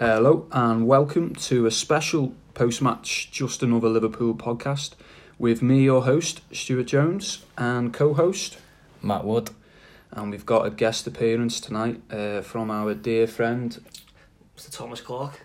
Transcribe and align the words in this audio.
Hello 0.00 0.46
and 0.50 0.86
welcome 0.86 1.34
to 1.34 1.66
a 1.66 1.70
special 1.70 2.32
post-match 2.54 3.30
Just 3.30 3.62
Another 3.62 3.90
Liverpool 3.90 4.34
podcast 4.34 4.92
with 5.38 5.60
me, 5.60 5.82
your 5.82 6.04
host 6.04 6.40
Stuart 6.54 6.84
Jones, 6.84 7.44
and 7.58 7.92
co-host 7.92 8.56
Matt 9.02 9.26
Wood. 9.26 9.50
And 10.10 10.30
we've 10.30 10.46
got 10.46 10.64
a 10.64 10.70
guest 10.70 11.06
appearance 11.06 11.60
tonight 11.60 12.00
uh, 12.10 12.40
from 12.40 12.70
our 12.70 12.94
dear 12.94 13.26
friend 13.26 13.78
Mr. 14.56 14.74
Thomas 14.74 15.02
Clark. 15.02 15.38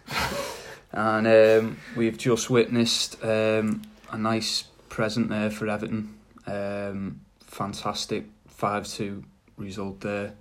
and 0.94 1.28
um, 1.28 1.78
we've 1.98 2.18
just 2.18 2.50
witnessed 2.50 3.22
um, 3.26 3.82
a 4.10 4.18
nice 4.18 4.64
present 4.88 5.28
there 5.28 5.52
for 5.52 5.68
Everton. 5.68 6.18
Um, 6.48 7.20
fantastic 7.42 8.28
five-two 8.48 9.26
result 9.58 10.00
there. 10.00 10.32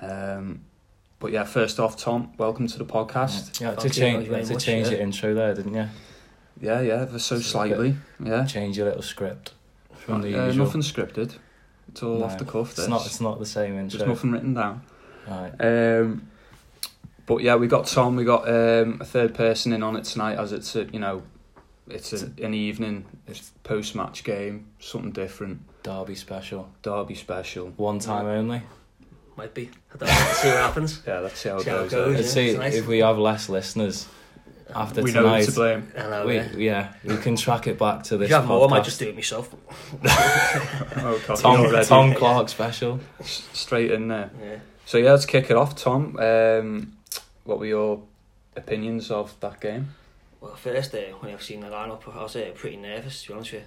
Um, 0.00 0.62
but 1.18 1.32
yeah, 1.32 1.44
first 1.44 1.80
off, 1.80 1.96
Tom, 1.96 2.32
welcome 2.38 2.66
to 2.66 2.78
the 2.78 2.84
podcast. 2.84 3.60
Yeah, 3.60 3.70
to 3.70 3.76
Thank 3.80 3.96
you 3.96 4.02
change 4.02 4.28
very 4.28 4.44
to 4.44 4.52
much, 4.54 4.64
change 4.64 4.86
yeah. 4.86 4.92
your 4.94 5.00
intro 5.00 5.34
there, 5.34 5.54
didn't 5.54 5.74
you? 5.74 5.88
Yeah, 6.60 6.80
yeah, 6.80 7.02
ever 7.02 7.18
so 7.18 7.36
Just 7.38 7.50
slightly. 7.50 7.96
Yeah, 8.22 8.44
Change 8.46 8.76
your 8.78 8.86
little 8.86 9.02
script 9.02 9.52
from 9.94 10.22
the 10.22 10.34
Uh, 10.40 10.46
usual. 10.46 10.66
nothing 10.66 10.80
scripted. 10.82 11.36
It's 11.88 12.02
all 12.02 12.22
off 12.24 12.38
the 12.38 12.44
cuff. 12.44 12.70
It's 12.72 12.88
not. 12.88 13.06
It's 13.06 13.20
not 13.20 13.38
the 13.38 13.46
same 13.46 13.78
intro. 13.78 13.98
There's 13.98 14.08
nothing 14.08 14.32
written 14.32 14.54
down. 14.54 14.82
Right. 15.28 15.52
Um, 15.60 16.28
but 17.26 17.42
yeah, 17.42 17.56
we 17.56 17.66
got 17.66 17.86
Tom. 17.86 18.16
We 18.16 18.24
got 18.24 18.48
um, 18.48 18.98
a 19.00 19.04
third 19.04 19.34
person 19.34 19.72
in 19.72 19.82
on 19.82 19.96
it 19.96 20.04
tonight, 20.04 20.38
as 20.38 20.52
it's 20.52 20.74
a 20.76 20.84
you 20.84 20.98
know, 20.98 21.22
it's 21.88 22.12
a, 22.12 22.26
an 22.42 22.54
evening, 22.54 23.04
it's 23.26 23.50
post 23.64 23.94
match 23.94 24.24
game, 24.24 24.66
something 24.78 25.12
different, 25.12 25.60
Derby 25.82 26.14
special. 26.14 26.70
derby 26.82 27.14
special. 27.14 27.68
One 27.76 27.98
time 27.98 28.26
only. 28.26 28.62
Might 29.36 29.52
be. 29.54 29.68
I 29.94 29.96
don't 29.98 30.08
know. 30.08 30.14
See 30.14 30.48
what 30.48 30.56
happens. 30.56 31.02
Yeah, 31.06 31.18
let's 31.20 31.38
see 31.38 31.48
how 31.50 31.56
it 31.58 31.62
See 31.62 31.70
how 31.70 31.76
goes. 31.78 31.92
it 31.92 31.96
goes. 31.96 32.16
Let's 32.16 32.26
yeah, 32.28 32.32
see 32.32 32.48
it's 32.50 32.58
nice. 32.58 32.74
if 32.74 32.86
we 32.86 32.98
have 32.98 33.18
less 33.18 33.48
listeners 33.48 34.08
after 34.74 35.02
we 35.02 35.12
know 35.12 35.22
tonight. 35.22 35.40
who 35.40 35.46
to 35.46 35.52
blame. 35.52 35.92
I 35.96 36.24
we, 36.24 36.36
yeah. 36.36 36.48
yeah, 36.56 36.92
we 37.04 37.16
can 37.18 37.36
track 37.36 37.66
it 37.66 37.78
back 37.78 38.02
to 38.04 38.14
If 38.14 38.20
this. 38.20 38.30
you 38.30 38.34
have 38.36 38.46
more, 38.46 38.66
I 38.66 38.70
might 38.70 38.80
podcast. 38.82 38.84
just 38.86 38.98
do 39.00 39.08
it 39.10 39.14
myself. 39.14 39.54
Oh, 40.98 41.22
God, 41.26 41.36
Tom, 41.38 41.60
you're. 41.62 41.84
Tom 41.84 42.14
Clark 42.18 42.48
special. 42.48 43.00
S- 43.20 43.48
straight 43.52 43.90
in 43.90 44.08
there. 44.08 44.30
Yeah. 44.42 44.56
So 44.86 44.98
yeah, 44.98 45.10
let's 45.12 45.26
kick 45.26 45.50
it 45.50 45.56
off, 45.56 45.76
Tom. 45.76 46.16
Um, 46.18 46.96
what 47.44 47.58
were 47.58 47.66
your 47.66 48.02
opinions 48.56 49.10
of 49.10 49.38
that 49.40 49.60
game? 49.60 49.94
Well, 50.40 50.54
first, 50.56 50.94
uh, 50.94 50.98
when 51.20 51.32
I've 51.32 51.42
seen 51.42 51.60
the 51.60 51.68
lineup, 51.68 52.02
I 52.12 52.22
was 52.22 52.36
uh, 52.36 52.50
pretty 52.54 52.76
nervous, 52.76 53.22
to 53.22 53.28
be 53.28 53.34
honest 53.34 53.52
with 53.52 53.62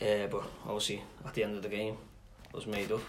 you. 0.00 0.06
Uh, 0.06 0.26
but 0.26 0.42
obviously, 0.66 1.02
at 1.26 1.34
the 1.34 1.44
end 1.44 1.56
of 1.56 1.62
the 1.62 1.68
game, 1.68 1.94
I 1.94 2.09
was 2.52 2.66
made 2.66 2.90
up. 2.92 3.00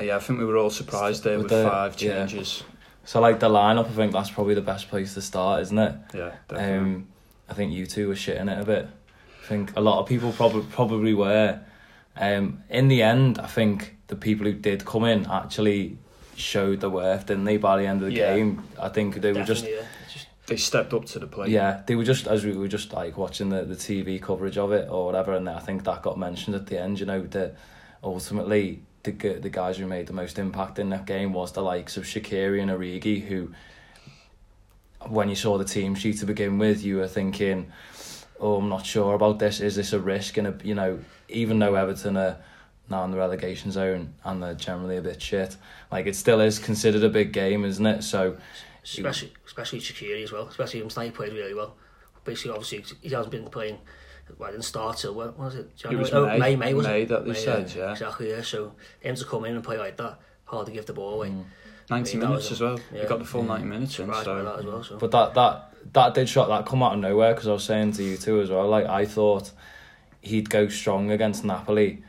Yeah, 0.00 0.16
I 0.16 0.18
think 0.20 0.38
we 0.38 0.44
were 0.44 0.56
all 0.56 0.70
surprised 0.70 1.24
there 1.24 1.38
With 1.38 1.50
with 1.50 1.62
the- 1.64 1.68
five 1.70 2.00
yeah. 2.00 2.26
changes. 2.26 2.62
So 3.04 3.20
like 3.20 3.40
the 3.40 3.48
lineup, 3.48 3.86
I 3.86 3.90
think 3.90 4.12
that's 4.12 4.30
probably 4.30 4.54
the 4.54 4.60
best 4.60 4.88
place 4.90 5.14
to 5.14 5.22
start, 5.22 5.62
isn't 5.62 5.78
it? 5.78 5.94
Yeah, 6.14 6.32
definitely. 6.48 6.76
Um, 6.76 7.06
I 7.48 7.54
think 7.54 7.72
you 7.72 7.86
two 7.86 8.08
were 8.08 8.14
shitting 8.14 8.50
it 8.54 8.60
a 8.60 8.64
bit. 8.66 8.86
I 9.44 9.46
think 9.48 9.74
a 9.76 9.80
lot 9.80 10.00
of 10.00 10.06
people 10.06 10.30
probably 10.32 10.62
probably 10.70 11.14
were. 11.14 11.58
Um, 12.16 12.62
in 12.68 12.88
the 12.88 13.02
end, 13.02 13.38
I 13.38 13.46
think 13.46 13.96
the 14.08 14.16
people 14.16 14.44
who 14.44 14.52
did 14.52 14.84
come 14.84 15.04
in 15.04 15.26
actually 15.26 15.96
showed 16.36 16.80
the 16.80 16.90
worth, 16.90 17.26
didn't 17.26 17.44
they? 17.44 17.56
By 17.56 17.78
the 17.78 17.86
end 17.86 18.02
of 18.02 18.08
the 18.08 18.14
Yeah. 18.14 18.34
game, 18.36 18.62
I 18.78 18.88
think 18.90 19.16
they 19.22 19.32
were 19.32 19.44
just 19.44 19.64
yeah. 19.66 19.82
just 20.12 20.26
they 20.46 20.56
stepped 20.58 20.92
up 20.92 21.06
to 21.06 21.18
the 21.18 21.26
plate. 21.26 21.48
yeah, 21.48 21.80
they 21.86 21.94
were 21.96 22.04
just 22.04 22.26
as 22.26 22.44
we 22.44 22.52
were 22.52 22.68
just 22.68 22.92
like 22.92 23.16
watching 23.16 23.48
the, 23.48 23.64
the 23.64 23.74
TV 23.76 24.20
coverage 24.20 24.58
of 24.58 24.70
it 24.72 24.86
or 24.90 25.06
whatever, 25.06 25.32
and 25.32 25.48
I 25.48 25.60
think 25.60 25.84
that 25.84 26.02
got 26.02 26.18
mentioned 26.18 26.54
at 26.56 26.66
the 26.66 26.78
end. 26.78 27.00
You 27.00 27.06
know, 27.06 27.22
that 27.22 27.56
ultimately 28.02 28.82
the 29.02 29.12
the 29.12 29.50
guys 29.50 29.78
who 29.78 29.86
made 29.86 30.06
the 30.06 30.12
most 30.12 30.38
impact 30.38 30.78
in 30.78 30.90
that 30.90 31.06
game 31.06 31.32
was 31.32 31.52
the 31.52 31.62
likes 31.62 31.96
of 31.96 32.04
Shaqiri 32.04 32.60
and 32.60 32.70
Origi, 32.70 33.22
who 33.26 33.50
when 35.06 35.28
you 35.28 35.36
saw 35.36 35.58
the 35.58 35.64
team 35.64 35.94
sheet 35.94 36.18
to 36.18 36.26
begin 36.26 36.58
with, 36.58 36.82
you 36.82 36.96
were 36.96 37.08
thinking, 37.08 37.72
"Oh, 38.40 38.56
I'm 38.56 38.68
not 38.68 38.84
sure 38.84 39.14
about 39.14 39.38
this. 39.38 39.60
Is 39.60 39.76
this 39.76 39.92
a 39.92 40.00
risk?" 40.00 40.36
And 40.36 40.48
a, 40.48 40.58
you 40.62 40.74
know, 40.74 40.98
even 41.28 41.58
though 41.58 41.74
Everton 41.74 42.16
are 42.16 42.38
now 42.90 43.04
in 43.04 43.10
the 43.10 43.18
relegation 43.18 43.70
zone 43.70 44.14
and 44.24 44.42
they're 44.42 44.54
generally 44.54 44.96
a 44.96 45.02
bit 45.02 45.20
shit, 45.20 45.56
like 45.92 46.06
it 46.06 46.16
still 46.16 46.40
is 46.40 46.58
considered 46.58 47.04
a 47.04 47.08
big 47.08 47.32
game, 47.32 47.64
isn't 47.64 47.86
it? 47.86 48.02
So 48.02 48.36
especially, 48.82 49.32
especially 49.46 49.80
Shaqiri 49.80 50.22
as 50.22 50.32
well. 50.32 50.48
Especially 50.48 50.80
him, 50.80 50.88
he 50.88 51.10
played 51.10 51.32
really 51.32 51.54
well. 51.54 51.76
Basically, 52.24 52.50
obviously, 52.50 52.84
he 53.00 53.10
hasn't 53.10 53.30
been 53.30 53.48
playing. 53.48 53.78
Well, 54.36 54.48
I 54.48 54.52
didn't 54.52 54.64
start 54.64 54.98
till 54.98 55.14
what 55.14 55.38
was 55.38 55.54
it? 55.54 55.76
January? 55.76 56.02
was 56.02 56.12
oh, 56.12 56.26
May. 56.26 56.38
May, 56.38 56.56
May 56.56 56.74
was 56.74 56.86
May 56.86 57.02
it? 57.02 57.08
that 57.08 57.24
they 57.24 57.34
said, 57.34 57.72
yeah. 57.74 57.92
Exactly, 57.92 58.30
yeah. 58.30 58.42
So 58.42 58.72
him 59.00 59.14
to 59.14 59.24
come 59.24 59.44
in 59.44 59.54
and 59.54 59.64
play 59.64 59.78
like 59.78 59.96
that, 59.96 60.18
hard 60.44 60.66
to 60.66 60.72
give 60.72 60.86
the 60.86 60.92
ball 60.92 61.14
away. 61.14 61.28
Mm. 61.28 61.44
90 61.90 62.10
I 62.10 62.20
mean, 62.20 62.28
minutes 62.28 62.50
as 62.50 62.60
well. 62.60 62.78
yeah. 62.92 63.02
You 63.02 63.08
got 63.08 63.18
the 63.18 63.24
full 63.24 63.42
Yeah. 63.42 63.48
90 63.48 63.64
minutes 63.64 63.98
in, 63.98 64.06
Surprised 64.06 64.26
by 64.26 64.42
that 64.42 64.58
as 64.58 64.64
well. 64.64 64.84
So. 64.84 64.98
But 64.98 65.10
that 65.12 65.34
that 65.34 65.74
that 65.92 66.14
did 66.14 66.28
shot 66.28 66.48
that 66.48 66.66
come 66.66 66.82
out 66.82 66.94
of 66.94 67.00
nowhere 67.00 67.32
because 67.32 67.48
I 67.48 67.52
was 67.52 67.64
saying 67.64 67.92
to 67.92 68.04
you 68.04 68.16
too 68.16 68.40
as 68.40 68.50
well. 68.50 68.68
Like 68.68 68.86
I 68.86 69.06
thought 69.06 69.50
he'd 70.20 70.50
go 70.50 70.68
strong 70.68 71.10
against 71.10 71.44
Napoli. 71.44 72.02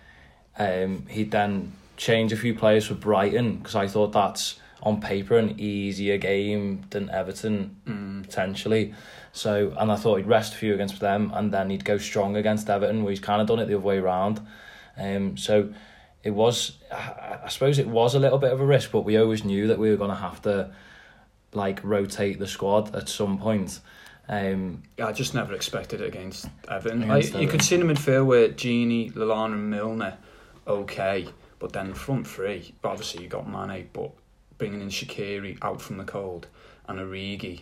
Um, 0.58 1.06
he'd 1.08 1.32
then 1.32 1.72
change 1.96 2.34
a 2.34 2.38
few 2.38 2.54
players 2.54 2.88
for 2.88 2.96
Brighton 2.96 3.58
because 3.58 3.76
I 3.76 3.88
thought 3.88 4.12
that's 4.12 4.60
on 4.82 5.02
paper 5.02 5.38
an 5.38 5.60
easier 5.60 6.18
game 6.18 6.84
than 6.90 7.10
Everton 7.10 7.76
mm, 7.86 8.24
potentially. 8.24 8.94
So 9.32 9.74
and 9.78 9.92
I 9.92 9.96
thought 9.96 10.18
he'd 10.18 10.28
rest 10.28 10.54
a 10.54 10.58
few 10.58 10.74
against 10.74 11.00
them 11.00 11.32
and 11.34 11.54
then 11.54 11.70
he'd 11.70 11.86
go 11.86 11.98
strong 11.98 12.36
against 12.36 12.70
Everton. 12.70 13.04
Where 13.04 13.12
he's 13.12 13.20
kind 13.20 13.42
of 13.42 13.48
done 13.48 13.60
it 13.60 13.68
the 13.68 13.76
other 13.76 13.86
way 13.86 13.98
around. 13.98 14.42
Um, 14.98 15.38
so 15.38 15.74
it 16.24 16.32
was, 16.32 16.78
I 16.92 17.40
I 17.46 17.48
suppose 17.50 17.80
it 17.80 17.88
was 17.88 18.16
a 18.16 18.20
little 18.20 18.38
bit 18.38 18.52
of 18.52 18.60
a 18.60 18.66
risk, 18.66 18.92
but 18.92 19.02
we 19.02 19.18
always 19.18 19.44
knew 19.46 19.68
that 19.68 19.80
we 19.80 19.90
were 19.90 19.98
going 19.98 20.10
to 20.10 20.16
have 20.16 20.42
to 20.44 20.72
like 21.54 21.84
rotate 21.84 22.40
the 22.40 22.48
squad 22.48 22.94
at 22.96 23.10
some 23.10 23.38
point. 23.38 23.80
Um, 24.28 24.84
yeah, 24.98 25.08
I 25.08 25.12
just 25.12 25.34
never 25.34 25.56
expected 25.56 26.02
it 26.02 26.08
against 26.08 26.48
Everton. 26.70 27.04
Against 27.04 27.34
like, 27.34 27.42
you 27.42 27.48
could 27.48 27.62
Everton. 27.62 27.62
see 27.62 27.76
in 27.76 27.88
the 27.88 27.94
midfield 27.94 28.26
where 28.28 28.50
Gini, 28.50 29.12
Lallana 29.14 29.54
and 29.54 29.70
Milner, 29.72 30.18
okay, 30.68 31.28
but 31.58 31.74
then 31.74 31.94
front 31.94 32.28
three, 32.28 32.74
obviously 32.84 33.24
you 33.24 33.30
got 33.30 33.50
Mane, 33.50 33.90
but 33.92 34.12
bringing 34.60 34.82
in 34.82 34.90
Shaqiri 34.90 35.58
out 35.64 35.82
from 35.82 35.98
the 35.98 36.04
cold 36.04 36.48
and 36.88 37.00
Origi, 37.00 37.62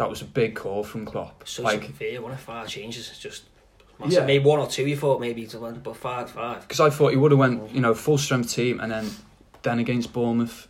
that 0.00 0.08
was 0.08 0.22
a 0.22 0.24
big 0.24 0.54
call 0.56 0.82
from 0.82 1.04
Klopp. 1.04 1.46
So 1.46 1.62
like, 1.62 1.82
severe, 1.84 2.22
one 2.22 2.32
of 2.32 2.40
five 2.40 2.66
changes. 2.68 3.10
It's 3.10 3.18
just 3.18 3.44
massive. 3.98 4.14
Yeah. 4.14 4.24
Maybe 4.24 4.42
one 4.44 4.58
or 4.58 4.66
two 4.66 4.86
you 4.88 4.96
thought 4.96 5.20
maybe 5.20 5.46
to 5.48 5.58
win, 5.58 5.80
but 5.80 5.94
five, 5.94 6.30
five. 6.30 6.62
because 6.62 6.80
I 6.80 6.88
thought 6.88 7.08
he 7.10 7.18
would 7.18 7.32
have 7.32 7.38
went, 7.38 7.70
you 7.70 7.82
know, 7.82 7.94
full 7.94 8.16
strength 8.16 8.50
team, 8.50 8.80
and 8.80 8.90
then 8.90 9.10
then 9.60 9.78
against 9.78 10.14
Bournemouth, 10.14 10.68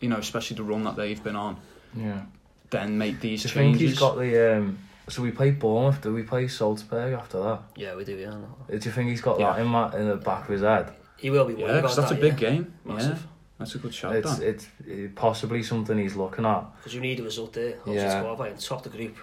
you 0.00 0.08
know, 0.08 0.16
especially 0.16 0.56
the 0.56 0.64
run 0.64 0.82
that 0.82 0.96
they've 0.96 1.22
been 1.22 1.36
on, 1.36 1.56
yeah. 1.96 2.22
then 2.70 2.98
make 2.98 3.20
these 3.20 3.42
Do 3.42 3.48
you 3.48 3.54
think 3.54 3.74
changes. 3.74 3.90
he's 3.90 3.98
got 4.00 4.16
the? 4.18 4.56
Um, 4.56 4.78
so 5.08 5.22
we 5.22 5.30
play 5.30 5.52
Bournemouth. 5.52 6.00
Do 6.02 6.12
we 6.12 6.24
play 6.24 6.48
Salzburg 6.48 7.12
after 7.12 7.38
that? 7.44 7.60
Yeah, 7.76 7.94
we 7.94 8.04
do. 8.04 8.16
Yeah, 8.16 8.30
no. 8.30 8.56
Do 8.68 8.74
you 8.74 8.90
think 8.90 9.10
he's 9.10 9.20
got 9.20 9.38
Yeah. 9.38 9.52
that 9.52 9.60
in, 9.60 9.68
ma- 9.68 9.90
in 9.90 10.08
the 10.08 10.16
back 10.16 10.44
of 10.44 10.48
his 10.48 10.62
head? 10.62 10.92
he 11.16 11.30
will 11.30 11.44
be. 11.44 11.54
yeah, 11.54 11.66
worried 11.68 11.82
because 11.82 11.96
about 11.96 12.08
that's 12.08 12.18
a 12.18 12.20
big 12.20 12.40
yeah. 12.42 12.50
game. 12.50 12.74
Yeah, 12.84 12.92
Massive. 12.94 13.26
That's 13.58 13.74
a 13.74 13.78
good 13.78 13.94
shot. 13.94 14.16
It's 14.16 14.36
that. 14.38 14.46
it's 14.46 14.66
it, 14.86 15.14
possibly 15.14 15.62
something 15.62 15.96
he's 15.98 16.16
looking 16.16 16.44
at. 16.44 16.64
Because 16.78 16.94
you 16.94 17.00
need 17.00 17.20
a 17.20 17.22
result 17.22 17.52
there. 17.52 17.76
Obviously, 17.80 17.94
Yeah. 18.02 18.14
to 18.16 18.20
qualify 18.22 18.48
and 18.48 18.60
top 18.60 18.82
the 18.82 18.88
group. 18.90 19.16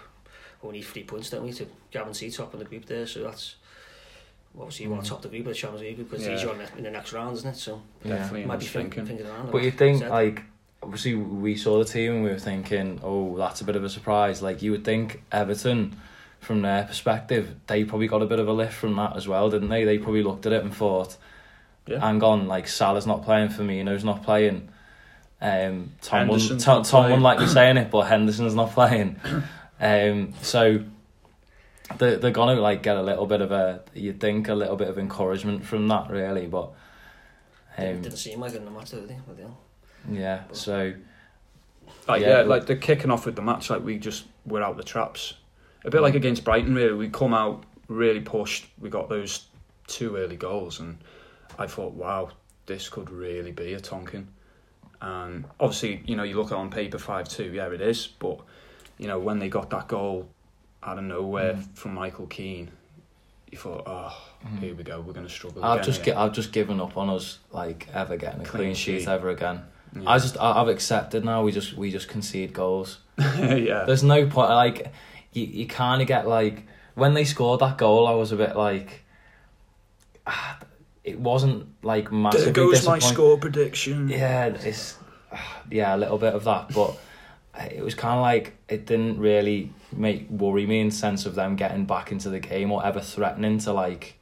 We 0.61 0.73
need 0.73 0.83
three 0.83 1.03
points, 1.03 1.29
don't 1.31 1.43
we, 1.43 1.51
to 1.53 1.65
guarantee 1.89 2.29
top 2.29 2.53
in 2.53 2.59
the 2.59 2.65
group 2.65 2.85
there. 2.85 3.07
So 3.07 3.23
that's 3.23 3.55
obviously 4.57 4.85
you 4.85 4.91
want 4.91 5.01
Mm. 5.01 5.05
to 5.05 5.09
top 5.11 5.21
the 5.23 5.29
group 5.29 5.41
of 5.47 5.53
the 5.53 5.53
Champions 5.55 5.81
League 5.81 5.97
because 5.97 6.23
Yeah. 6.25 6.31
it's 6.33 6.43
easier 6.43 6.55
in 6.77 6.83
the, 6.83 6.91
next 6.91 7.13
round, 7.13 7.35
isn't 7.37 7.49
it? 7.49 7.55
So 7.57 7.81
Definitely 8.03 8.39
you 8.39 8.43
in 8.43 8.47
might 8.47 8.59
be 8.59 8.65
his 8.65 8.73
thinking, 8.73 9.05
thinking. 9.05 9.17
thinking 9.17 9.33
around. 9.35 9.51
But 9.51 9.63
you 9.63 9.71
think 9.71 9.99
said. 9.99 10.09
like 10.11 10.43
obviously 10.83 11.15
we 11.15 11.55
saw 11.55 11.79
the 11.79 11.85
team 11.85 12.13
and 12.15 12.23
we 12.23 12.29
were 12.29 12.39
thinking, 12.39 12.99
oh, 13.03 13.37
that's 13.37 13.61
a 13.61 13.63
bit 13.63 13.75
of 13.75 13.83
a 13.83 13.89
surprise. 13.89 14.41
Like 14.41 14.61
you 14.61 14.71
would 14.71 14.83
think 14.85 15.23
Everton, 15.31 15.95
from 16.39 16.61
their 16.63 16.83
perspective, 16.83 17.55
they 17.67 17.83
probably 17.83 18.07
got 18.07 18.21
a 18.21 18.25
bit 18.25 18.39
of 18.39 18.47
a 18.47 18.53
lift 18.53 18.73
from 18.73 18.95
that 18.95 19.15
as 19.15 19.27
well, 19.27 19.49
didn't 19.49 19.69
they? 19.69 19.83
They 19.83 19.97
probably 19.99 20.23
looked 20.23 20.45
at 20.45 20.53
it 20.53 20.63
and 20.63 20.75
thought, 20.75 21.17
Yeah. 21.87 21.99
hang 21.99 22.21
on, 22.23 22.47
like 22.47 22.67
Salah's 22.67 23.07
not 23.07 23.23
playing, 23.23 23.49
Firmino's 23.49 24.03
not 24.03 24.23
playing. 24.23 24.69
Um, 25.41 25.93
Tom, 26.01 26.27
wouldn't, 26.27 26.41
Henderson's 26.43 26.63
Tom, 26.63 26.77
not 26.77 26.85
Tom 26.85 27.03
wouldn't 27.03 27.21
playing. 27.21 27.23
like 27.23 27.39
me 27.39 27.47
saying 27.47 27.77
it, 27.77 27.89
but 27.91 28.01
Henderson's 28.03 28.55
not 28.55 28.71
playing. 28.71 29.19
Um, 29.83 30.33
so 30.43 30.83
they 31.97 32.15
they're 32.17 32.29
gonna 32.29 32.53
like 32.61 32.83
get 32.83 32.97
a 32.97 33.01
little 33.01 33.25
bit 33.25 33.41
of 33.41 33.51
a 33.51 33.81
you'd 33.95 34.19
think 34.19 34.47
a 34.47 34.53
little 34.53 34.75
bit 34.75 34.89
of 34.89 34.99
encouragement 34.99 35.65
from 35.65 35.87
that 35.87 36.07
really, 36.11 36.45
but 36.45 36.69
Didn't, 37.77 37.95
um, 37.95 38.01
didn't 38.03 38.17
seem 38.19 38.39
like 38.39 38.53
it 38.53 38.57
in 38.57 38.65
the 38.65 38.69
match, 38.69 38.91
did 38.91 39.07
they? 39.07 39.17
Yeah. 39.39 39.47
yeah. 40.07 40.41
So 40.51 40.93
Like 42.07 42.21
Yeah, 42.21 42.27
yeah, 42.27 42.35
but- 42.41 42.47
like 42.47 42.65
the 42.67 42.75
kicking 42.75 43.09
off 43.09 43.25
with 43.25 43.35
the 43.35 43.41
match, 43.41 43.71
like 43.71 43.83
we 43.83 43.97
just 43.97 44.25
were 44.45 44.61
out 44.61 44.77
the 44.77 44.83
traps. 44.83 45.33
A 45.83 45.89
bit 45.89 46.03
like 46.03 46.13
against 46.13 46.43
Brighton, 46.43 46.75
really. 46.75 46.93
We 46.93 47.09
come 47.09 47.33
out 47.33 47.63
really 47.87 48.21
pushed. 48.21 48.67
We 48.79 48.91
got 48.91 49.09
those 49.09 49.47
two 49.87 50.15
early 50.15 50.35
goals, 50.37 50.79
and 50.79 50.99
I 51.59 51.67
thought, 51.67 51.93
wow, 51.93 52.29
this 52.65 52.89
could 52.89 53.09
really 53.09 53.51
be 53.51 53.73
a 53.73 53.79
Tonkin. 53.79 54.27
And 55.01 55.45
obviously, 55.59 56.01
you 56.05 56.15
know, 56.15 56.23
you 56.23 56.35
look 56.37 56.51
at 56.51 56.57
on 56.57 56.69
paper 56.69 56.97
five 56.99 57.27
two, 57.27 57.51
yeah, 57.51 57.67
it 57.71 57.81
is. 57.81 58.07
But 58.07 58.39
you 58.97 59.07
know, 59.07 59.19
when 59.19 59.39
they 59.39 59.49
got 59.49 59.69
that 59.71 59.87
goal 59.87 60.29
out 60.83 60.97
of 60.97 61.03
nowhere 61.03 61.53
Mm. 61.55 61.75
from 61.77 61.93
Michael 61.95 62.27
Keane, 62.27 62.69
you 63.51 63.57
thought, 63.57 63.83
oh, 63.87 64.15
Mm. 64.45 64.59
here 64.59 64.75
we 64.75 64.83
go, 64.83 65.01
we're 65.01 65.13
going 65.13 65.25
to 65.25 65.31
struggle. 65.31 65.63
I've 65.65 65.83
just 65.83 66.03
gi- 66.03 66.13
I've 66.13 66.33
just 66.33 66.51
given 66.51 66.79
up 66.79 66.97
on 66.97 67.09
us 67.09 67.39
like 67.51 67.87
ever 67.93 68.15
getting 68.17 68.41
a 68.41 68.45
clean, 68.45 68.63
Clean 68.63 68.75
sheet 68.75 68.99
sheet. 69.01 69.07
ever 69.07 69.29
again. 69.29 69.63
I 70.07 70.19
just 70.19 70.37
I, 70.39 70.61
I've 70.61 70.67
accepted 70.69 71.25
now. 71.25 71.43
We 71.43 71.51
just 71.51 71.73
we 71.73 71.91
just 71.91 72.07
concede 72.07 72.53
goals. 72.53 72.99
yeah. 73.19 73.83
There's 73.85 74.03
no 74.03 74.25
point. 74.27 74.49
Like 74.51 74.91
you, 75.33 75.43
you 75.45 75.67
kind 75.67 76.01
of 76.01 76.07
get 76.07 76.27
like 76.27 76.65
when 76.95 77.13
they 77.15 77.25
scored 77.25 77.59
that 77.61 77.77
goal, 77.77 78.07
I 78.07 78.11
was 78.13 78.31
a 78.31 78.35
bit 78.37 78.55
like. 78.55 79.03
ah, 80.27 80.59
It 81.03 81.19
wasn't 81.19 81.67
like 81.83 82.11
massively 82.11 82.45
There 82.51 82.53
goes 82.65 82.85
my 82.85 82.99
score 82.99 83.37
prediction. 83.37 84.07
Yeah, 84.09 84.45
it's 84.47 84.97
yeah 85.71 85.95
a 85.95 85.97
little 85.97 86.17
bit 86.17 86.33
of 86.33 86.43
that, 86.43 86.73
but 86.73 86.97
it 87.71 87.83
was 87.83 87.95
kind 87.95 88.15
of 88.15 88.21
like 88.21 88.55
it 88.69 88.85
didn't 88.85 89.19
really 89.19 89.71
make 89.91 90.29
worry 90.29 90.65
me 90.65 90.79
in 90.79 90.91
sense 90.91 91.25
of 91.25 91.35
them 91.35 91.55
getting 91.55 91.85
back 91.85 92.11
into 92.11 92.29
the 92.29 92.39
game 92.39 92.71
or 92.71 92.85
ever 92.85 93.01
threatening 93.01 93.57
to 93.59 93.73
like 93.73 94.17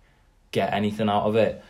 get 0.52 0.74
anything 0.74 1.10
out 1.10 1.24
of 1.24 1.36
it. 1.36 1.64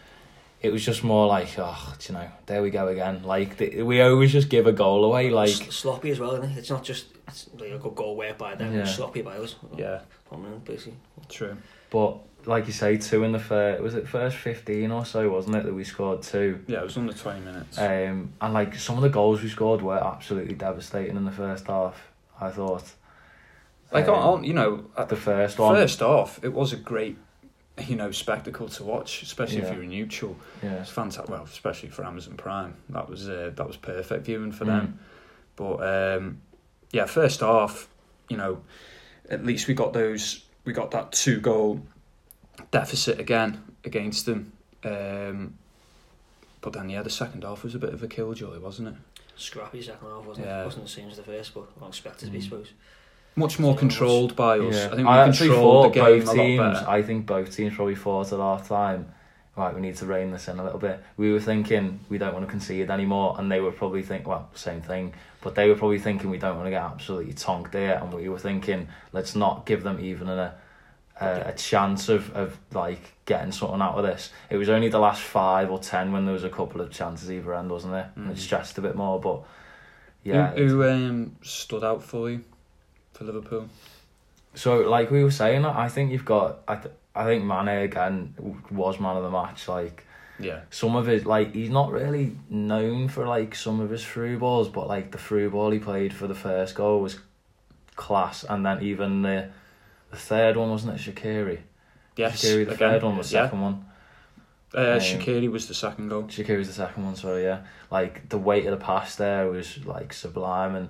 It 0.61 0.71
was 0.73 0.83
just 0.85 1.05
more 1.05 1.25
like, 1.25 1.57
oh, 1.57 1.95
you 2.07 2.13
know, 2.13 2.27
there 2.45 2.61
we 2.61 2.69
go 2.69 2.89
again. 2.89 3.23
Like 3.23 3.57
the, 3.57 3.81
we 3.81 4.01
always 4.01 4.31
just 4.33 4.49
give 4.49 4.67
a 4.67 4.73
goal 4.73 5.05
away. 5.05 5.29
Like 5.29 5.49
S- 5.49 5.73
sloppy 5.75 6.11
as 6.11 6.19
well, 6.19 6.31
isn't 6.35 6.51
it? 6.51 6.57
It's 6.57 6.69
not 6.69 6.83
just 6.83 7.07
it's 7.27 7.49
like 7.57 7.71
a 7.71 7.77
good 7.77 7.95
goal 7.95 8.15
work 8.17 8.37
by 8.37 8.55
them, 8.55 8.73
Yeah. 8.73 8.81
it's 8.81 8.95
sloppy 8.95 9.21
by 9.21 9.37
us. 9.37 9.55
Yeah, 9.77 10.01
Prominent, 10.27 10.65
basically. 10.65 10.97
true. 11.29 11.55
But 11.89 12.17
like 12.45 12.67
you 12.67 12.73
say, 12.73 12.97
two 12.97 13.23
in 13.23 13.31
the 13.31 13.39
first 13.39 13.81
was 13.83 13.95
it 13.95 14.07
first 14.07 14.37
fifteen 14.37 14.91
or 14.91 15.05
so, 15.05 15.29
wasn't 15.29 15.55
it, 15.57 15.65
that 15.65 15.73
we 15.73 15.83
scored 15.83 16.21
two? 16.21 16.63
Yeah, 16.67 16.79
it 16.79 16.83
was 16.83 16.97
under 16.97 17.13
20 17.13 17.41
minutes. 17.41 17.77
Um, 17.77 18.33
and 18.41 18.53
like 18.53 18.75
some 18.75 18.95
of 18.95 19.01
the 19.01 19.09
goals 19.09 19.41
we 19.43 19.49
scored 19.49 19.81
were 19.81 19.97
absolutely 20.03 20.55
devastating 20.55 21.15
in 21.17 21.25
the 21.25 21.31
first 21.31 21.67
half. 21.67 22.01
I 22.39 22.49
thought. 22.49 22.83
like, 23.91 24.07
Um, 24.07 24.15
on, 24.15 24.43
you 24.45 24.53
know, 24.53 24.85
at 24.97 25.09
the 25.09 25.15
the 25.15 25.21
first 25.21 25.59
one, 25.59 25.75
first 25.75 26.01
off, 26.01 26.39
it 26.43 26.53
was 26.53 26.71
a 26.71 26.77
great, 26.77 27.17
you 27.87 27.95
know, 27.97 28.11
spectacle 28.11 28.69
to 28.69 28.83
watch, 28.83 29.21
especially 29.23 29.57
Yeah. 29.57 29.67
if 29.67 29.73
you're 29.73 29.83
a 29.83 29.87
neutral. 29.87 30.37
yeah, 30.63 30.75
It's 30.81 30.89
fantastic. 30.89 31.29
Well, 31.29 31.43
especially 31.43 31.89
for 31.89 32.05
Amazon 32.05 32.35
Prime, 32.37 32.75
that 32.89 33.09
was 33.09 33.27
uh, 33.27 33.51
that 33.55 33.67
was 33.67 33.75
perfect 33.77 34.25
viewing 34.25 34.51
for 34.53 34.63
Mm. 34.63 34.67
them. 34.67 34.99
But 35.57 35.75
um, 36.17 36.41
yeah, 36.91 37.05
first 37.05 37.41
half, 37.41 37.89
you 38.29 38.37
know, 38.37 38.61
at 39.29 39.45
least 39.45 39.67
we 39.67 39.73
got 39.73 39.91
those. 39.93 40.45
We 40.65 40.71
got 40.73 40.91
that 40.91 41.11
two 41.11 41.39
goal 41.41 41.81
deficit 42.71 43.19
again 43.19 43.61
against 43.85 44.25
them. 44.25 44.51
Um, 44.83 45.55
but 46.61 46.73
then 46.73 46.89
yeah, 46.89 47.01
the 47.01 47.09
second 47.09 47.43
half 47.43 47.63
was 47.63 47.75
a 47.75 47.79
bit 47.79 47.93
of 47.93 48.03
a 48.03 48.07
killjoy, 48.07 48.59
wasn't 48.59 48.89
it? 48.89 48.93
Scrappy 49.37 49.81
second 49.81 50.07
half, 50.07 50.25
wasn't 50.25 50.47
Yeah. 50.47 50.61
it? 50.61 50.65
Wasn't 50.65 50.83
the 50.83 50.89
same 50.89 51.09
as 51.09 51.17
the 51.17 51.23
first, 51.23 51.53
but 51.53 51.63
unexpected 51.81 52.25
to 52.25 52.31
be, 52.31 52.39
Mm. 52.39 52.43
suppose. 52.43 52.67
Much 53.35 53.59
more 53.59 53.75
controlled 53.75 54.35
by 54.35 54.59
us. 54.59 54.75
Yeah. 54.75 54.85
I 54.87 54.95
think 54.95 55.07
we 55.07 55.13
actually 55.13 55.49
controlled 55.49 55.85
the 55.85 55.89
game 56.01 56.03
both 56.19 56.23
a 56.23 56.27
lot 56.27 56.33
teams. 56.35 56.59
better. 56.59 56.89
I 56.89 57.01
think 57.03 57.25
both 57.25 57.55
teams 57.55 57.75
probably 57.75 57.95
thought 57.95 58.33
at 58.33 58.39
half 58.39 58.67
time. 58.67 59.13
Right, 59.55 59.75
we 59.75 59.81
need 59.81 59.95
to 59.97 60.05
rein 60.05 60.31
this 60.31 60.47
in 60.47 60.57
a 60.57 60.63
little 60.63 60.79
bit. 60.79 61.01
We 61.17 61.33
were 61.33 61.39
thinking 61.41 61.99
we 62.07 62.17
don't 62.17 62.33
want 62.33 62.45
to 62.45 62.51
concede 62.51 62.89
anymore, 62.89 63.35
and 63.37 63.51
they 63.51 63.59
were 63.59 63.71
probably 63.73 64.03
think 64.03 64.25
well, 64.27 64.49
same 64.53 64.81
thing. 64.81 65.13
But 65.41 65.55
they 65.55 65.67
were 65.69 65.75
probably 65.75 65.99
thinking 65.99 66.29
we 66.29 66.37
don't 66.37 66.55
want 66.55 66.67
to 66.67 66.71
get 66.71 66.81
absolutely 66.81 67.33
tonked 67.33 67.73
here, 67.73 67.99
and 68.01 68.13
we 68.13 68.29
were 68.29 68.39
thinking 68.39 68.87
let's 69.13 69.35
not 69.35 69.65
give 69.65 69.83
them 69.83 69.99
even 69.99 70.29
a 70.29 70.55
a, 71.19 71.49
a 71.49 71.53
chance 71.53 72.09
of, 72.09 72.31
of 72.35 72.57
like 72.73 73.13
getting 73.25 73.51
something 73.51 73.81
out 73.81 73.95
of 73.97 74.03
this. 74.03 74.31
It 74.49 74.57
was 74.57 74.69
only 74.69 74.89
the 74.89 74.99
last 74.99 75.21
five 75.21 75.69
or 75.69 75.79
ten 75.79 76.11
when 76.11 76.25
there 76.25 76.33
was 76.33 76.43
a 76.43 76.49
couple 76.49 76.81
of 76.81 76.91
chances 76.91 77.31
either 77.31 77.53
end, 77.53 77.69
wasn't 77.71 77.93
it? 77.95 78.05
And 78.15 78.31
it 78.31 78.37
Mhm. 78.37 78.39
stressed 78.39 78.77
a 78.77 78.81
bit 78.81 78.95
more, 78.95 79.19
but 79.19 79.41
yeah. 80.23 80.51
Who, 80.53 80.67
who 80.67 80.89
um, 80.89 81.35
stood 81.41 81.83
out 81.83 82.03
for 82.03 82.29
you 82.29 82.43
for 83.13 83.23
Liverpool? 83.25 83.67
So, 84.55 84.79
like 84.79 85.11
we 85.11 85.23
were 85.23 85.31
saying, 85.31 85.65
I 85.65 85.89
think 85.89 86.11
you've 86.11 86.25
got. 86.25 86.59
I, 86.67 86.75
th- 86.75 86.93
I 87.15 87.25
think 87.25 87.43
Mane 87.43 87.67
again 87.83 88.33
was 88.71 88.99
man 88.99 89.17
of 89.17 89.23
the 89.23 89.29
match. 89.29 89.67
Like 89.67 90.05
Yeah, 90.39 90.61
some 90.69 90.95
of 90.95 91.05
his, 91.05 91.25
like 91.25 91.53
he's 91.53 91.69
not 91.69 91.91
really 91.91 92.35
known 92.49 93.09
for 93.09 93.27
like 93.27 93.55
some 93.55 93.79
of 93.79 93.89
his 93.89 94.03
through 94.05 94.39
balls, 94.39 94.69
but 94.69 94.87
like 94.87 95.11
the 95.11 95.17
through 95.17 95.49
ball 95.51 95.71
he 95.71 95.79
played 95.79 96.13
for 96.13 96.27
the 96.27 96.35
first 96.35 96.75
goal 96.75 97.01
was 97.01 97.19
class, 97.95 98.43
and 98.43 98.65
then 98.65 98.81
even 98.81 99.21
the 99.21 99.49
the 100.11 100.17
third 100.17 100.57
one 100.57 100.69
wasn't 100.69 100.99
it 100.99 101.15
Shaqiri? 101.15 101.59
yes. 102.15 102.43
Shaqiri 102.43 102.65
the 102.65 102.73
again, 102.73 102.77
third 102.77 103.03
one 103.03 103.17
was 103.17 103.29
the 103.29 103.37
yeah. 103.37 103.45
second 103.45 103.61
one. 103.61 103.85
Uh, 104.75 104.77
Um, 104.77 104.99
Shaqiri 104.99 105.49
was 105.51 105.67
the 105.67 105.73
second 105.73 106.09
goal. 106.09 106.23
Shaqiri 106.23 106.57
was 106.57 106.67
the 106.67 106.73
second 106.73 107.03
one, 107.05 107.15
so 107.15 107.37
yeah. 107.37 107.61
Like 107.89 108.29
the 108.29 108.37
weight 108.37 108.65
of 108.65 108.71
the 108.77 108.83
pass 108.85 109.15
there 109.15 109.47
was 109.49 109.83
like 109.85 110.13
sublime 110.13 110.75
and 110.75 110.89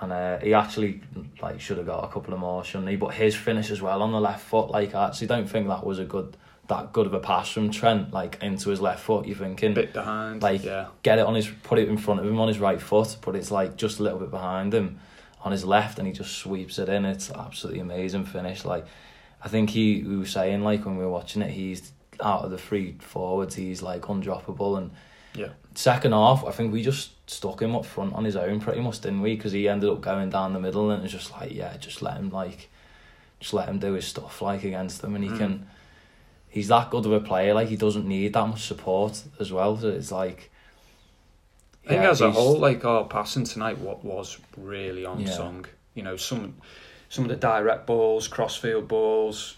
and 0.00 0.12
uh, 0.12 0.38
he 0.38 0.54
actually 0.54 1.00
like 1.42 1.60
should 1.60 1.76
have 1.76 1.86
got 1.86 2.04
a 2.04 2.08
couple 2.08 2.32
of 2.32 2.40
more, 2.40 2.62
shouldn't 2.64 2.88
he? 2.88 2.96
But 2.96 3.14
his 3.14 3.34
finish 3.34 3.70
as 3.70 3.82
well 3.82 4.00
on 4.02 4.12
the 4.12 4.20
left 4.20 4.42
foot, 4.46 4.70
like 4.70 4.94
I 4.94 5.08
actually 5.08 5.26
don't 5.26 5.48
think 5.50 5.68
that 5.68 5.84
was 5.84 5.98
a 5.98 6.04
good 6.04 6.36
that 6.68 6.92
good 6.92 7.06
of 7.06 7.14
a 7.14 7.18
pass 7.20 7.50
from 7.50 7.70
Trent, 7.70 8.12
like 8.12 8.38
into 8.42 8.70
his 8.70 8.80
left 8.80 9.00
foot. 9.00 9.26
You're 9.26 9.36
thinking 9.36 9.74
bit 9.74 9.92
behind. 9.92 10.42
Like- 10.42 10.64
yeah, 10.64 10.86
get 11.02 11.18
it 11.18 11.26
on 11.26 11.34
his 11.34 11.48
put 11.62 11.78
it 11.78 11.88
in 11.88 11.96
front 11.98 12.20
of 12.20 12.26
him 12.26 12.38
on 12.40 12.48
his 12.48 12.58
right 12.58 12.80
foot, 12.80 13.16
but 13.22 13.34
it's 13.36 13.50
like 13.50 13.76
just 13.76 13.98
a 13.98 14.02
little 14.02 14.18
bit 14.18 14.30
behind 14.30 14.72
him 14.72 15.00
on 15.42 15.52
his 15.52 15.64
left 15.64 15.98
and 15.98 16.06
he 16.06 16.12
just 16.12 16.32
sweeps 16.36 16.78
it 16.78 16.88
in. 16.88 17.04
It's 17.04 17.30
absolutely 17.30 17.80
amazing 17.80 18.24
finish. 18.24 18.64
Like 18.64 18.86
I 19.42 19.48
think 19.48 19.70
he 19.70 20.02
we 20.02 20.16
were 20.16 20.26
saying 20.26 20.62
like 20.62 20.84
when 20.84 20.96
we 20.96 21.04
were 21.04 21.10
watching 21.10 21.42
it, 21.42 21.50
he's 21.50 21.92
out 22.20 22.44
of 22.44 22.50
the 22.50 22.58
three 22.58 22.96
forwards, 23.00 23.54
he's 23.54 23.80
like 23.82 24.02
undroppable 24.02 24.78
and 24.78 24.90
Yeah. 25.34 25.50
Second 25.74 26.12
half, 26.12 26.44
I 26.44 26.50
think 26.50 26.72
we 26.72 26.82
just 26.82 27.10
stuck 27.30 27.62
him 27.62 27.76
up 27.76 27.84
front 27.86 28.14
on 28.14 28.24
his 28.24 28.34
own 28.34 28.58
pretty 28.58 28.80
much, 28.80 29.00
didn't 29.00 29.20
we? 29.20 29.36
Because 29.36 29.52
he 29.52 29.68
ended 29.68 29.88
up 29.90 30.00
going 30.00 30.30
down 30.30 30.52
the 30.54 30.58
middle 30.60 30.90
and 30.90 31.00
it 31.00 31.02
was 31.04 31.12
just 31.12 31.30
like, 31.30 31.52
yeah, 31.52 31.76
just 31.76 32.02
let 32.02 32.16
him 32.16 32.30
like, 32.30 32.68
just 33.38 33.54
let 33.54 33.68
him 33.68 33.78
do 33.78 33.92
his 33.92 34.06
stuff 34.06 34.42
like 34.42 34.64
against 34.64 35.00
them, 35.02 35.14
and 35.14 35.22
he 35.22 35.30
Mm. 35.30 35.38
can. 35.38 35.66
He's 36.50 36.68
that 36.68 36.90
good 36.90 37.04
of 37.06 37.12
a 37.12 37.20
player. 37.20 37.54
Like 37.54 37.68
he 37.68 37.76
doesn't 37.76 38.06
need 38.08 38.32
that 38.32 38.46
much 38.48 38.62
support 38.66 39.22
as 39.38 39.52
well. 39.52 39.76
So 39.76 39.88
it's 39.90 40.10
like. 40.10 40.50
I 41.88 41.92
think 41.92 42.02
yeah, 42.02 42.10
as 42.10 42.20
a 42.20 42.30
whole, 42.30 42.58
like 42.58 42.84
our 42.84 43.04
passing 43.04 43.44
tonight, 43.44 43.78
what 43.78 44.04
was 44.04 44.38
really 44.58 45.06
on 45.06 45.20
Yeah. 45.20 45.30
song. 45.30 45.64
You 45.94 46.02
know, 46.02 46.16
some 46.16 46.56
some 47.08 47.24
of 47.24 47.30
the 47.30 47.36
direct 47.36 47.86
balls, 47.86 48.28
crossfield 48.28 48.86
balls, 48.88 49.56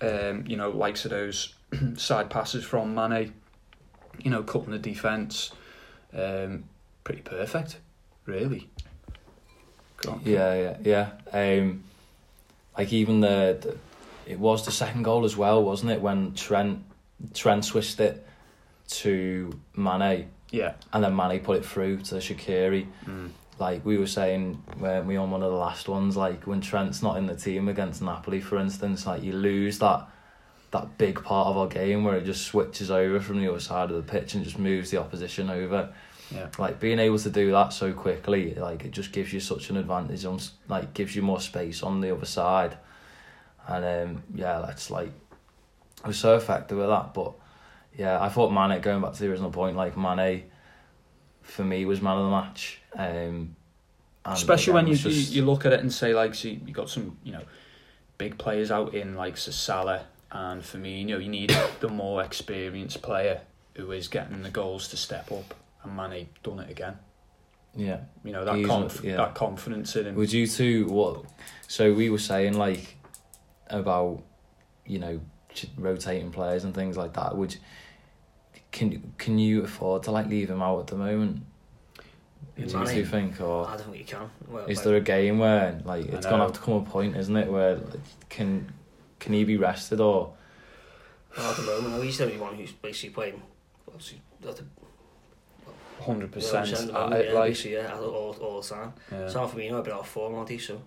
um, 0.00 0.44
you 0.46 0.56
know, 0.56 0.70
likes 0.70 1.04
of 1.04 1.10
those 1.10 1.54
side 1.96 2.30
passes 2.30 2.64
from 2.64 2.94
Mane. 2.94 3.34
You 4.18 4.30
know, 4.30 4.42
cutting 4.42 4.70
the 4.70 4.78
defence, 4.78 5.52
um, 6.16 6.64
pretty 7.04 7.20
perfect, 7.20 7.76
really. 8.24 8.70
Yeah, 10.24 10.54
yeah, 10.54 10.76
yeah. 11.32 11.58
Um, 11.60 11.84
like 12.78 12.92
even 12.94 13.20
the, 13.20 13.58
the, 13.60 13.76
it 14.32 14.38
was 14.38 14.64
the 14.64 14.72
second 14.72 15.02
goal 15.02 15.26
as 15.26 15.36
well, 15.36 15.62
wasn't 15.62 15.92
it? 15.92 16.00
When 16.00 16.32
Trent 16.32 16.82
Trent 17.34 17.64
switched 17.66 18.00
it 18.00 18.26
to 18.88 19.52
Mane, 19.76 20.30
yeah. 20.50 20.74
and 20.92 21.04
then 21.04 21.14
Mane 21.14 21.40
put 21.40 21.58
it 21.58 21.64
through 21.64 21.98
to 21.98 22.16
Shaqiri. 22.16 22.86
Mm. 23.06 23.30
Like 23.58 23.84
we 23.84 23.98
were 23.98 24.06
saying 24.06 24.62
when 24.78 25.06
we 25.06 25.16
on 25.16 25.30
one 25.30 25.42
of 25.42 25.50
the 25.50 25.56
last 25.56 25.88
ones, 25.88 26.16
like 26.16 26.46
when 26.46 26.60
Trent's 26.60 27.02
not 27.02 27.16
in 27.16 27.26
the 27.26 27.34
team 27.34 27.68
against 27.68 28.00
Napoli, 28.02 28.40
for 28.40 28.58
instance, 28.58 29.06
like 29.06 29.22
you 29.22 29.32
lose 29.32 29.78
that 29.80 30.08
that 30.70 30.98
big 30.98 31.22
part 31.22 31.48
of 31.48 31.56
our 31.56 31.66
game 31.66 32.04
where 32.04 32.16
it 32.16 32.24
just 32.24 32.44
switches 32.44 32.90
over 32.90 33.20
from 33.20 33.40
the 33.40 33.48
other 33.48 33.60
side 33.60 33.90
of 33.90 33.96
the 33.96 34.02
pitch 34.02 34.34
and 34.34 34.44
just 34.44 34.58
moves 34.58 34.90
the 34.90 34.98
opposition 34.98 35.50
over. 35.50 35.92
Yeah. 36.30 36.48
Like 36.58 36.78
being 36.78 36.98
able 36.98 37.18
to 37.18 37.30
do 37.30 37.50
that 37.52 37.72
so 37.72 37.92
quickly, 37.92 38.54
like 38.54 38.84
it 38.84 38.90
just 38.90 39.12
gives 39.12 39.32
you 39.32 39.40
such 39.40 39.70
an 39.70 39.78
advantage 39.78 40.24
on, 40.24 40.38
like 40.68 40.92
gives 40.92 41.16
you 41.16 41.22
more 41.22 41.40
space 41.40 41.82
on 41.82 42.00
the 42.00 42.14
other 42.14 42.26
side, 42.26 42.76
and 43.66 43.84
um, 43.84 44.22
yeah, 44.34 44.62
that's 44.64 44.90
like, 44.90 45.10
I 46.04 46.08
was 46.08 46.18
so 46.18 46.36
effective 46.36 46.76
with 46.76 46.88
that. 46.88 47.14
But 47.14 47.32
yeah, 47.96 48.20
I 48.22 48.28
thought 48.28 48.50
Mane 48.52 48.80
going 48.80 49.00
back 49.02 49.12
to 49.14 49.18
the 49.20 49.28
original 49.30 49.50
point, 49.50 49.76
like 49.76 49.96
Mane, 49.96 50.44
for 51.42 51.64
me 51.64 51.84
was 51.84 52.00
man 52.00 52.16
of 52.18 52.24
the 52.24 52.30
match. 52.30 52.80
Um, 52.96 53.56
Especially 54.24 54.74
when 54.74 54.86
you, 54.86 54.94
just- 54.94 55.32
you 55.32 55.44
look 55.44 55.64
at 55.64 55.72
it 55.72 55.80
and 55.80 55.92
say 55.92 56.12
like, 56.14 56.34
see, 56.34 56.60
you 56.66 56.72
got 56.74 56.90
some 56.90 57.16
you 57.24 57.32
know 57.32 57.42
big 58.18 58.36
players 58.38 58.70
out 58.70 58.94
in 58.94 59.14
like 59.14 59.36
Salah 59.36 60.04
and 60.30 60.62
Firmino. 60.62 61.22
You 61.22 61.28
need 61.28 61.54
the 61.80 61.88
more 61.88 62.22
experienced 62.22 63.00
player 63.02 63.40
who 63.74 63.92
is 63.92 64.08
getting 64.08 64.42
the 64.42 64.50
goals 64.50 64.88
to 64.88 64.96
step 64.96 65.30
up, 65.32 65.54
and 65.82 65.96
Mane 65.96 66.28
done 66.42 66.58
it 66.60 66.70
again. 66.70 66.98
yeah. 67.74 68.00
You 68.24 68.32
know 68.32 68.44
that 68.44 68.64
conf- 68.66 69.02
yeah. 69.04 69.16
that 69.16 69.34
confidence 69.34 69.96
in 69.96 70.06
him. 70.06 70.14
Would 70.16 70.32
you 70.32 70.46
two 70.46 70.86
what? 70.86 71.24
So 71.68 71.92
we 71.94 72.10
were 72.10 72.18
saying 72.18 72.54
like 72.58 72.96
about 73.70 74.22
you 74.84 74.98
know 74.98 75.20
rotating 75.76 76.30
players 76.30 76.64
and 76.64 76.74
things 76.74 76.96
like 76.96 77.14
that. 77.14 77.36
Would 77.36 77.56
can 78.72 79.14
can 79.18 79.38
you 79.38 79.62
afford 79.64 80.02
to 80.04 80.10
like 80.10 80.26
leave 80.26 80.50
him 80.50 80.62
out 80.62 80.80
at 80.80 80.86
the 80.88 80.96
moment? 80.96 81.42
Do 82.56 82.64
you 82.64 82.76
Mane? 82.76 82.86
two 82.86 83.04
think, 83.04 83.40
or 83.40 83.68
I 83.68 83.76
don't 83.76 83.86
think 83.86 83.98
you 83.98 84.04
can. 84.04 84.30
Well, 84.48 84.66
is 84.66 84.78
like, 84.78 84.84
there 84.84 84.96
a 84.96 85.00
game 85.00 85.38
where 85.38 85.80
like 85.84 86.06
it's 86.06 86.26
gonna 86.26 86.42
have 86.42 86.52
to 86.54 86.60
come 86.60 86.74
a 86.74 86.82
point, 86.82 87.16
isn't 87.16 87.36
it, 87.36 87.50
where 87.50 87.76
like, 87.76 88.00
can 88.28 88.72
can 89.20 89.32
he 89.32 89.44
be 89.44 89.56
rested 89.56 90.00
or 90.00 90.32
well, 91.36 91.50
at 91.50 91.56
the 91.56 91.62
moment, 91.62 92.02
he's 92.02 92.18
the 92.18 92.24
only 92.24 92.38
one 92.38 92.54
who's 92.54 92.72
basically 92.72 93.10
playing. 93.10 93.42
Obviously, 93.86 94.20
at 94.46 94.56
the 94.56 94.64
Hundred 96.00 96.30
100% 96.30 96.54
at 96.54 96.86
the 96.86 96.96
I 96.96 97.00
moment, 97.00 97.26
yeah, 97.26 97.32
Like, 97.32 97.64
yeah, 97.64 97.98
all, 97.98 98.36
all 98.40 98.60
the 98.60 98.68
time. 98.68 98.92
yeah. 99.10 99.28
Sam 99.28 99.48
Firmino 99.48 99.80
a 99.80 99.82
bit 99.82 99.92
off 99.92 100.08
form, 100.08 100.36
aren't 100.36 100.48
he? 100.48 100.58
So 100.58 100.80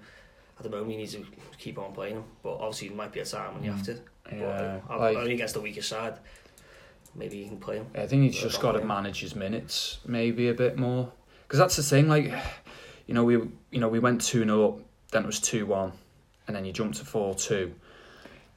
at 0.57 0.63
the 0.63 0.69
moment, 0.69 0.91
he 0.91 0.97
needs 0.97 1.13
to 1.13 1.25
keep 1.57 1.77
on 1.77 1.93
playing 1.93 2.15
him. 2.15 2.23
But 2.41 2.55
obviously, 2.55 2.87
it 2.87 2.95
might 2.95 3.11
be 3.11 3.19
a 3.19 3.25
time 3.25 3.55
when 3.55 3.63
you 3.63 3.71
mm. 3.71 3.75
have 3.75 3.85
to. 3.87 3.99
But 4.23 4.37
yeah, 4.37 4.79
uh, 4.89 4.99
like 4.99 5.17
only 5.17 5.33
against 5.33 5.53
the 5.53 5.61
weaker 5.61 5.81
side. 5.81 6.15
maybe 7.15 7.37
you 7.37 7.47
can 7.47 7.57
play 7.57 7.77
him. 7.77 7.87
I 7.95 8.07
think 8.07 8.23
he's 8.23 8.41
just 8.41 8.61
got 8.61 8.73
to 8.73 8.83
manage 8.85 9.21
his 9.21 9.35
minutes 9.35 9.99
maybe 10.05 10.49
a 10.49 10.53
bit 10.53 10.77
more 10.77 11.11
because 11.47 11.59
that's 11.59 11.75
the 11.75 11.83
thing. 11.83 12.07
Like, 12.07 12.31
you 13.07 13.13
know, 13.13 13.23
we 13.23 13.33
you 13.71 13.79
know 13.79 13.89
we 13.89 13.99
went 13.99 14.21
two 14.21 14.43
0 14.43 14.67
up, 14.67 14.79
then 15.11 15.23
it 15.23 15.27
was 15.27 15.39
two 15.39 15.65
one, 15.65 15.91
and 16.47 16.55
then 16.55 16.65
you 16.65 16.71
jump 16.71 16.95
to 16.95 17.05
four 17.05 17.35
two, 17.35 17.73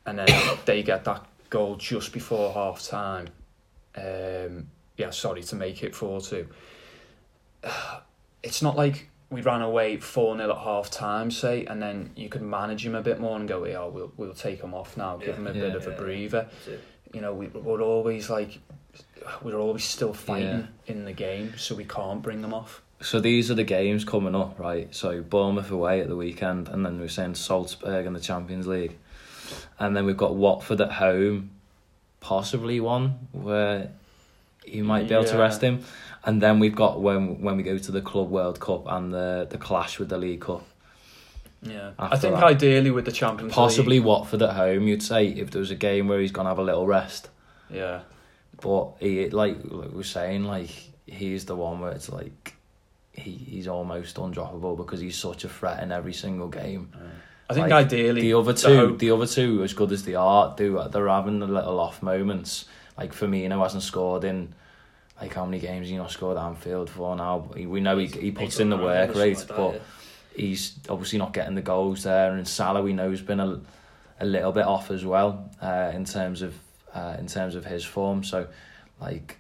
and 0.07 0.19
then 0.19 0.29
they 0.65 0.83
get 0.83 1.05
that 1.05 1.27
goal 1.51 1.77
just 1.77 2.13
before 2.13 2.53
half 2.53 2.83
time. 2.83 3.29
Um, 3.97 4.69
yeah, 4.97 5.11
sorry 5.11 5.43
to 5.43 5.57
make 5.57 5.83
it 5.83 5.95
four 5.95 6.21
two. 6.21 6.49
It's 8.43 8.61
not 8.61 8.77
like 8.77 9.09
we 9.31 9.41
ran 9.41 9.63
away 9.63 9.97
four 9.97 10.37
0 10.37 10.51
at 10.51 10.59
half 10.59 10.91
time, 10.91 11.31
say, 11.31 11.65
and 11.65 11.83
then 11.83 12.11
you 12.17 12.29
could 12.29 12.43
manage 12.43 12.85
him 12.87 12.95
a 12.95 13.03
bit 13.03 13.19
more 13.21 13.37
and 13.37 13.49
go, 13.49 13.65
yeah, 13.65 13.85
we'll 13.87 14.13
we'll 14.17 14.35
take 14.35 14.61
him 14.63 14.75
off 14.75 14.97
now, 14.97 15.17
give 15.17 15.29
Yeah. 15.29 15.35
him 15.37 15.47
a 15.47 15.53
Yeah. 15.53 15.61
bit 15.61 15.75
of 15.77 15.87
a 15.87 15.91
breather 15.93 16.49
you 17.13 17.21
know, 17.21 17.33
we, 17.33 17.47
we're 17.47 17.81
always 17.81 18.29
like, 18.29 18.59
we're 19.41 19.55
always 19.59 19.85
still 19.85 20.13
fighting 20.13 20.67
in 20.89 21.05
the 21.05 21.13
game, 21.13 21.55
so 21.57 21.77
we 21.77 21.85
can't 21.85 22.21
bring 22.23 22.43
them 22.43 22.53
off. 22.53 22.83
So 23.01 23.21
these 23.21 23.53
are 23.53 23.55
the 23.55 23.63
games 23.63 24.05
coming 24.05 24.35
up, 24.35 24.59
right? 24.59 24.93
So 24.93 25.23
Bournemouth 25.23 25.71
away 25.71 26.01
at 26.01 26.09
the 26.09 26.17
weekend, 26.17 26.69
and 26.69 26.85
then 26.85 26.99
we're 26.99 27.09
saying 27.09 27.37
Salzburg 27.37 28.07
in 28.07 28.15
the 28.15 28.21
Champions 28.21 28.67
League, 28.67 28.99
and 29.79 29.97
then 29.97 30.07
we've 30.07 30.17
got 30.17 30.35
Watford 30.35 30.81
at 30.81 30.91
home, 30.95 31.51
possibly 32.19 32.81
one 32.81 33.29
where 33.31 33.91
you 34.67 34.83
might 34.83 35.07
be 35.07 35.15
able 35.15 35.25
to 35.27 35.39
rest 35.39 35.61
him, 35.61 35.85
and 36.27 36.41
then 36.43 36.59
we've 36.59 36.75
got 36.75 37.01
when 37.01 37.41
when 37.43 37.57
we 37.57 37.63
go 37.63 37.79
to 37.79 37.93
the 37.93 38.01
Club 38.03 38.31
World 38.31 38.61
Cup 38.61 38.85
and 38.87 39.13
the 39.13 39.47
the 39.51 39.59
clash 39.59 39.99
with 39.99 40.09
the 40.09 40.19
League 40.19 40.41
Cup. 40.43 40.65
Yeah, 41.63 41.93
I 41.99 42.17
think 42.19 42.35
that. 42.35 42.45
ideally 42.45 42.91
with 42.91 43.07
the 43.07 43.13
Champions 43.13 43.55
Possibly 43.55 43.97
League, 43.99 44.05
Watford 44.07 44.43
at 44.43 44.55
home, 44.55 44.87
you'd 44.87 45.03
say 45.03 45.29
if 45.29 45.51
there 45.51 45.61
was 45.61 45.71
a 45.71 45.75
game 45.75 46.09
where 46.09 46.21
he's 46.21 46.31
gonna 46.33 46.51
have 46.51 46.59
a 46.59 46.63
little 46.63 46.87
rest. 46.87 47.31
yeah, 47.71 48.01
But 48.61 48.97
he 49.01 49.31
like, 49.31 49.57
like 49.65 49.89
we 49.91 49.97
we're 49.97 50.03
saying, 50.03 50.45
like 50.45 50.69
he's 51.07 51.47
the 51.47 51.57
one 51.57 51.81
where 51.81 51.93
it's 51.93 52.11
like 52.11 52.55
he 53.13 53.31
he's 53.33 53.67
almost 53.67 54.17
undroppable 54.17 54.77
because 54.77 55.01
he's 55.01 55.17
such 55.17 55.45
a 55.45 55.49
threat 55.49 55.83
in 55.83 55.91
every 55.91 56.13
single 56.13 56.49
game. 56.49 56.93
I 57.49 57.55
think 57.55 57.69
Like, 57.71 57.87
ideally 57.87 58.23
The 58.23 58.35
other 58.35 58.53
two, 58.55 58.77
hope- 58.77 58.99
the 58.99 59.11
other 59.11 59.27
two, 59.27 59.63
as 59.65 59.73
good 59.73 59.93
as 59.93 60.05
they 60.05 60.15
are, 60.15 60.55
do 60.57 60.83
they're 60.91 61.09
having 61.09 61.39
the 61.39 61.47
little 61.47 61.81
off 61.81 62.03
moments. 62.03 62.67
Like 62.99 63.15
Firmino 63.15 63.63
hasn't 63.63 63.83
scored 63.85 64.25
in 64.25 64.55
like 65.25 65.35
how 65.35 65.47
many 65.47 65.59
games 65.59 65.89
he 65.89 65.97
not 65.97 66.11
scored 66.11 66.37
at 66.37 66.45
Anfield 66.45 66.91
for 66.91 67.17
now. 67.17 67.49
We 67.57 67.81
know 67.81 67.97
he 67.97 68.07
he 68.07 68.31
puts 68.31 68.61
in 68.61 68.69
the 68.69 68.77
work 68.77 69.15
rate, 69.15 69.43
but 69.49 69.81
he's 70.37 70.75
obviously 70.89 71.19
not 71.19 71.33
getting 71.33 71.55
the 71.55 71.63
goals 71.63 72.03
there. 72.03 72.35
And 72.35 72.47
Salah, 72.47 72.83
we 72.83 72.93
know, 72.93 73.11
has 73.11 73.23
been 73.23 73.41
a, 73.41 73.61
a 74.21 74.27
little 74.27 74.53
bit 74.53 74.67
off 74.67 74.91
as 74.91 75.03
well 75.05 75.51
uh, 75.63 75.93
in 75.95 76.05
terms 76.05 76.43
of 76.43 76.55
uh, 76.93 77.17
in 77.19 77.27
terms 77.27 77.55
of 77.55 77.65
his 77.65 77.85
form. 77.85 78.23
So, 78.23 78.47
like, 79.01 79.39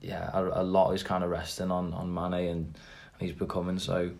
yeah, 0.00 0.30
a, 0.32 0.62
a 0.62 0.64
lot 0.64 0.92
is 0.92 1.02
kind 1.02 1.22
of 1.22 1.28
resting 1.30 1.70
on 1.70 1.92
on 1.92 2.12
Mane, 2.12 2.48
and 2.48 2.74
he's 3.20 3.32
becoming 3.32 3.78
so 3.78 4.10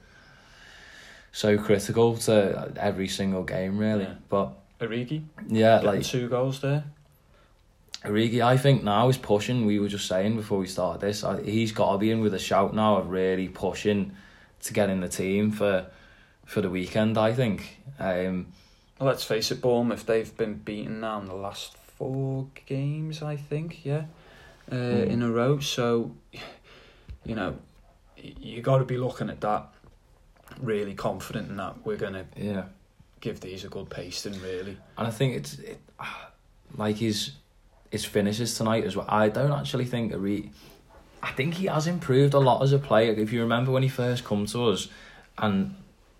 so 1.32 1.56
critical 1.56 2.18
to 2.18 2.70
every 2.76 3.08
single 3.08 3.44
game, 3.44 3.78
really. 3.78 4.04
Yeah. 4.04 4.14
But 4.28 4.52
Origi 4.78 5.22
yeah, 5.48 5.80
like 5.80 6.02
two 6.02 6.28
goals 6.28 6.60
there. 6.60 6.84
Origi, 8.04 8.40
I 8.42 8.56
think 8.56 8.82
now 8.84 9.08
is 9.08 9.18
pushing. 9.18 9.66
We 9.66 9.78
were 9.80 9.88
just 9.88 10.06
saying 10.06 10.36
before 10.36 10.58
we 10.58 10.66
started 10.66 11.00
this, 11.00 11.24
I, 11.24 11.42
he's 11.42 11.72
got 11.72 11.92
to 11.92 11.98
be 11.98 12.10
in 12.10 12.20
with 12.20 12.34
a 12.34 12.38
shout 12.38 12.74
now 12.74 12.96
of 12.98 13.10
really 13.10 13.48
pushing 13.48 14.12
to 14.60 14.72
get 14.72 14.88
in 14.90 15.00
the 15.00 15.08
team 15.08 15.50
for 15.50 15.86
for 16.46 16.60
the 16.60 16.70
weekend. 16.70 17.18
I 17.18 17.32
think. 17.32 17.80
Um, 17.98 18.52
let's 19.00 19.24
face 19.24 19.50
it, 19.50 19.60
Bournemouth 19.60 20.06
they've 20.06 20.36
been 20.36 20.54
beaten 20.54 21.00
now 21.00 21.20
in 21.20 21.26
the 21.26 21.34
last 21.34 21.76
four 21.76 22.46
games, 22.66 23.22
I 23.22 23.36
think, 23.36 23.84
yeah, 23.84 24.04
uh, 24.70 24.74
Mm. 24.74 25.06
in 25.10 25.22
a 25.22 25.30
row. 25.30 25.58
So, 25.58 26.12
you 27.24 27.34
know, 27.34 27.56
you 28.16 28.62
got 28.62 28.78
to 28.78 28.84
be 28.84 28.96
looking 28.96 29.30
at 29.30 29.40
that, 29.40 29.66
really 30.60 30.94
confident 30.94 31.48
in 31.50 31.56
that 31.56 31.84
we're 31.84 31.96
gonna 31.96 32.26
yeah, 32.36 32.64
give 33.20 33.40
these 33.40 33.64
a 33.64 33.68
good 33.68 33.90
pasting, 33.90 34.40
really. 34.40 34.76
and 34.96 35.06
I 35.06 35.10
think 35.10 35.34
it's 35.36 35.58
it, 35.58 35.80
like 36.76 36.96
his 36.96 37.32
his 37.90 38.04
finishes 38.04 38.56
tonight 38.56 38.84
as 38.84 38.96
well. 38.96 39.06
I 39.08 39.28
don't 39.28 39.52
actually 39.52 39.84
think 39.84 40.12
Origi. 40.12 40.50
I 41.22 41.32
think 41.32 41.54
he 41.54 41.66
has 41.66 41.86
improved 41.86 42.34
a 42.34 42.38
lot 42.38 42.62
as 42.62 42.72
a 42.72 42.78
player. 42.78 43.12
If 43.12 43.32
you 43.32 43.40
remember 43.40 43.72
when 43.72 43.82
he 43.82 43.88
first 43.88 44.24
come 44.24 44.46
to 44.46 44.68
us, 44.68 44.88
and 45.36 45.74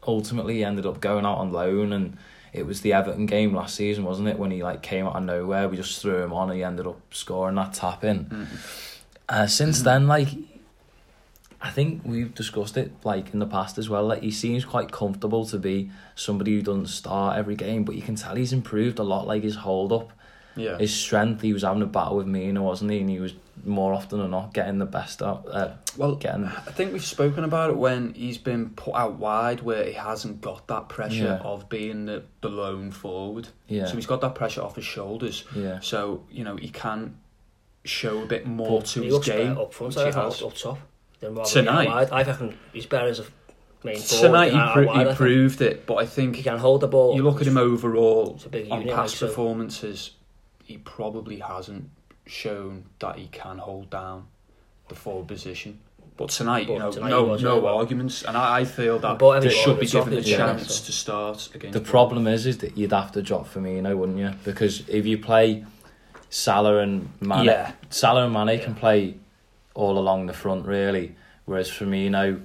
ultimately 0.07 0.57
he 0.57 0.65
ended 0.65 0.87
up 0.87 1.01
going 1.01 1.25
out 1.25 1.39
on 1.39 1.53
loan, 1.53 1.93
and 1.93 2.17
it 2.53 2.67
was 2.67 2.81
the 2.81 2.93
Everton 2.95 3.27
game 3.27 3.55
last 3.55 3.77
season, 3.77 4.05
wasn't 4.05 4.29
it? 4.29 4.39
When 4.39 4.51
he 4.51 4.63
like 4.63 4.83
came 4.83 5.07
out 5.07 5.15
of 5.15 5.23
nowhere, 5.23 5.69
we 5.69 5.77
just 5.77 6.01
threw 6.03 6.23
him 6.23 6.33
on, 6.33 6.51
and 6.51 6.57
he 6.57 6.65
ended 6.65 6.87
up 6.87 7.01
scoring 7.13 7.55
that 7.57 7.75
tap 7.75 8.03
in. 8.03 8.49
Uh, 9.29 9.47
since 9.47 9.83
then, 9.83 10.07
like, 10.07 10.29
I 11.61 11.71
think 11.71 12.03
we've 12.05 12.35
discussed 12.35 12.77
it 12.77 12.93
like 13.05 13.33
in 13.33 13.39
the 13.41 13.47
past 13.47 13.79
as 13.79 13.89
well. 13.89 14.07
Like, 14.07 14.23
he 14.23 14.31
seems 14.31 14.65
quite 14.65 14.91
comfortable 14.91 15.45
to 15.47 15.59
be 15.59 15.91
somebody 16.15 16.57
who 16.57 16.63
doesn't 16.63 16.89
start 16.89 17.37
every 17.37 17.55
game, 17.55 17.85
but 17.85 17.95
you 17.95 18.03
can 18.03 18.15
tell 18.15 18.35
he's 18.35 18.53
improved 18.53 18.99
a 18.99 19.03
lot. 19.03 19.27
Like 19.27 19.43
his 19.43 19.57
hold 19.57 19.93
up, 19.93 20.13
Yeah, 20.59 20.79
his 20.79 20.95
strength. 20.95 21.43
He 21.43 21.53
was 21.53 21.63
having 21.63 21.83
a 21.83 21.87
battle 21.87 22.17
with 22.17 22.27
me, 22.27 22.47
Mina, 22.47 22.63
wasn't 22.63 22.91
he? 22.91 23.01
And 23.01 23.09
he 23.11 23.21
was 23.21 23.35
more 23.65 23.93
often 23.93 24.19
than 24.21 24.31
not 24.31 24.55
getting 24.55 24.79
the 24.79 24.87
best 24.87 25.23
out. 25.23 25.47
Uh, 25.51 25.73
well, 25.97 26.15
getting 26.15 26.45
I 26.47 26.51
think 26.73 26.93
we've 26.93 27.05
spoken 27.05 27.45
about 27.45 27.71
it 27.71 27.77
when 27.77 28.15
he's 28.15 28.39
been 28.39 28.71
put 28.71 28.95
out 28.95 29.15
wide, 29.15 29.61
where 29.63 29.85
he 29.85 29.93
hasn't 29.93 30.41
got 30.41 30.67
that 30.69 30.89
pressure 30.89 31.25
Yeah. 31.25 31.49
of 31.49 31.69
being 31.69 32.07
the, 32.07 32.23
the 32.41 32.49
lone 32.49 32.91
forward. 32.93 33.49
yeah, 33.67 33.87
So 33.87 33.97
he's 33.97 34.07
got 34.07 34.21
that 34.21 34.35
pressure 34.35 34.63
off 34.63 34.77
his 34.77 34.85
shoulders. 34.85 35.45
yeah, 35.57 35.81
So 35.81 36.23
you 36.31 36.45
know 36.45 36.57
he 36.57 36.69
can 36.69 37.17
show 37.85 38.23
a 38.23 38.27
bit 38.27 38.47
more 38.47 38.81
But 38.81 38.87
to 38.91 39.01
he 39.01 39.07
his 39.07 39.15
looks 39.15 39.27
game. 39.27 39.49
better 39.55 39.61
up 39.63 39.75
front, 39.75 39.95
which 39.97 40.05
I 40.05 40.09
he 40.11 40.15
has. 40.25 40.43
up, 40.43 40.49
up 40.49 40.55
top. 40.57 40.79
Than 41.21 41.35
rather 41.35 41.51
Tonight? 41.51 41.85
than 41.85 41.93
out 41.93 42.11
wide. 42.11 42.13
I 42.13 42.23
reckon 42.31 42.59
he's 42.73 42.87
better 42.87 43.09
as 43.09 43.19
a 43.21 43.25
main 43.83 43.97
forward. 43.99 44.27
Tonight 44.29 44.53
he, 44.53 44.73
pro- 44.73 44.87
wide, 44.87 45.07
he 45.09 45.15
proved 45.15 45.61
it, 45.63 45.85
but 45.87 45.97
I 45.97 46.07
think 46.07 46.37
He 46.37 46.43
can 46.45 46.59
hold 46.59 46.81
the 46.83 46.87
ball. 46.89 47.17
you 47.17 47.23
look 47.25 47.41
at 47.41 47.47
him 47.49 47.57
overall 47.57 48.35
It's 48.37 48.47
a 48.47 48.49
big 48.51 48.71
on 48.71 48.81
unit. 48.83 48.95
past 48.95 49.15
like, 49.15 49.19
so- 49.19 49.27
performances, 49.29 50.11
he 50.69 50.77
probably 50.77 51.39
hasn't 51.39 51.89
shown 52.27 52.85
that 52.99 53.17
he 53.17 53.27
can 53.29 53.57
hold 53.57 53.89
down 53.89 54.27
the 54.89 54.95
forward 54.95 55.27
position. 55.27 55.81
But 56.19 56.29
tonight, 56.29 56.69
you 56.69 56.79
know, 56.79 56.93
tonight 56.93 57.09
no 57.09 57.37
no 57.37 57.59
well. 57.61 57.79
arguments, 57.79 58.23
and 58.23 58.37
I, 58.37 58.59
I 58.61 58.65
feel 58.65 58.99
that 58.99 59.19
But 59.19 59.41
they 59.41 59.49
should 59.49 59.81
be 59.81 59.87
given 59.87 60.11
the 60.11 60.17
his 60.17 60.29
yeah. 60.31 60.37
chance 60.37 60.75
so- 60.75 60.85
to 60.87 60.93
start 60.93 61.49
against. 61.55 61.73
The 61.73 61.81
problem 61.81 62.27
is, 62.27 62.45
is 62.45 62.59
that 62.59 62.77
you'd 62.77 62.93
have 62.93 63.13
to 63.13 63.23
drop 63.23 63.49
Firmino, 63.49 63.97
wouldn't 63.97 64.19
you? 64.19 64.33
Because 64.45 64.87
if 64.89 65.07
you 65.07 65.17
play 65.17 65.65
Salah 66.29 66.79
and 66.79 67.09
Mane, 67.21 67.45
Yeah. 67.47 67.73
Salah 67.89 68.25
and 68.25 68.35
Mane 68.35 68.59
Yeah. 68.59 68.65
can 68.65 68.75
play 68.75 69.15
all 69.75 69.97
along 69.97 70.27
the 70.27 70.35
front, 70.35 70.67
really. 70.67 71.15
Whereas 71.47 71.71
Firmino, 71.71 72.43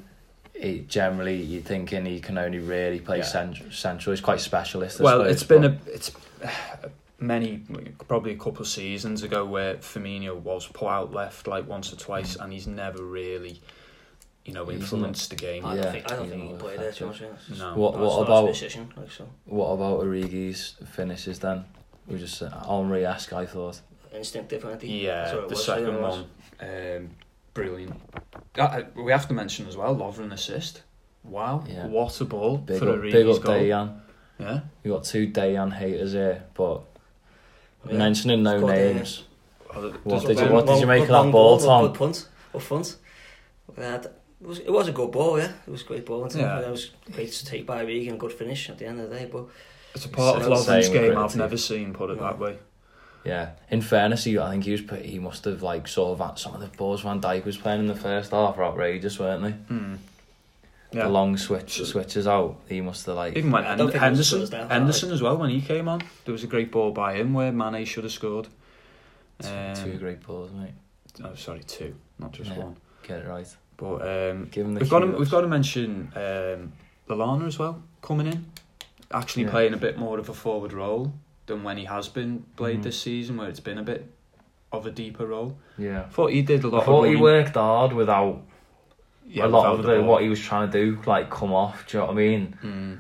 it 0.53 0.88
generally 0.88 1.42
you're 1.42 1.62
thinking 1.63 2.06
he 2.06 2.22
can 2.22 2.38
only 2.38 2.60
really 2.60 3.00
play 3.01 3.18
Yeah. 3.18 3.24
central. 3.25 3.70
Central. 3.72 4.13
He's 4.13 4.22
quite 4.22 4.39
specialist. 4.39 5.01
I 5.01 5.03
Well, 5.03 5.18
suppose, 5.20 5.32
it's 5.34 5.44
been 5.44 5.62
but- 5.63 5.72
a 5.72 5.94
it's 5.94 6.12
many 7.20 7.63
probably 8.08 8.32
a 8.34 8.38
couple 8.38 8.62
of 8.62 8.67
seasons 8.67 9.24
ago 9.24 9.46
where 9.46 9.75
Firmino 9.75 10.36
was 10.36 10.67
put 10.67 10.88
out 10.88 11.13
left 11.13 11.48
like 11.48 11.67
once 11.67 11.91
or 11.93 11.96
twice, 11.96 12.36
and 12.36 12.51
he's 12.51 12.67
never 12.67 13.03
really, 13.03 13.62
you 14.46 14.53
know, 14.53 14.65
He's 14.65 14.79
influenced 14.82 15.29
the 15.29 15.36
game. 15.36 15.65
I 15.65 15.75
Yeah, 15.75 15.82
don't 15.84 15.91
think 15.93 16.12
I 16.12 16.15
don't 16.15 16.29
think 16.29 16.41
he 16.43 16.48
can 16.50 16.58
not 16.58 16.77
there. 16.77 16.91
To 16.91 17.00
be 17.00 17.05
honest 17.05 17.22
effective. 17.22 17.50
with 17.50 17.58
you. 17.60 17.63
No. 17.65 17.75
What 17.75 17.98
what 18.00 18.22
about 18.24 18.48
position, 18.50 18.93
like, 18.98 19.12
so. 19.12 19.27
what 19.46 19.67
about 19.72 20.00
Origi's 20.01 20.75
finishes 20.91 21.39
then? 21.39 21.65
We 22.08 22.17
just 22.17 22.41
uh, 22.43 22.50
Henri 22.67 23.05
esque, 23.05 23.32
I 23.34 23.46
thought. 23.46 23.79
instinctive, 24.13 24.65
I 24.65 24.75
think. 24.75 24.91
Yeah, 25.01 25.34
the 25.34 25.48
was, 25.48 25.65
second 25.65 26.01
one, 26.01 26.25
um, 26.60 27.10
brilliant. 27.53 27.93
Uh, 28.58 28.62
Uh, 28.62 28.84
we 28.96 29.12
have 29.12 29.27
to 29.29 29.34
mention 29.34 29.67
as 29.67 29.77
well, 29.77 29.96
Lovren 29.96 30.32
assist. 30.34 30.84
Wow, 31.24 31.63
Yeah. 31.65 31.88
what 31.88 32.20
a 32.20 32.25
ball 32.25 32.58
Big 32.58 32.79
for 32.79 32.89
up, 32.89 32.96
Origi's 32.98 33.13
big 33.13 33.27
up 33.27 33.41
goal. 33.41 33.55
Dejan. 33.55 34.00
Yeah, 34.39 34.60
We 34.84 34.91
got 34.91 35.05
two 35.05 35.27
Dejan 35.32 35.72
haters 35.72 36.12
here, 36.12 36.43
but 36.53 36.82
Yeah. 37.87 37.97
mentioning 37.97 38.43
no 38.43 38.55
It's 38.55 38.63
uh, 38.63 38.67
names. 38.67 39.23
Oh, 39.75 39.93
What 40.03 40.25
did 40.25 40.37
you- 40.39 40.45
the- 40.47 40.53
what 40.53 40.65
did 40.67 40.79
you 40.79 40.87
make 40.87 41.01
of 41.03 41.07
that 41.07 41.13
long 41.13 41.31
ball, 41.31 41.57
good- 41.57 41.65
Tom? 41.65 41.87
Good 41.87 41.95
punt, 41.97 42.27
up 42.55 42.61
front. 42.61 42.95
Uh, 43.77 43.81
it, 43.81 44.11
was, 44.47 44.59
it 44.59 44.69
was 44.71 44.87
a 44.87 44.91
good 44.91 45.11
ball, 45.11 45.37
yeah. 45.39 45.51
It 45.67 45.71
was 45.71 45.81
a 45.81 45.85
great 45.85 46.05
ball. 46.05 46.21
wasn't 46.21 46.43
it? 46.43 46.47
Yeah. 46.47 46.59
It 46.61 46.71
was 46.71 46.91
great 47.11 47.31
to 47.31 47.45
take 47.45 47.65
by 47.65 47.81
Regan, 47.81 48.17
good 48.17 48.31
finish 48.33 48.69
at 48.69 48.77
the 48.77 48.85
end 48.85 48.99
of 48.99 49.09
the 49.09 49.15
day. 49.17 49.25
But 49.31 49.45
It's 49.95 50.05
a 50.05 50.09
part 50.09 50.37
It's 50.37 50.45
of 50.45 50.51
the 50.51 50.55
Lovren's 50.73 50.85
same 50.85 50.93
game 50.93 51.11
I've 51.11 51.23
Britain. 51.23 51.39
never 51.39 51.57
seen. 51.57 51.93
Put 51.93 52.09
it 52.11 52.19
that 52.19 52.37
way. 52.39 52.57
Yeah, 53.25 53.51
in 53.69 53.81
fairness, 53.81 54.25
he, 54.25 54.37
I 54.37 54.51
think 54.51 54.65
he 54.65 54.71
was 54.71 54.81
pretty, 54.81 55.07
he 55.09 55.17
must 55.17 55.45
have 55.45 55.63
like 55.63 55.87
sort 55.87 56.19
of 56.19 56.37
some 56.39 56.53
of 56.55 56.59
the 56.61 56.67
balls 56.77 57.01
Van 57.01 57.21
Dijk 57.21 57.45
was 57.45 57.55
playing 57.57 57.79
in 57.79 57.87
the 57.87 57.95
first 57.95 58.31
half 58.31 58.57
were 58.57 58.65
outrageous, 58.65 59.17
weren't 59.17 59.43
they? 59.43 59.73
Mm. 59.73 59.97
The 60.93 61.09
long 61.09 61.38
switch 61.38 61.81
switches 61.83 62.27
out. 62.27 62.57
He 62.69 62.81
must 62.81 63.05
have 63.07 63.15
like 63.15 63.35
Even 63.35 63.51
when 63.51 63.65
I 63.65 63.75
don't 63.75 63.89
think 63.91 64.01
Henderson, 64.03 64.41
as 64.43 64.53
as 64.53 64.69
Henderson 64.69 65.12
as 65.12 65.21
well 65.21 65.38
when 65.38 65.50
he 65.50 65.62
came 65.62 65.88
on, 65.88 66.01
there 66.25 66.31
was 66.31 66.43
a 66.43 66.47
great 66.47 66.71
ball 66.71 66.91
by 66.91 67.15
him 67.15 67.33
where 67.33 67.51
Mane 67.51 67.85
should 67.85 68.03
have 68.03 68.13
scored. 68.13 68.47
Um, 69.43 69.73
two 69.75 69.97
great 69.97 70.21
balls, 70.25 70.51
mate. 70.51 70.71
Oh, 71.23 71.35
sorry, 71.35 71.62
two, 71.63 71.95
not 72.19 72.31
just 72.31 72.51
Yeah. 72.51 72.59
one. 72.59 72.77
Get 73.07 73.19
it 73.19 73.27
right. 73.27 73.47
But 73.77 73.95
um, 74.01 74.47
Give 74.51 74.65
him 74.65 74.75
the 74.75 74.81
we've 74.81 74.89
got 74.89 75.00
to, 75.00 75.07
we've 75.07 75.29
got 75.31 75.41
to 75.41 75.47
mention 75.47 76.12
um, 76.15 76.71
Lallana 77.09 77.47
as 77.47 77.57
well 77.59 77.81
coming 78.01 78.27
in, 78.27 78.45
actually 79.12 79.43
Yeah. 79.43 79.50
playing 79.51 79.73
a 79.73 79.77
bit 79.77 79.97
more 79.97 80.19
of 80.19 80.29
a 80.29 80.33
forward 80.33 80.73
role 80.73 81.13
than 81.47 81.63
when 81.63 81.77
he 81.77 81.85
has 81.85 82.07
been 82.07 82.45
played 82.55 82.79
Mhm. 82.79 82.83
this 82.83 83.01
season, 83.01 83.38
where 83.38 83.50
it's 83.50 83.59
been 83.59 83.77
a 83.77 83.83
bit 83.83 84.09
of 84.71 84.85
a 84.85 84.91
deeper 84.91 85.25
role. 85.27 85.57
Yeah. 85.77 86.03
Thought 86.09 86.31
he 86.31 86.41
did 86.41 86.63
a 86.63 86.67
lot. 86.67 86.83
I 86.83 86.85
thought 86.85 87.05
of 87.05 87.09
he 87.12 87.15
worked 87.17 87.55
hard 87.55 87.93
without 87.93 88.41
yeah, 89.27 89.46
a 89.46 89.48
lot 89.48 89.65
of 89.68 89.84
the 89.84 89.96
the, 89.98 90.03
what 90.03 90.22
he 90.24 90.30
was 90.30 90.39
trying 90.39 90.70
to 90.72 90.86
do, 90.86 91.01
like 91.06 91.30
come 91.30 91.53
off. 91.53 91.88
Do 91.88 91.98
you 91.98 92.01
know 92.01 92.08
what 92.08 92.13
I 92.13 92.15
mean? 92.15 92.58
Mm. 92.63 93.00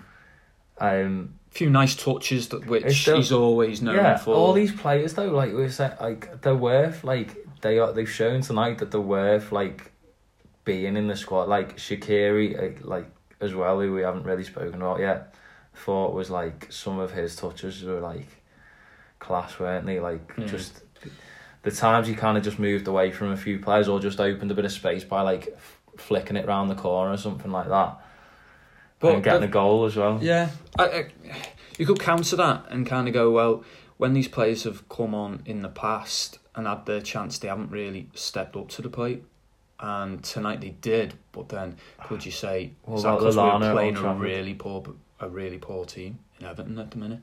Um, 1.05 1.33
A 1.51 1.53
few 1.53 1.69
nice 1.69 1.95
touches 1.95 2.49
that 2.49 2.65
which 2.65 3.01
still- 3.01 3.17
he's 3.17 3.31
always 3.31 3.81
known 3.81 3.95
yeah, 3.95 4.17
for. 4.17 4.33
all 4.33 4.53
these 4.53 4.71
players 4.71 5.13
though, 5.13 5.29
like 5.29 5.53
we 5.53 5.69
said, 5.69 5.97
like 6.01 6.41
they're 6.41 6.55
worth 6.55 7.03
like 7.03 7.45
they 7.61 7.79
are. 7.79 7.91
They've 7.93 8.09
shown 8.09 8.41
tonight 8.41 8.79
that 8.79 8.91
they're 8.91 8.99
worth 9.01 9.51
like 9.51 9.91
being 10.65 10.97
in 10.97 11.07
the 11.07 11.15
squad. 11.15 11.47
Like 11.47 11.77
Shaqiri, 11.77 12.83
like 12.83 13.07
as 13.39 13.53
well, 13.53 13.79
who 13.79 13.93
we 13.93 14.01
haven't 14.01 14.23
really 14.23 14.43
spoken 14.43 14.81
about 14.81 14.99
yet. 14.99 15.33
Thought 15.75 16.13
was 16.13 16.29
like 16.29 16.67
some 16.71 16.99
of 16.99 17.11
his 17.11 17.35
touches 17.35 17.83
were 17.83 17.99
like 17.99 18.27
class, 19.19 19.59
weren't 19.59 19.85
they? 19.85 19.99
Like 19.99 20.35
Mm. 20.35 20.47
just 20.47 20.81
the 21.63 21.71
times 21.71 22.07
he 22.07 22.13
kind 22.15 22.37
of 22.37 22.43
just 22.43 22.59
moved 22.59 22.87
away 22.87 23.11
from 23.11 23.31
a 23.31 23.37
few 23.37 23.57
players 23.59 23.87
or 23.87 23.99
just 23.99 24.19
opened 24.19 24.51
a 24.51 24.53
bit 24.53 24.65
of 24.65 24.71
space 24.71 25.03
by 25.03 25.21
like 25.21 25.47
f- 25.55 25.79
flicking 25.97 26.35
it 26.35 26.45
round 26.47 26.69
the 26.69 26.75
corner 26.75 27.11
or 27.13 27.17
something 27.17 27.51
like 27.51 27.67
that. 27.69 27.97
But 28.99 29.15
and 29.15 29.23
getting 29.23 29.41
the- 29.41 29.47
a 29.47 29.51
goal 29.51 29.85
as 29.85 29.95
well. 29.95 30.19
Yeah, 30.21 30.49
I, 30.79 30.83
I, 30.85 31.05
you 31.77 31.85
could 31.85 31.99
counter 31.99 32.35
that 32.37 32.65
and 32.69 32.85
kind 32.87 33.07
of 33.07 33.13
go, 33.13 33.31
well, 33.31 33.63
when 33.97 34.13
these 34.13 34.27
players 34.27 34.63
have 34.63 34.87
come 34.89 35.13
on 35.13 35.41
in 35.45 35.61
the 35.61 35.69
past 35.69 36.39
and 36.55 36.67
had 36.67 36.85
their 36.85 37.01
chance, 37.01 37.37
they 37.37 37.47
haven't 37.47 37.71
really 37.71 38.09
stepped 38.13 38.55
up 38.55 38.69
to 38.69 38.81
the 38.81 38.89
plate. 38.89 39.23
And 39.79 40.23
tonight 40.23 40.61
they 40.61 40.69
did, 40.69 41.15
but 41.33 41.49
then 41.49 41.75
could 42.05 42.25
you 42.25 42.31
say 42.31 42.71
is 42.93 43.03
that 43.03 43.17
because 43.17 43.35
we're 43.35 43.73
playing 43.73 43.97
a 43.97 44.13
really 44.15 44.53
poor, 44.53 44.83
a 45.19 45.27
really 45.27 45.57
poor 45.57 45.83
team 45.83 46.19
in 46.39 46.45
Everton 46.45 46.79
at 46.79 46.91
the 46.91 46.97
minute? 46.97 47.19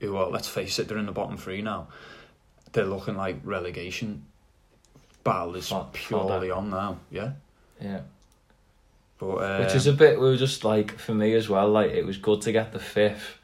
Who, 0.00 0.14
well, 0.14 0.30
let's 0.30 0.48
face 0.48 0.80
it, 0.80 0.88
they're 0.88 0.98
in 0.98 1.06
the 1.06 1.12
bottom 1.12 1.36
three 1.36 1.62
now. 1.62 1.86
They're 2.72 2.86
looking 2.86 3.16
like 3.16 3.36
relegation. 3.44 4.24
Battle 5.22 5.54
is 5.54 5.72
purely 5.92 6.50
on 6.50 6.70
now, 6.70 6.98
yeah. 7.12 7.32
Yeah. 7.82 8.00
But 9.18 9.26
uh, 9.36 9.58
Which 9.64 9.74
is 9.74 9.86
a 9.86 9.92
bit, 9.92 10.18
we 10.20 10.26
were 10.26 10.36
just 10.36 10.64
like, 10.64 10.98
for 10.98 11.14
me 11.14 11.34
as 11.34 11.48
well, 11.48 11.68
like, 11.68 11.90
it 11.92 12.04
was 12.04 12.16
good 12.16 12.40
to 12.42 12.52
get 12.52 12.72
the 12.72 12.78
fifth 12.78 13.38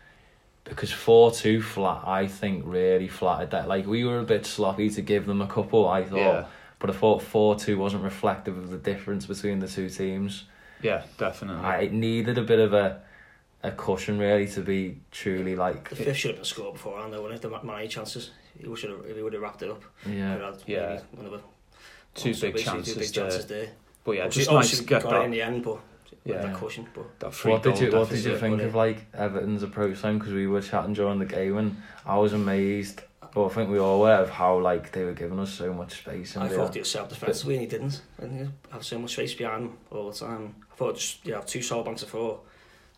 because 0.64 0.90
4 0.92 1.30
2 1.30 1.62
flat, 1.62 2.02
I 2.06 2.26
think, 2.26 2.64
really 2.66 3.08
flattered 3.08 3.50
that. 3.52 3.68
Like, 3.68 3.86
we 3.86 4.04
were 4.04 4.18
a 4.18 4.24
bit 4.24 4.44
sloppy 4.44 4.90
to 4.90 5.02
give 5.02 5.26
them 5.26 5.40
a 5.40 5.46
couple, 5.46 5.88
I 5.88 6.04
thought. 6.04 6.16
yeah, 6.16 6.44
But 6.78 6.90
I 6.90 6.92
thought 6.94 7.22
4 7.22 7.56
2 7.56 7.78
wasn't 7.78 8.02
reflective 8.04 8.56
of 8.58 8.70
the 8.70 8.76
difference 8.78 9.26
between 9.26 9.60
the 9.60 9.68
two 9.68 9.88
teams. 9.88 10.44
yeah, 10.82 11.02
definitely. 11.16 11.64
I, 11.64 11.78
it 11.82 11.92
needed 11.92 12.38
a 12.38 12.42
bit 12.42 12.58
of 12.58 12.72
a 12.72 13.02
a 13.64 13.72
cushion, 13.72 14.20
really, 14.20 14.46
to 14.46 14.60
be 14.60 14.98
truly 15.10 15.56
like. 15.56 15.88
The 15.88 15.96
fifth 15.96 16.16
should 16.16 16.28
have 16.30 16.36
been 16.36 16.44
scored 16.44 16.74
beforehand, 16.74 17.12
though, 17.12 17.22
wouldn't 17.22 17.44
it? 17.44 17.48
The 17.50 17.60
many 17.64 17.88
chances. 17.88 18.30
He 18.56 18.72
should 18.76 18.90
have, 18.90 19.04
he 19.16 19.20
would 19.20 19.32
have 19.32 19.42
wrapped 19.42 19.62
it 19.62 19.70
up. 19.70 19.82
Yeah. 20.06 20.34
Could 20.34 20.42
have 20.44 20.54
had 20.60 20.62
Yeah. 20.68 20.88
maybe 20.88 21.02
One 21.16 21.26
of 21.26 21.32
the, 21.32 21.40
two 22.14 22.34
so 22.34 22.52
big 22.52 22.64
chances, 22.64 22.94
Two 22.94 23.00
big 23.00 23.08
there. 23.12 23.24
chances 23.24 23.46
there. 23.46 23.68
But 24.08 24.16
yeah, 24.16 24.28
just 24.28 24.48
oh, 24.48 24.54
nice 24.54 24.74
to 24.78 24.82
get 24.84 25.02
got 25.02 25.20
it 25.20 25.24
in 25.26 25.32
the 25.32 25.42
end, 25.42 25.62
but 25.62 25.80
Yeah. 26.24 26.36
yeah. 26.36 26.42
that 26.46 26.54
cushion. 26.56 26.86
But 26.94 27.20
that 27.20 27.34
free 27.34 27.52
What 27.52 27.62
did 27.62 27.78
you 27.78 27.90
What 27.92 28.08
did 28.08 28.24
you 28.24 28.38
think 28.38 28.58
of 28.62 28.74
like 28.74 29.04
Everton's 29.12 29.62
approach 29.62 30.00
then? 30.00 30.18
Because 30.18 30.32
we 30.32 30.46
were 30.46 30.62
chatting 30.62 30.94
during 30.94 31.18
the 31.18 31.26
game 31.26 31.58
and 31.58 31.76
I 32.06 32.16
was 32.16 32.32
amazed. 32.32 33.02
But 33.34 33.44
I 33.44 33.48
think 33.50 33.68
we 33.68 33.78
all 33.78 34.00
were 34.00 34.14
of 34.14 34.30
how 34.30 34.58
like 34.60 34.92
they 34.92 35.04
were 35.04 35.12
giving 35.12 35.38
us 35.38 35.52
so 35.52 35.74
much 35.74 35.98
space. 35.98 36.36
And 36.36 36.44
I 36.44 36.48
they 36.48 36.56
thought 36.56 36.68
were- 36.68 36.72
he 36.72 36.78
was 36.78 36.90
self 36.90 37.10
defensively 37.10 37.56
and 37.56 37.60
he 37.60 37.68
didn't. 37.68 38.00
And 38.16 38.32
he 38.32 38.46
have 38.72 38.82
so 38.82 38.98
much 38.98 39.12
space 39.12 39.34
behind 39.34 39.64
him 39.64 39.76
all 39.90 40.10
the 40.10 40.16
time. 40.18 40.54
I 40.72 40.74
thought 40.76 40.94
just 40.96 41.26
you 41.26 41.34
have 41.34 41.44
two 41.44 41.60
solid 41.60 41.84
banks 41.84 42.02
of 42.02 42.08
four, 42.08 42.40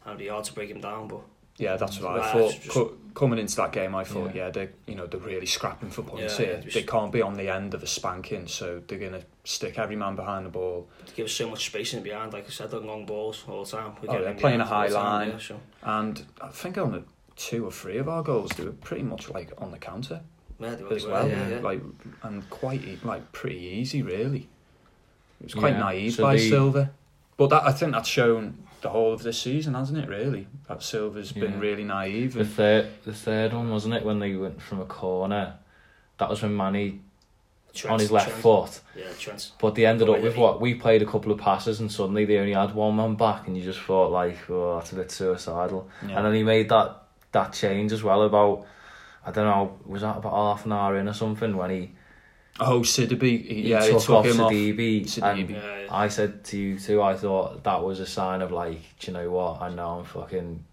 and 0.05 0.11
it'd 0.13 0.19
be 0.21 0.29
hard 0.29 0.45
to 0.45 0.53
break 0.53 0.71
him 0.71 0.81
down. 0.81 1.09
But 1.09 1.23
Yeah, 1.61 1.77
that's 1.77 2.01
what 2.01 2.19
I 2.21 2.33
thought. 2.33 2.53
just- 2.55 2.69
Co- 2.71 2.93
coming 3.15 3.39
into 3.39 3.55
that 3.57 3.73
game, 3.73 3.95
I 3.95 4.05
thought, 4.05 4.35
Yeah. 4.35 4.47
yeah, 4.47 4.51
they 4.51 4.69
you 4.87 4.95
know 4.95 5.07
they're 5.07 5.21
really 5.21 5.45
scrapping 5.47 5.91
for 5.91 6.03
points 6.03 6.39
Yeah, 6.39 6.45
here. 6.47 6.55
yeah, 6.55 6.61
just- 6.63 6.75
They 6.75 6.83
can't 6.85 7.13
be 7.13 7.21
on 7.23 7.35
the 7.35 7.49
end 7.49 7.75
of 7.75 7.83
a 7.83 7.87
spanking, 7.87 8.47
so 8.47 8.83
they're 8.87 8.99
gonna 8.99 9.23
stick 9.45 9.79
every 9.79 9.97
man 9.97 10.17
behind 10.17 10.47
the 10.47 10.51
ball. 10.51 10.89
to 11.07 11.15
give 11.15 11.27
us 11.27 11.33
so 11.33 11.49
much 11.51 11.67
space 11.67 11.93
in 11.93 12.03
behind, 12.03 12.33
like 12.33 12.47
I 12.47 12.51
said, 12.51 12.73
on 12.73 12.87
long 12.87 13.05
balls 13.05 13.45
all 13.49 13.65
the 13.65 13.71
time. 13.71 13.93
We 14.01 14.09
Oh, 14.09 14.13
get 14.13 14.23
they're 14.25 14.35
playing 14.35 14.61
a 14.61 14.65
high 14.65 14.85
all 14.85 14.89
the 14.89 14.95
time, 14.95 15.05
line. 15.05 15.29
Yeah, 15.31 15.39
so, 15.39 15.61
And 15.83 16.27
I 16.41 16.49
think 16.49 16.79
on 16.79 16.93
the 16.93 17.03
two 17.37 17.65
or 17.67 17.73
three 17.73 17.99
of 17.99 18.09
our 18.09 18.23
goals, 18.23 18.51
they 18.57 18.65
were 18.65 18.73
pretty 18.73 19.03
much 19.03 19.29
like 19.29 19.53
on 19.59 19.71
the 19.73 19.79
counter 19.79 20.21
yeah, 20.61 20.77
as 20.91 21.05
well. 21.07 21.29
Yeah, 21.29 21.49
yeah. 21.49 21.59
Like 21.61 21.81
and 22.23 22.49
quite 22.49 22.83
e- 22.85 22.99
like 23.03 23.33
pretty 23.33 23.59
easy, 23.59 24.03
really. 24.03 24.49
It 25.41 25.45
was 25.45 25.55
quite 25.55 25.73
Yeah, 25.73 25.81
naive 25.81 26.13
so 26.15 26.23
by 26.23 26.37
the- 26.37 26.49
Silva, 26.49 26.91
but 27.37 27.49
that 27.51 27.65
I 27.65 27.73
think 27.73 27.93
that's 27.93 28.09
shown 28.09 28.59
the 28.83 28.91
whole 28.91 29.13
of 29.13 29.23
this 29.23 29.39
season, 29.41 29.75
hasn't 29.75 29.99
it? 29.99 30.09
Really, 30.09 30.47
that 30.69 30.83
Silva's 30.83 31.33
been 31.33 31.61
really 31.61 31.85
naive. 31.85 32.35
The 32.35 32.45
third, 32.45 32.89
the 33.05 33.13
third 33.13 33.53
one 33.53 33.71
wasn't 33.71 33.95
it 33.95 34.05
when 34.05 34.19
they 34.19 34.35
went 34.35 34.61
from 34.63 34.81
a 34.81 34.85
corner? 34.87 35.55
That 36.19 36.29
was 36.31 36.43
when 36.43 36.57
Manny 36.57 37.01
Trent, 37.73 37.95
on 37.95 38.01
his 38.01 38.11
left 38.11 38.29
Trent, 38.29 38.43
foot, 38.43 38.81
Yeah, 38.97 39.05
Trent. 39.19 39.53
but 39.61 39.75
they 39.75 39.87
ended 39.87 40.09
up 40.09 40.21
with 40.21 40.37
what 40.37 40.61
we 40.61 40.75
played 40.75 41.03
a 41.03 41.07
couple 41.07 41.31
of 41.33 41.39
passes 41.39 41.81
and 41.81 41.91
suddenly 41.91 42.25
they 42.25 42.39
only 42.39 42.53
had 42.53 42.75
one 42.75 42.97
man 42.97 43.15
back, 43.15 43.47
and 43.47 43.57
you 43.57 43.63
just 43.65 43.81
thought 43.81 44.11
like, 44.11 44.37
oh, 44.51 44.77
that's 44.77 44.93
a 44.93 44.97
bit 44.97 45.11
suicidal. 45.11 45.89
yeah. 46.07 46.17
And 46.17 46.27
then 46.27 46.35
he 46.35 46.43
made 46.43 46.69
that 46.71 46.97
that 47.33 47.53
change 47.53 47.93
as 47.93 48.03
well 48.03 48.23
about 48.23 48.67
I 49.25 49.31
don't 49.31 49.45
know 49.47 49.79
was 49.87 50.03
that 50.03 50.17
about 50.17 50.33
half 50.33 50.67
an 50.67 50.73
hour 50.73 50.97
in 50.97 51.07
or 51.09 51.13
something 51.13 51.57
when 51.57 51.71
he, 51.71 51.91
oh, 52.59 52.81
Sidibe, 52.81 53.23
he, 53.23 53.39
he 53.39 53.71
yeah, 53.71 53.81
took, 53.81 54.01
he 54.01 54.07
took 54.07 54.11
off. 54.11 54.27
Sidibe, 54.27 55.17
Yeah, 55.17 55.35
yeah. 55.83 55.87
I 55.91 56.09
said 56.09 56.45
to 56.45 56.59
you 56.59 56.79
too, 56.79 57.03
I 57.03 57.17
thought 57.17 57.63
that 57.65 57.83
was 57.83 58.01
a 58.01 58.07
sign 58.07 58.43
of 58.43 58.51
like, 58.51 58.81
do 58.99 59.11
you 59.11 59.13
know 59.17 59.31
what? 59.31 59.63
I 59.63 59.69
know 59.69 60.01
I'm 60.01 60.05
fucking 60.05 60.65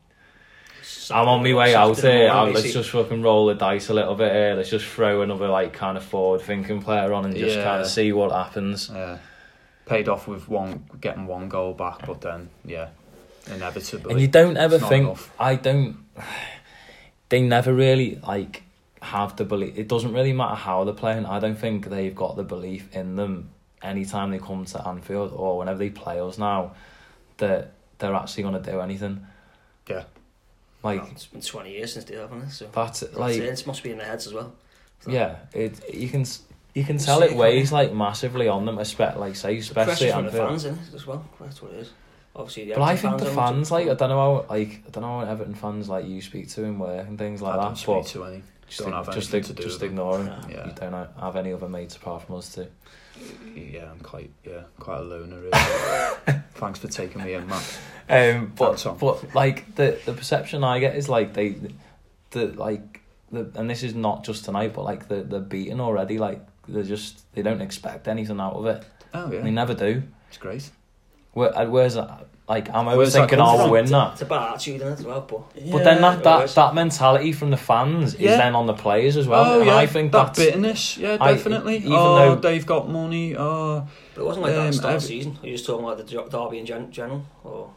I'm 1.12 1.28
on 1.28 1.44
my 1.44 1.54
way 1.54 1.76
out 1.76 2.00
here. 2.00 2.32
let's 2.32 2.74
just 2.74 2.90
fucking 2.92 3.22
roll 3.22 3.48
the 3.48 3.56
dice 3.56 3.90
a 3.90 3.94
little 3.94 4.16
bit 4.16 4.32
here. 4.32 4.54
Let's 4.56 4.70
just 4.70 4.86
throw 4.86 5.22
another 5.22 5.48
like 5.48 5.74
kind 5.74 5.98
of 5.98 6.04
forward 6.04 6.42
thinking 6.42 6.82
player 6.82 7.14
on 7.14 7.26
and 7.26 7.36
just 7.36 7.58
Yeah. 7.58 7.64
kind 7.64 7.82
of 7.82 7.88
see 7.88 8.12
what 8.14 8.32
happens. 8.32 8.90
Yeah, 8.94 9.18
paid 9.86 10.08
off 10.08 10.28
with 10.28 10.48
one 10.48 10.86
getting 11.02 11.28
one 11.28 11.50
goal 11.50 11.74
back, 11.74 12.06
but 12.06 12.22
then 12.22 12.50
yeah, 12.64 12.90
inevitably. 13.48 14.12
And 14.12 14.22
you 14.22 14.28
don't 14.28 14.58
ever 14.58 14.80
think 14.80 15.06
enough. 15.06 15.32
I 15.40 15.56
don't. 15.56 15.98
They 17.30 17.42
never 17.42 17.74
really 17.74 18.22
like 18.26 18.64
have 19.02 19.36
the 19.36 19.46
belief. 19.46 19.78
It 19.78 19.88
doesn't 19.88 20.14
really 20.14 20.34
matter 20.34 20.56
how 20.56 20.84
they're 20.84 20.94
playing. 20.94 21.26
I 21.26 21.40
don't 21.40 21.58
think 21.58 21.90
they've 21.90 22.16
got 22.16 22.36
the 22.36 22.44
belief 22.44 22.94
in 22.96 23.16
them 23.16 23.50
anytime 23.82 24.32
they 24.32 24.40
come 24.40 24.66
to 24.66 24.88
Anfield 24.88 25.32
or 25.34 25.58
whenever 25.60 25.78
they 25.80 25.90
play 25.90 26.20
us 26.20 26.38
now 26.38 26.74
that 27.38 27.74
they're 28.00 28.14
actually 28.16 28.44
going 28.44 28.62
to 28.62 28.72
do 28.72 28.80
anything. 28.82 29.26
Yeah. 29.90 30.04
Like 30.84 31.02
Well, 31.02 31.12
it's 31.12 31.26
been 31.28 31.42
20 31.42 31.72
years 31.72 31.94
since 31.94 32.06
they 32.06 32.16
haven't 32.16 32.42
it? 32.44 32.52
So 32.52 32.68
that's 32.72 33.00
that's 33.02 33.16
like 33.16 33.36
it. 33.38 33.44
It 33.44 33.68
must 33.68 33.84
be 33.84 33.92
in 33.92 33.98
their 33.98 34.08
heads 34.08 34.28
as 34.28 34.34
well. 34.34 34.54
So, 35.02 35.12
Yeah, 35.12 35.38
it 35.54 35.94
you 35.94 36.10
can 36.10 36.26
you 36.74 36.84
can 36.84 36.98
tell 36.98 37.22
it 37.24 37.34
weighs 37.36 37.72
like 37.72 37.94
massively 37.94 38.48
on 38.48 38.66
them, 38.66 38.78
especially 38.78 39.20
like 39.20 39.36
say 39.36 39.54
The 39.56 39.60
especially 39.62 39.86
pressure's 39.86 40.10
at 40.12 40.14
from 40.16 40.26
the 40.26 40.30
Anfield. 40.32 40.50
fans 40.50 40.66
in 40.66 40.74
it 40.76 40.94
as 40.96 41.08
well. 41.08 41.26
That's 41.40 41.62
what 41.62 41.72
it 41.74 41.80
is. 41.80 41.92
Obviously, 42.36 42.66
the 42.66 42.74
But 42.76 42.82
I 42.84 42.92
Everton 42.94 43.18
think 43.18 43.30
the 43.30 43.36
fans 43.36 43.72
like 43.72 43.88
I 43.88 43.94
don't 43.96 44.10
know 44.10 44.18
how 44.44 44.46
like 44.50 44.84
I 44.88 44.90
don't 44.92 45.02
know 45.04 45.20
how 45.26 45.32
Everton 45.32 45.56
fans 45.56 45.90
like 45.90 46.06
you 46.08 46.22
speak 46.22 46.50
to 46.50 46.64
in 46.64 46.78
work 46.78 47.08
and 47.08 47.18
things 47.18 47.42
like 47.42 47.54
I 47.54 47.58
that. 47.58 47.64
don't 47.64 47.76
speak 47.76 47.96
but 47.96 48.06
to 48.08 48.24
any. 48.26 48.44
Just 48.68 48.82
don't 48.82 48.94
have 48.94 49.14
just 49.14 49.34
anything 49.34 49.56
to 49.56 49.62
do 49.62 49.68
just 49.68 49.82
ignore 49.82 50.18
them. 50.18 50.28
Yeah. 50.50 50.56
Yeah. 50.56 50.68
You 50.68 50.74
don't 50.74 51.10
have 51.20 51.36
any 51.36 51.54
other 51.54 51.70
mates 51.70 51.96
apart 51.96 52.24
from 52.24 52.36
us 52.36 52.54
two. 52.54 52.68
Yeah, 53.56 53.90
I'm 53.92 54.00
quite 54.00 54.30
yeah 54.46 54.64
quite 54.80 55.00
a 55.00 55.04
loner. 55.04 55.38
Really. 55.38 55.52
Thanks 56.56 56.80
for 56.80 56.88
taking 56.88 57.24
me 57.24 57.34
in, 57.34 57.48
Matt. 57.48 57.80
Um, 58.10 58.54
but 58.56 58.86
but 59.00 59.34
like 59.34 59.76
the 59.76 60.00
the 60.06 60.14
perception 60.14 60.64
I 60.64 60.80
get 60.80 60.96
is 60.96 61.10
like 61.10 61.34
they, 61.34 61.56
the 62.32 62.48
like 62.48 63.02
the 63.32 63.52
and 63.56 63.70
this 63.70 63.84
is 63.84 63.96
not 63.96 64.24
just 64.24 64.46
tonight, 64.46 64.74
but 64.74 64.84
like 64.84 65.08
the 65.08 65.24
they're 65.24 65.40
beaten 65.40 65.80
already. 65.82 66.18
Like 66.18 66.42
they're 66.68 66.84
just 66.84 67.24
they 67.34 67.42
don't 67.42 67.62
expect 67.62 68.08
anything 68.08 68.40
out 68.40 68.54
of 68.54 68.66
it. 68.66 68.84
Oh 69.14 69.32
yeah. 69.32 69.42
They 69.42 69.52
never 69.52 69.74
do. 69.74 70.04
it's 70.28 70.38
great. 70.38 70.70
Where 71.34 71.58
uh, 71.58 71.68
where's 71.68 71.96
that? 71.96 72.28
Like 72.50 72.70
I'm 72.74 72.86
Where's 72.86 72.94
always 72.96 73.14
that 73.14 73.20
thinking 73.22 73.40
come 73.40 73.48
I'll 73.48 73.58
from? 73.64 73.72
win 73.72 73.86
that. 73.88 74.14
It's 74.14 74.22
a 74.22 74.26
bad 74.26 74.54
attitude 74.54 74.82
in 74.82 74.88
it 74.88 74.92
as 75.00 75.04
well, 75.06 75.20
but 75.20 75.54
But 75.70 75.84
then 75.84 76.00
that, 76.02 76.24
that 76.24 76.48
that 76.52 76.74
mentality 76.74 77.34
from 77.34 77.50
the 77.52 77.58
fans 77.58 78.14
is 78.16 78.22
then 78.22 78.56
on 78.56 78.68
the 78.68 78.74
players 78.74 79.18
as 79.18 79.28
well. 79.28 79.44
oh 79.44 79.58
and 79.60 79.66
yeah, 79.68 79.76
I 79.76 79.86
think 79.86 80.14
that 80.14 80.28
that's 80.28 80.40
bitterness. 80.40 80.98
Yeah, 80.98 81.18
I- 81.20 81.34
definitely. 81.34 81.78
even 81.78 81.92
oh, 81.92 82.16
though- 82.16 82.36
they've 82.36 82.66
got 82.66 82.90
money. 82.90 83.36
Oh, 83.36 83.86
But 84.16 84.22
it 84.22 84.26
wasn't 84.26 84.46
like 84.46 84.54
that 84.54 84.60
at 84.60 84.66
Um, 84.66 84.68
the 84.68 84.74
start 84.78 84.96
of 84.96 85.04
every- 85.04 85.08
the 85.18 85.24
season. 85.24 85.40
Are 85.44 85.46
you 85.46 85.52
just 85.54 85.66
talking 85.66 85.84
about 85.86 85.98
the 85.98 86.04
der- 86.06 86.30
derby 86.30 86.60
in 86.60 86.66
gen- 86.66 86.90
general? 86.92 87.26
Or 87.44 87.70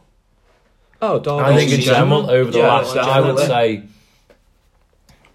oh, 1.01 1.19
Derby. 1.19 1.43
I 1.43 1.55
think 1.57 1.71
in 1.71 1.77
season. 1.77 1.93
general 1.95 2.29
over 2.31 2.49
the 2.51 2.59
Yeah, 2.59 2.67
last 2.67 2.95
I 2.95 3.19
would 3.19 3.39
yeah. 3.39 3.47
say 3.47 3.83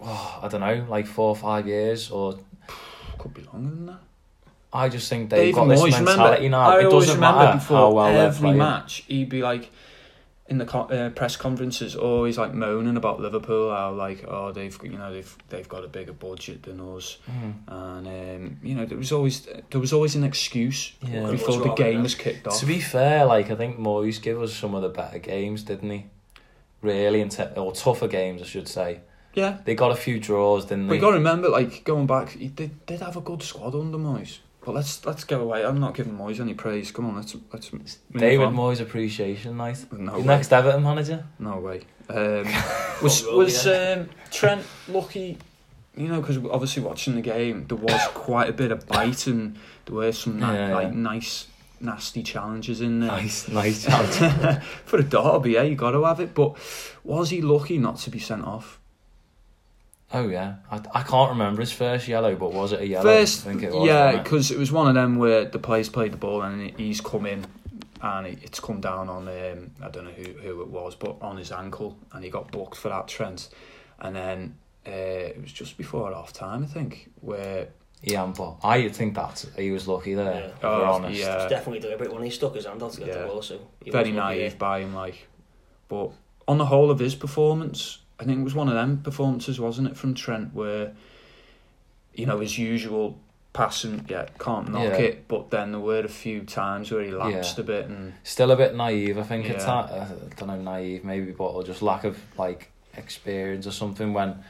oh, 0.01 0.38
I 0.44 0.49
don't 0.49 0.61
know, 0.62 0.87
like 0.88 1.07
four 1.07 1.29
or 1.29 1.37
five 1.37 1.66
years 1.66 2.11
or 2.11 2.38
could 3.18 3.35
be 3.35 3.42
longer 3.53 3.68
than 3.75 3.87
that. 3.87 3.99
I 4.76 4.88
just 4.88 5.08
think 5.08 5.30
they've 5.30 5.54
David 5.54 5.54
got 5.54 5.68
this 5.68 5.80
Moyes, 5.80 6.04
mentality 6.04 6.44
remember, 6.44 6.48
now. 6.48 6.70
I 6.70 6.80
it 6.80 6.84
always 6.86 7.06
doesn't 7.06 7.14
remember 7.16 7.38
matter 7.44 7.58
before 7.58 7.76
how 7.76 7.90
well 7.92 8.20
every 8.20 8.52
match, 8.52 9.04
he'd 9.08 9.28
be 9.28 9.42
like 9.42 9.70
in 10.48 10.58
the 10.58 10.64
co- 10.64 10.82
uh, 10.96 11.10
press 11.10 11.36
conferences, 11.36 11.96
always 11.96 12.38
like 12.38 12.54
moaning 12.54 12.96
about 12.96 13.18
Liverpool, 13.20 13.74
how 13.74 13.92
like 13.92 14.24
oh 14.28 14.52
they've 14.52 14.78
you 14.84 14.90
know 14.96 15.12
they've 15.12 15.36
they've 15.48 15.68
got 15.68 15.82
a 15.84 15.88
bigger 15.88 16.12
budget 16.12 16.62
than 16.62 16.78
us, 16.80 17.18
Mm. 17.28 17.54
and 17.66 18.06
um, 18.06 18.56
you 18.62 18.74
know 18.76 18.86
there 18.86 18.98
was 18.98 19.10
always 19.10 19.46
there 19.70 19.80
was 19.80 19.92
always 19.92 20.14
an 20.14 20.22
excuse 20.24 20.92
Yeah. 21.02 21.30
before 21.30 21.58
the 21.58 21.68
What's 21.70 21.80
game 21.80 22.02
was 22.02 22.14
kicked 22.14 22.46
off. 22.46 22.60
To 22.60 22.66
be 22.66 22.78
fair, 22.80 23.24
like 23.24 23.50
I 23.50 23.56
think 23.56 23.78
Moyes 23.78 24.22
gave 24.22 24.40
us 24.40 24.52
some 24.54 24.74
of 24.76 24.82
the 24.82 24.88
better 24.90 25.18
games, 25.18 25.62
didn't 25.64 25.90
he? 25.90 26.06
Really, 26.82 27.20
in 27.22 27.28
te- 27.30 27.54
or 27.56 27.72
tougher 27.72 28.06
games, 28.06 28.40
I 28.42 28.44
should 28.44 28.68
say. 28.68 29.00
Yeah, 29.34 29.58
They 29.64 29.74
got 29.74 29.90
a 29.90 29.96
few 29.96 30.18
draws, 30.18 30.64
didn't 30.66 30.88
we 30.88 30.96
they? 30.96 31.00
got 31.00 31.08
to 31.10 31.16
remember, 31.18 31.48
like 31.50 31.84
going 31.84 32.06
back, 32.06 32.30
he 32.30 32.48
did 32.48 32.86
did 32.86 33.00
have 33.00 33.16
a 33.16 33.20
good 33.20 33.42
squad 33.42 33.74
under 33.74 33.98
Moyes. 33.98 34.38
But 34.66 34.74
let's 34.74 35.07
let's 35.07 35.22
go 35.22 35.42
away. 35.42 35.64
I'm 35.64 35.79
not 35.79 35.94
giving 35.94 36.18
Moyes 36.18 36.40
any 36.40 36.52
praise. 36.52 36.90
Come 36.90 37.07
on, 37.07 37.14
let's 37.14 37.37
let's. 37.52 37.70
David 38.12 38.46
on. 38.46 38.57
Moyes 38.57 38.81
appreciation 38.81 39.57
night. 39.57 39.87
No 39.92 40.18
next 40.18 40.52
Everton 40.52 40.83
manager. 40.83 41.24
No 41.38 41.59
way. 41.59 41.83
Um, 42.09 42.44
was 43.02 43.24
was 43.26 43.64
yeah. 43.64 43.94
um, 43.98 44.11
Trent 44.33 44.66
lucky? 44.88 45.38
You 45.96 46.09
know, 46.09 46.20
because 46.20 46.38
obviously 46.38 46.83
watching 46.83 47.14
the 47.14 47.20
game, 47.20 47.68
there 47.68 47.79
was 47.79 48.09
quite 48.14 48.48
a 48.48 48.52
bit 48.52 48.72
of 48.72 48.88
bite 48.88 49.29
and 49.29 49.57
there 49.85 49.94
were 49.94 50.11
some 50.11 50.40
ni- 50.40 50.46
Yeah, 50.46 50.74
like 50.74 50.92
nice, 50.92 51.46
nasty 51.79 52.24
challenges 52.24 52.81
in 52.81 52.98
there. 52.98 53.11
Nice, 53.12 53.46
nice 53.46 53.85
chance. 53.85 54.18
For 54.85 54.98
a 54.98 55.05
derby, 55.05 55.52
yeah, 55.52 55.62
you 55.62 55.76
got 55.76 55.92
to 55.92 56.02
have 56.02 56.18
it. 56.18 56.35
But 56.35 56.57
was 57.05 57.31
he 57.31 57.40
lucky 57.40 57.79
not 57.79 57.98
to 57.98 58.11
be 58.11 58.18
sent 58.18 58.42
off? 58.42 58.81
Oh 60.16 60.29
yeah, 60.29 60.57
I, 60.70 60.81
I 60.94 61.02
can't 61.02 61.31
remember 61.31 61.61
his 61.61 61.72
first 61.72 62.09
yellow, 62.09 62.35
but 62.37 62.52
was 62.52 62.72
it 62.72 62.81
a 62.81 62.87
yellow? 62.87 63.05
First, 63.05 63.46
I 63.46 63.50
think 63.50 63.62
it 63.62 63.72
was. 63.72 63.87
yeah, 63.87 64.05
wasn't 64.07 64.20
it? 64.20 64.24
because 64.24 64.50
it 64.50 64.59
was 64.59 64.72
one 64.72 64.88
of 64.88 64.94
them 64.94 65.16
where 65.16 65.44
the 65.44 65.59
players 65.59 65.88
played 65.88 66.12
the 66.12 66.16
ball 66.18 66.42
and 66.42 66.70
he's 66.79 67.00
come 67.00 67.26
in 67.26 67.46
and 68.02 68.26
it's 68.26 68.61
come 68.61 68.81
down 68.81 69.09
on 69.09 69.26
um, 69.29 69.70
I 69.83 69.88
don't 69.90 70.05
know 70.05 70.11
who, 70.11 70.33
who 70.33 70.61
it 70.62 70.68
was, 70.68 70.94
but 70.94 71.16
on 71.22 71.37
his 71.37 71.50
ankle 71.52 71.96
and 72.12 72.22
he 72.24 72.31
got 72.31 72.50
booked 72.52 72.76
for 72.76 72.88
that 72.90 73.09
Trent. 73.09 73.48
And 73.98 74.14
then 74.14 74.59
uh, 74.87 74.90
it 74.90 75.40
was 75.40 75.52
just 75.52 75.76
before 75.79 76.12
half 76.12 76.33
time, 76.33 76.62
I 76.62 76.66
think, 76.66 77.11
where 77.20 77.68
Yeah, 78.02 78.26
but 78.37 78.57
I 78.62 78.88
think 78.90 79.14
that 79.14 79.44
he 79.57 79.70
was 79.70 79.88
lucky 79.88 80.14
there. 80.14 80.35
Yeah. 80.35 80.46
If 80.48 80.62
we're 80.62 80.68
Oh, 80.68 80.85
honest. 80.92 81.18
yeah. 81.20 81.37
It's 81.42 81.50
definitely 81.50 81.81
deliberate 81.81 82.12
when 82.12 82.22
he 82.22 82.31
stuck 82.31 82.55
his 82.55 82.66
hand 82.66 82.83
out 82.83 82.92
to 82.92 82.98
get 83.00 83.09
Yeah. 83.09 83.22
the 83.22 83.26
ball, 83.29 83.42
so 83.42 83.59
he 83.83 83.90
very 83.90 84.11
was 84.11 84.16
naive 84.16 84.59
by 84.59 84.81
him, 84.81 84.94
like. 84.94 85.26
But 85.88 86.11
on 86.46 86.59
the 86.59 86.66
whole 86.66 86.90
of 86.90 86.98
his 86.98 87.14
performance, 87.14 87.98
I 88.18 88.24
think 88.24 88.40
it 88.40 88.44
was 88.44 88.55
one 88.55 88.68
of 88.68 88.74
them 88.74 89.00
performances, 89.02 89.61
wasn't 89.61 89.88
it, 89.88 89.96
from 89.96 90.14
Trent, 90.14 90.55
where 90.55 90.92
you 92.14 92.26
know 92.26 92.40
his 92.40 92.59
usual 92.59 93.18
passing, 93.52 94.05
yeah, 94.09 94.26
can't 94.38 94.70
knock 94.70 94.85
Yeah. 94.98 95.07
it, 95.07 95.29
but 95.29 95.50
then 95.50 95.72
there 95.72 95.81
were 95.81 96.00
a 96.00 96.09
few 96.09 96.42
times 96.42 96.90
where 96.90 97.02
he 97.02 97.11
lapsed 97.11 97.57
Yeah. 97.59 97.62
a 97.64 97.66
bit, 97.66 97.87
and 97.87 98.14
Still 98.22 98.50
a 98.50 98.57
bit 98.57 98.74
naive, 98.74 99.18
I 99.18 99.22
think. 99.22 99.46
It's 99.46 99.64
Yeah. 99.66 99.83
that, 99.83 99.92
uh, 99.92 100.07
I 100.31 100.35
don't 100.35 100.48
know, 100.48 100.61
naive 100.61 101.05
maybe, 101.05 101.33
but 101.33 101.44
or 101.46 101.62
just 101.62 101.83
lack 101.83 102.05
of 102.05 102.18
like 102.38 102.70
experience 102.96 103.66
or 103.66 103.70
something. 103.70 104.12
When 104.12 104.42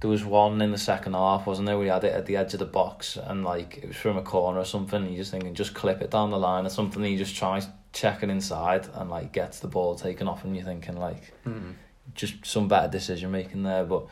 there 0.00 0.10
was 0.10 0.24
one 0.24 0.60
in 0.62 0.70
the 0.72 0.78
second 0.78 1.12
half, 1.14 1.46
wasn't 1.46 1.66
there? 1.66 1.78
We 1.78 1.88
had 1.88 2.04
it 2.04 2.12
at 2.14 2.26
the 2.26 2.36
edge 2.36 2.52
of 2.54 2.60
the 2.60 2.66
box, 2.66 3.16
and 3.16 3.44
like 3.44 3.78
it 3.78 3.86
was 3.88 3.96
from 3.96 4.16
a 4.16 4.22
corner 4.22 4.58
or 4.60 4.64
something. 4.64 5.02
And 5.02 5.10
you're 5.10 5.18
just 5.22 5.30
thinking, 5.32 5.54
just 5.54 5.74
clip 5.74 6.00
it 6.00 6.10
down 6.10 6.30
the 6.30 6.38
line 6.38 6.66
or 6.66 6.70
something. 6.70 7.02
And 7.02 7.10
he 7.10 7.16
just 7.18 7.34
tries 7.36 7.68
checking 7.92 8.30
inside 8.30 8.86
and 8.94 9.10
like 9.10 9.32
gets 9.32 9.58
the 9.60 9.68
ball 9.68 9.94
taken 9.96 10.26
off, 10.28 10.44
and 10.44 10.54
you're 10.56 10.64
thinking 10.64 10.96
like 10.96 11.32
mm, 11.44 11.74
just 12.14 12.44
some 12.46 12.68
better 12.68 12.88
decision 12.88 13.30
making 13.30 13.62
there. 13.62 13.84
But 13.84 14.06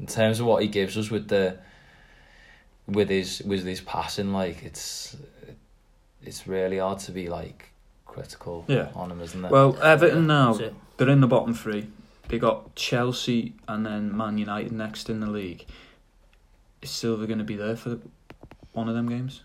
in 0.00 0.06
terms 0.06 0.40
of 0.40 0.46
what 0.46 0.62
he 0.62 0.68
gives 0.68 0.96
us 0.96 1.10
with 1.10 1.28
the 1.28 1.58
with 2.86 3.08
his 3.08 3.42
with 3.44 3.64
his 3.64 3.80
passing, 3.80 4.32
like 4.32 4.62
it's 4.62 5.16
it's 6.22 6.46
really 6.46 6.78
hard 6.78 6.98
to 7.00 7.12
be 7.12 7.28
like 7.28 7.70
critical 8.04 8.64
Yeah. 8.68 8.88
on 8.94 9.10
him, 9.10 9.20
isn't 9.20 9.44
it? 9.44 9.50
well, 9.50 9.80
Everton 9.82 10.26
now 10.26 10.58
they're 10.96 11.08
in 11.08 11.20
the 11.20 11.26
bottom 11.26 11.54
three. 11.54 11.88
They 12.28 12.38
got 12.38 12.74
Chelsea 12.74 13.54
and 13.68 13.86
then 13.86 14.16
Man 14.16 14.36
United 14.38 14.72
next 14.72 15.08
in 15.08 15.20
the 15.20 15.30
league. 15.30 15.64
Is 16.82 16.90
Silva 16.90 17.26
going 17.26 17.38
to 17.38 17.44
be 17.44 17.54
there 17.56 17.76
for 17.76 17.90
the, 17.90 18.00
one 18.72 18.88
of 18.88 18.94
them 18.94 19.08
games? 19.08 19.42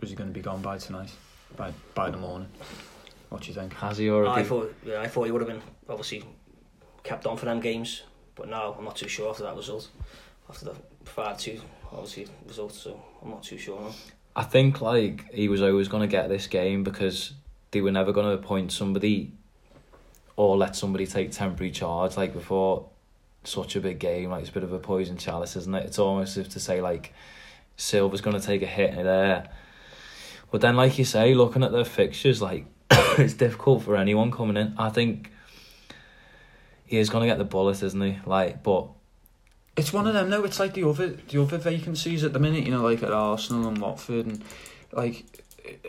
Or 0.00 0.04
is 0.04 0.10
he 0.10 0.16
going 0.16 0.30
to 0.30 0.34
be 0.34 0.40
gone 0.40 0.62
by 0.62 0.78
tonight, 0.78 1.10
by 1.56 1.72
by 1.94 2.10
the 2.10 2.16
morning? 2.16 2.48
What 3.28 3.42
do 3.42 3.48
you 3.48 3.54
think? 3.54 3.74
Has 3.74 3.98
he 3.98 4.08
already? 4.08 4.40
I 4.40 4.44
thought, 4.44 4.74
yeah, 4.86 5.00
I 5.02 5.08
thought 5.08 5.24
he 5.24 5.32
would 5.32 5.42
have 5.42 5.48
been 5.50 5.60
obviously 5.88 6.24
kept 7.02 7.26
on 7.26 7.36
for 7.36 7.46
them 7.46 7.60
games, 7.60 8.02
but 8.34 8.48
now 8.48 8.74
I'm 8.78 8.84
not 8.84 8.96
too 8.96 9.08
sure 9.08 9.30
after 9.30 9.44
that 9.44 9.56
result, 9.56 9.88
after 10.48 10.66
the 10.66 10.74
five 11.04 11.38
two 11.38 11.60
obviously 11.92 12.26
result. 12.46 12.72
So 12.72 13.00
I'm 13.22 13.30
not 13.30 13.42
too 13.42 13.58
sure. 13.58 13.92
I 14.36 14.44
think 14.44 14.80
like 14.80 15.32
he 15.32 15.48
was 15.48 15.62
always 15.62 15.88
going 15.88 16.02
to 16.02 16.10
get 16.10 16.28
this 16.28 16.46
game 16.46 16.84
because 16.84 17.32
they 17.70 17.80
were 17.80 17.90
never 17.90 18.12
going 18.12 18.26
to 18.26 18.32
appoint 18.32 18.72
somebody 18.72 19.32
or 20.36 20.56
let 20.56 20.76
somebody 20.76 21.06
take 21.06 21.32
temporary 21.32 21.72
charge 21.72 22.16
like 22.16 22.32
before 22.32 22.88
such 23.44 23.76
a 23.76 23.80
big 23.80 23.98
game. 23.98 24.30
Like 24.30 24.42
it's 24.42 24.50
a 24.50 24.52
bit 24.52 24.62
of 24.62 24.72
a 24.72 24.78
poison 24.78 25.16
chalice, 25.16 25.56
isn't 25.56 25.74
it? 25.74 25.86
It's 25.86 25.98
almost 25.98 26.36
as 26.36 26.46
if 26.46 26.52
to 26.52 26.60
say 26.60 26.80
like 26.80 27.12
Silva's 27.76 28.20
going 28.20 28.38
to 28.38 28.44
take 28.44 28.62
a 28.62 28.66
hit 28.66 28.94
there. 28.94 29.48
But 30.50 30.60
then, 30.60 30.76
like 30.76 30.98
you 30.98 31.04
say, 31.04 31.34
looking 31.34 31.62
at 31.62 31.72
the 31.72 31.84
fixtures, 31.84 32.40
like 32.40 32.66
it's 32.90 33.34
difficult 33.34 33.82
for 33.82 33.96
anyone 33.96 34.30
coming 34.30 34.56
in. 34.56 34.74
I 34.78 34.88
think 34.90 35.30
he 36.88 36.98
is 36.98 37.10
going 37.10 37.22
to 37.22 37.26
get 37.28 37.38
the 37.38 37.44
bullet, 37.44 37.82
isn't 37.82 38.00
he? 38.00 38.18
Like, 38.26 38.62
but 38.62 38.88
It's 39.76 39.92
one 39.92 40.06
of 40.06 40.14
them. 40.14 40.28
No, 40.30 40.44
it's 40.44 40.58
like 40.58 40.74
the 40.74 40.88
other 40.88 41.08
the 41.08 41.40
other 41.42 41.58
vacancies 41.58 42.24
at 42.24 42.32
the 42.32 42.38
minute. 42.38 42.64
You 42.64 42.72
know, 42.72 42.82
like 42.82 43.02
at 43.02 43.12
Arsenal 43.12 43.68
and 43.68 43.78
Watford, 43.78 44.26
and 44.26 44.42
like 44.92 45.24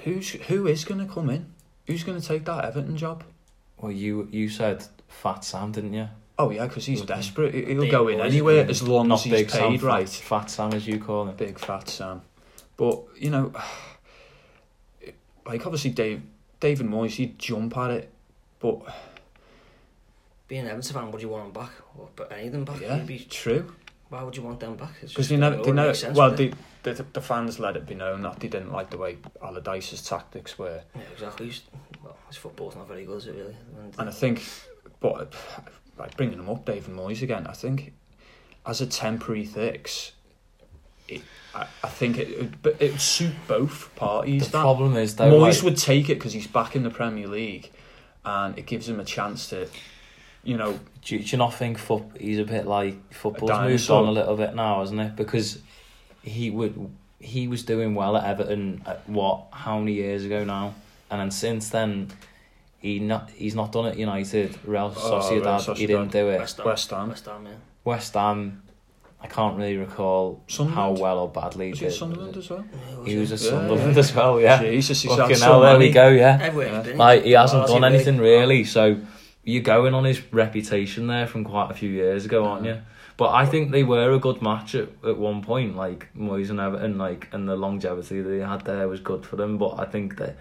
who's 0.03 0.29
who 0.31 0.67
is 0.67 0.83
going 0.85 1.05
to 1.05 1.11
come 1.11 1.29
in? 1.29 1.47
Who's 1.87 2.03
going 2.03 2.19
to 2.19 2.27
take 2.27 2.45
that 2.45 2.65
Everton 2.65 2.97
job? 2.97 3.23
well, 3.81 3.91
you 3.91 4.27
you 4.31 4.49
said 4.49 4.85
Fat 5.07 5.43
Sam, 5.45 5.71
didn't 5.71 5.93
you? 5.93 6.07
Oh 6.37 6.49
yeah, 6.51 6.67
because 6.67 6.85
he's 6.85 7.01
desperate. 7.01 7.53
He- 7.53 7.65
He'll 7.65 7.81
Big 7.81 7.91
go 7.91 8.07
in 8.09 8.19
anywhere 8.21 8.65
as 8.69 8.81
long 8.83 9.11
as 9.11 9.23
he's 9.23 9.33
Big 9.33 9.49
Sam, 9.49 9.71
paid 9.71 9.81
Fat- 9.81 9.87
right. 9.87 10.09
Fat 10.09 10.49
Sam, 10.51 10.73
as 10.73 10.85
you 10.87 10.99
call 10.99 11.27
him. 11.27 11.35
Big 11.35 11.57
fat 11.59 11.89
Sam, 11.89 12.21
but 12.77 13.03
you 13.17 13.29
know, 13.29 13.51
like 15.45 15.65
obviously 15.65 15.91
Dave 15.91 16.21
David 16.59 16.87
Moyes, 16.87 17.11
he'd 17.11 17.39
jump 17.39 17.75
at 17.77 17.91
it, 17.91 18.11
but 18.59 18.81
Being 20.49 20.61
an 20.65 20.71
Everton 20.71 20.93
fan, 20.93 21.11
would 21.11 21.21
you 21.21 21.29
want 21.29 21.53
them 21.53 21.63
back? 21.63 21.71
Or, 21.97 22.09
but 22.17 22.31
any 22.33 22.47
of 22.47 22.51
them 22.53 22.65
back? 22.65 22.81
yeah, 22.81 22.97
You'd 22.97 23.05
be, 23.07 23.19
true. 23.19 23.73
why 24.09 24.23
would 24.23 24.35
you 24.35 24.43
want 24.43 24.59
them 24.59 24.75
back? 24.75 24.93
Because 24.99 25.31
you 25.31 25.37
they 25.37 25.49
they 25.49 25.55
know, 25.57 25.61
it 25.61 25.73
never. 25.73 25.93
sense, 25.93 26.17
Well, 26.17 26.31
the, 26.31 26.51
the 26.83 27.05
the 27.13 27.21
fans 27.21 27.59
let 27.59 27.77
it 27.77 27.85
be 27.85 27.95
known 27.95 28.23
that 28.23 28.39
they 28.41 28.47
didn't 28.49 28.71
like 28.73 28.89
the 28.89 28.97
way 28.97 29.17
Allardyce's 29.41 30.01
tactics 30.01 30.57
were. 30.59 30.81
Yeah, 30.95 31.01
exactly. 31.13 31.47
It's- 31.49 31.61
Well, 32.03 32.17
his 32.27 32.35
football's 32.37 32.75
not 32.75 32.87
very 32.87 33.05
good, 33.05 33.17
is 33.17 33.27
it 33.27 33.35
really? 33.35 33.55
And, 33.79 33.93
And 33.99 34.09
I 34.09 34.11
think, 34.11 34.43
but 34.99 35.33
like 35.97 36.17
bringing 36.17 36.39
him 36.39 36.49
up, 36.49 36.65
David 36.65 36.93
Moyes 36.95 37.21
again. 37.21 37.45
I 37.47 37.53
think 37.53 37.93
as 38.65 38.81
a 38.81 38.87
temporary 38.87 39.45
fix, 39.45 40.13
it, 41.07 41.21
I, 41.53 41.67
I 41.83 41.87
think 41.89 42.17
it 42.17 42.37
would, 42.39 42.61
but 42.63 42.81
it 42.81 42.91
would 42.93 43.01
suit 43.01 43.33
both 43.47 43.93
parties. 43.95 44.45
The 44.47 44.53
that 44.53 44.61
problem 44.61 44.95
is 44.95 45.15
though, 45.15 45.31
Moyes 45.31 45.55
like, 45.57 45.63
would 45.63 45.77
take 45.77 46.09
it 46.09 46.15
because 46.15 46.33
he's 46.33 46.47
back 46.47 46.75
in 46.75 46.81
the 46.83 46.89
Premier 46.89 47.27
League, 47.27 47.71
and 48.25 48.57
it 48.57 48.65
gives 48.65 48.87
him 48.89 48.99
a 48.99 49.05
chance 49.05 49.47
to, 49.49 49.67
you 50.43 50.57
know, 50.57 50.79
do, 51.03 51.15
you- 51.15 51.23
do 51.23 51.29
you 51.31 51.37
not 51.37 51.53
think 51.53 51.77
foot, 51.77 52.03
he's 52.19 52.39
a 52.39 52.43
bit 52.45 52.65
like 52.67 53.13
football's 53.13 53.51
moved 53.69 53.89
on 53.89 54.05
a 54.07 54.11
little 54.11 54.35
bit 54.37 54.55
now, 54.55 54.81
isn't 54.83 54.99
it? 54.99 55.15
Because 55.15 55.59
he 56.23 56.49
would 56.49 56.89
he 57.21 57.47
was 57.49 57.63
doing 57.63 57.95
well 57.95 58.15
at 58.15 58.23
Everton 58.23 58.81
at 58.85 59.07
what 59.09 59.43
how 59.51 59.77
many 59.79 59.93
years 59.93 60.23
ago 60.25 60.43
now, 60.45 60.73
and 61.11 61.19
then 61.19 61.31
since 61.31 61.69
then 61.69 62.07
he 62.79 62.99
not 62.99 63.29
he's 63.31 63.55
not 63.55 63.71
done 63.73 63.85
it. 63.87 63.91
at 63.91 63.97
United, 63.97 64.57
Real 64.65 64.93
Oh, 64.95 65.19
Sociedad, 65.21 65.75
he 65.75 65.85
didn't 65.85 66.11
do 66.11 66.29
it. 66.29 66.39
West 66.39 66.57
Ham. 66.57 66.65
West 66.65 66.89
Ham. 66.91 67.09
West 67.09 67.25
Ham, 67.25 67.45
yeah. 67.45 67.51
West 67.83 68.13
Ham, 68.13 68.61
I 69.21 69.27
can't 69.27 69.57
really 69.57 69.75
recall 69.75 70.41
how 70.49 70.91
well 70.91 71.19
or 71.19 71.27
badly 71.29 71.65
he 71.65 71.71
Was 71.71 71.79
did. 71.79 71.85
he 71.87 71.91
at 71.93 71.99
Sunderland 71.99 72.37
as 72.37 72.49
well? 72.49 72.63
Yeah, 72.71 73.05
He 73.05 73.17
was 73.17 73.29
yeah. 73.31 73.35
at 73.35 73.41
Yeah, 73.41 73.49
Sunderland 73.49 73.93
yeah. 73.93 73.99
as 73.99 74.15
well, 74.15 74.39
yeah. 74.39 74.59
Jesus, 74.61 75.01
he's 75.01 75.11
Fucking 75.15 75.37
hell, 75.39 75.59
so 75.59 75.61
there 75.61 75.77
we 75.77 75.91
go, 75.91 76.07
yeah. 76.09 76.37
Yeah. 76.39 76.75
he's 76.77 76.85
been. 76.87 76.97
Like 76.97 77.23
he 77.23 77.31
hasn't 77.31 77.63
Well, 77.63 77.79
done 77.79 77.83
has 77.83 77.91
he 77.91 78.07
anything 78.09 78.17
really, 78.21 78.63
so 78.63 78.97
you're 79.43 79.63
going 79.63 79.93
on 79.93 80.03
his 80.03 80.21
reputation 80.33 81.07
there 81.07 81.27
from 81.27 81.43
quite 81.43 81.71
a 81.71 81.73
few 81.73 81.89
years 81.89 82.25
ago, 82.25 82.45
aren't 82.45 82.65
you? 82.65 82.81
But 83.17 83.33
I 83.33 83.45
think 83.45 83.71
they 83.71 83.83
were 83.83 84.11
a 84.11 84.19
good 84.19 84.41
match 84.41 84.75
at, 84.75 84.89
at 85.05 85.17
one 85.17 85.41
point, 85.41 85.75
like 85.75 86.07
Moyes 86.15 86.49
and 86.49 86.59
Everton, 86.59 86.97
like 86.97 87.27
and 87.33 87.49
the 87.49 87.55
longevity 87.55 88.21
they 88.21 88.39
had 88.39 88.63
there 88.63 88.87
was 88.87 89.01
good 89.01 89.25
for 89.25 89.35
them. 89.35 89.57
But 89.57 89.79
I 89.79 89.85
think 89.85 90.17
that, 90.17 90.37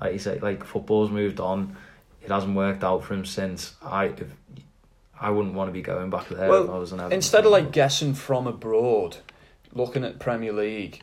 like 0.00 0.14
you 0.14 0.18
say, 0.18 0.38
like 0.40 0.64
football's 0.64 1.10
moved 1.10 1.38
on. 1.38 1.76
It 2.20 2.30
hasn't 2.30 2.56
worked 2.56 2.82
out 2.82 3.04
for 3.04 3.14
him 3.14 3.24
since. 3.24 3.74
I, 3.80 4.06
if, 4.06 4.26
I 5.20 5.30
wouldn't 5.30 5.54
want 5.54 5.68
to 5.68 5.72
be 5.72 5.80
going 5.82 6.10
back 6.10 6.28
there 6.28 6.48
Well, 6.48 6.64
if 6.64 6.70
I 6.70 6.78
was 6.78 6.92
an 6.92 6.98
Everton. 6.98 7.14
Instead 7.14 7.44
of 7.46 7.52
like 7.52 7.70
guessing 7.70 8.14
from 8.14 8.46
abroad, 8.48 9.18
looking 9.72 10.04
at 10.04 10.18
Premier 10.18 10.52
League, 10.52 11.02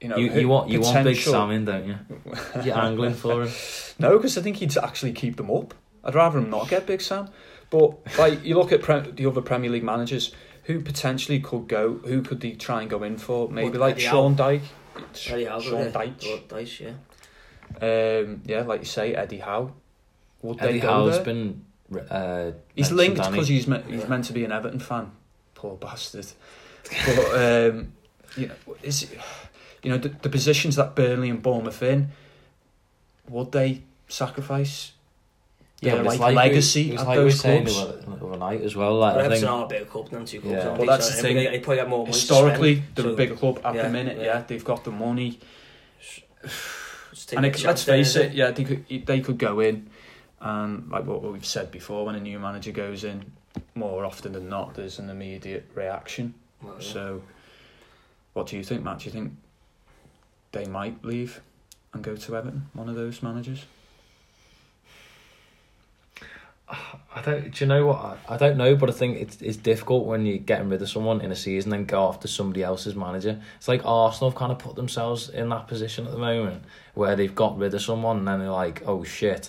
you 0.00 0.08
know, 0.08 0.16
you, 0.16 0.32
you 0.32 0.48
want 0.48 0.68
you 0.68 0.80
want 0.80 1.04
big 1.04 1.16
salmon, 1.16 1.64
don't 1.64 1.86
you? 1.86 1.96
You're 2.64 2.76
angling 2.76 3.14
for 3.14 3.44
him. 3.44 3.52
No, 3.98 4.16
because 4.16 4.36
I 4.38 4.42
think 4.42 4.56
he'd 4.56 4.76
actually 4.76 5.12
keep 5.12 5.36
them 5.36 5.50
up. 5.50 5.74
I'd 6.04 6.14
rather 6.14 6.38
him 6.38 6.50
not 6.50 6.68
get 6.68 6.86
Big 6.86 7.00
Sam. 7.00 7.28
But 7.70 7.98
like 8.18 8.44
you 8.44 8.56
look 8.56 8.72
at 8.72 8.82
pre- 8.82 9.10
the 9.10 9.26
other 9.26 9.40
Premier 9.42 9.70
League 9.70 9.82
managers, 9.84 10.32
who 10.64 10.80
potentially 10.80 11.40
could 11.40 11.68
go? 11.68 11.94
Who 12.04 12.22
could 12.22 12.40
they 12.40 12.52
try 12.52 12.80
and 12.82 12.90
go 12.90 13.02
in 13.02 13.18
for? 13.18 13.48
Maybe 13.48 13.70
Well, 13.70 13.80
like 13.80 13.96
Eddie 13.96 14.04
Sean 14.06 14.36
Dyche, 14.36 14.62
Eddie 15.28 15.44
Howe, 15.44 15.60
Sean 15.60 15.80
yeah. 15.84 15.90
Dyche. 15.90 16.46
Dyche, 16.48 16.80
yeah. 17.80 18.24
Um, 18.26 18.42
yeah, 18.46 18.62
like 18.62 18.80
you 18.80 18.86
say, 18.86 19.14
Eddie 19.14 19.38
Howe. 19.38 19.72
Would 20.42 20.62
Eddie 20.62 20.72
they 20.74 20.78
go 20.80 20.88
Howe's 20.88 21.16
there? 21.16 21.24
been. 21.24 21.64
Uh, 22.10 22.52
He's 22.74 22.92
linked 22.92 23.16
because 23.30 23.48
he's 23.48 23.66
me- 23.66 23.82
he's 23.88 24.00
Yeah. 24.02 24.08
meant 24.08 24.24
to 24.26 24.32
be 24.32 24.44
an 24.44 24.52
Everton 24.52 24.78
fan. 24.80 25.10
Poor 25.54 25.76
bastard. 25.76 26.26
But 27.06 27.18
um, 27.34 27.92
you 28.36 28.46
know, 28.48 28.54
is 28.82 29.10
you 29.82 29.90
know 29.90 29.98
the, 29.98 30.08
the 30.10 30.28
positions 30.30 30.76
that 30.76 30.94
Burnley 30.94 31.28
and 31.28 31.42
Bournemouth 31.42 31.82
in, 31.82 32.08
would 33.28 33.52
they 33.52 33.82
sacrifice 34.08 34.92
Yeah, 35.80 35.96
but 35.96 36.06
it's 36.06 36.08
like, 36.08 36.20
like 36.20 36.34
legacy 36.34 36.84
we, 36.84 36.88
it 36.88 36.92
was 36.92 37.00
at 37.02 37.06
like 37.06 37.18
we 37.18 37.24
were 37.24 37.30
those 37.30 37.40
saying 37.40 37.64
clubs? 37.66 37.76
the 37.76 37.82
other, 37.82 38.00
the 38.00 38.12
other 38.12 38.32
tonight 38.32 38.60
as 38.62 38.76
well. 38.76 38.98
Like 38.98 39.14
I 39.16 39.18
Everton 39.24 39.40
think 39.40 39.50
are 39.50 39.64
a 39.64 39.68
bigger 39.68 39.84
club 39.84 40.10
than 40.10 40.24
two 40.24 40.40
clubs. 40.40 40.56
Yeah. 40.64 40.76
Well, 40.76 40.86
that's 40.86 41.08
So 41.08 41.16
the 41.16 41.22
thing. 41.22 41.36
They, 41.36 41.46
they 41.46 41.60
probably 41.60 41.78
have 41.78 41.88
more 41.88 42.06
Historically, 42.06 42.74
spend, 42.76 42.96
they're 42.96 43.04
so 43.04 43.10
a 43.10 43.16
bigger 43.16 43.36
club 43.36 43.60
at 43.64 43.74
yeah, 43.74 43.82
the 43.82 43.88
minute. 43.90 44.18
yeah. 44.18 44.24
Yeah. 44.24 44.42
they've 44.46 44.64
got 44.64 44.84
the 44.84 44.90
money, 44.90 45.38
and 47.32 47.44
a 47.44 47.48
it, 47.48 47.64
let's 47.64 47.84
there, 47.84 47.96
face 47.96 48.08
isn't 48.10 48.22
it, 48.22 48.32
yeah, 48.34 48.50
they 48.50 48.64
could 48.64 49.06
they 49.06 49.20
could 49.20 49.38
go 49.38 49.60
in, 49.60 49.88
and 50.40 50.88
like 50.90 51.04
what 51.04 51.22
we've 51.22 51.44
said 51.46 51.70
before, 51.70 52.06
when 52.06 52.14
a 52.14 52.20
new 52.20 52.38
manager 52.38 52.72
goes 52.72 53.04
in, 53.04 53.32
more 53.74 54.04
often 54.04 54.32
than 54.32 54.48
not, 54.48 54.74
there's 54.74 54.98
an 54.98 55.10
immediate 55.10 55.68
reaction. 55.74 56.34
Well, 56.62 56.74
yeah. 56.80 56.92
So, 56.92 57.22
what 58.32 58.46
do 58.48 58.56
you 58.56 58.64
think, 58.64 58.82
Matt? 58.82 59.00
Do 59.00 59.04
you 59.06 59.12
think 59.12 59.32
they 60.52 60.64
might 60.64 61.04
leave 61.04 61.40
and 61.92 62.02
go 62.02 62.16
to 62.16 62.36
Everton? 62.36 62.68
One 62.72 62.88
of 62.88 62.94
those 62.96 63.22
managers. 63.22 63.64
I 66.70 67.22
don't. 67.22 67.50
Do 67.52 67.64
you 67.64 67.66
know 67.68 67.86
what? 67.86 67.96
I, 68.28 68.34
I 68.34 68.36
don't 68.36 68.56
know, 68.58 68.76
but 68.76 68.88
I 68.90 68.92
think 68.92 69.16
it's 69.18 69.40
it's 69.40 69.56
difficult 69.56 70.06
when 70.06 70.26
you're 70.26 70.38
getting 70.38 70.68
rid 70.68 70.82
of 70.82 70.88
someone 70.88 71.20
in 71.22 71.32
a 71.32 71.36
season 71.36 71.72
and 71.72 71.86
go 71.86 72.06
after 72.08 72.28
somebody 72.28 72.62
else's 72.62 72.94
manager. 72.94 73.40
It's 73.56 73.68
like 73.68 73.84
Arsenal 73.86 74.30
have 74.30 74.38
kind 74.38 74.52
of 74.52 74.58
put 74.58 74.76
themselves 74.76 75.30
in 75.30 75.48
that 75.48 75.66
position 75.66 76.04
at 76.06 76.12
the 76.12 76.18
moment 76.18 76.62
where 76.94 77.16
they've 77.16 77.34
got 77.34 77.56
rid 77.56 77.72
of 77.74 77.80
someone 77.80 78.18
and 78.18 78.28
then 78.28 78.40
they're 78.40 78.50
like, 78.50 78.82
oh 78.86 79.02
shit, 79.04 79.48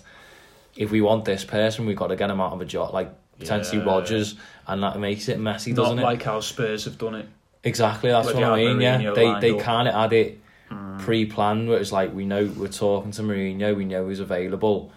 if 0.78 0.92
we 0.92 1.02
want 1.02 1.26
this 1.26 1.44
person, 1.44 1.86
we've 1.86 1.98
got 1.98 2.08
to 2.08 2.16
get 2.16 2.30
him 2.30 2.40
out 2.40 2.54
of 2.54 2.62
a 2.62 2.66
job, 2.66 2.94
like 2.94 3.12
potentially 3.38 3.80
Yeah. 3.80 3.86
Rodgers, 3.88 4.36
and 4.68 4.82
that 4.84 4.98
makes 5.00 5.28
it 5.28 5.40
messy, 5.40 5.74
Not 5.74 5.84
doesn't 5.84 6.00
it? 6.00 6.04
like 6.04 6.24
how 6.24 6.40
Spurs 6.40 6.86
have 6.86 6.98
done 6.98 7.16
it. 7.16 7.28
Exactly, 7.64 8.10
that's 8.12 8.34
what 8.34 8.42
I 8.44 8.56
mean. 8.64 8.80
Yeah, 8.80 9.12
they 9.12 9.40
they 9.42 9.54
kind 9.60 9.88
of 9.88 9.94
had 9.94 10.14
it 10.14 10.40
Mm. 10.72 11.00
pre-planned 11.00 11.68
where 11.68 11.80
it's 11.80 11.92
like 11.92 12.14
we 12.14 12.26
know 12.28 12.46
we're 12.56 12.68
talking 12.68 13.10
to 13.14 13.24
Mourinho, 13.24 13.76
we 13.76 13.86
know 13.86 14.08
he's 14.08 14.20
available. 14.20 14.92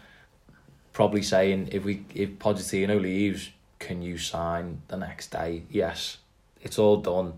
Probably 0.93 1.23
saying 1.23 1.71
if 1.73 1.85
we 1.85 2.05
if 2.15 2.39
Pochettino 2.39 3.01
leaves, 3.01 3.51
can 3.79 4.03
you 4.03 4.19
sign 4.19 4.83
the 4.89 4.97
next 4.97 5.31
day? 5.31 5.63
Yes, 5.71 6.19
it's 6.61 6.79
all 6.79 6.99
done, 6.99 7.35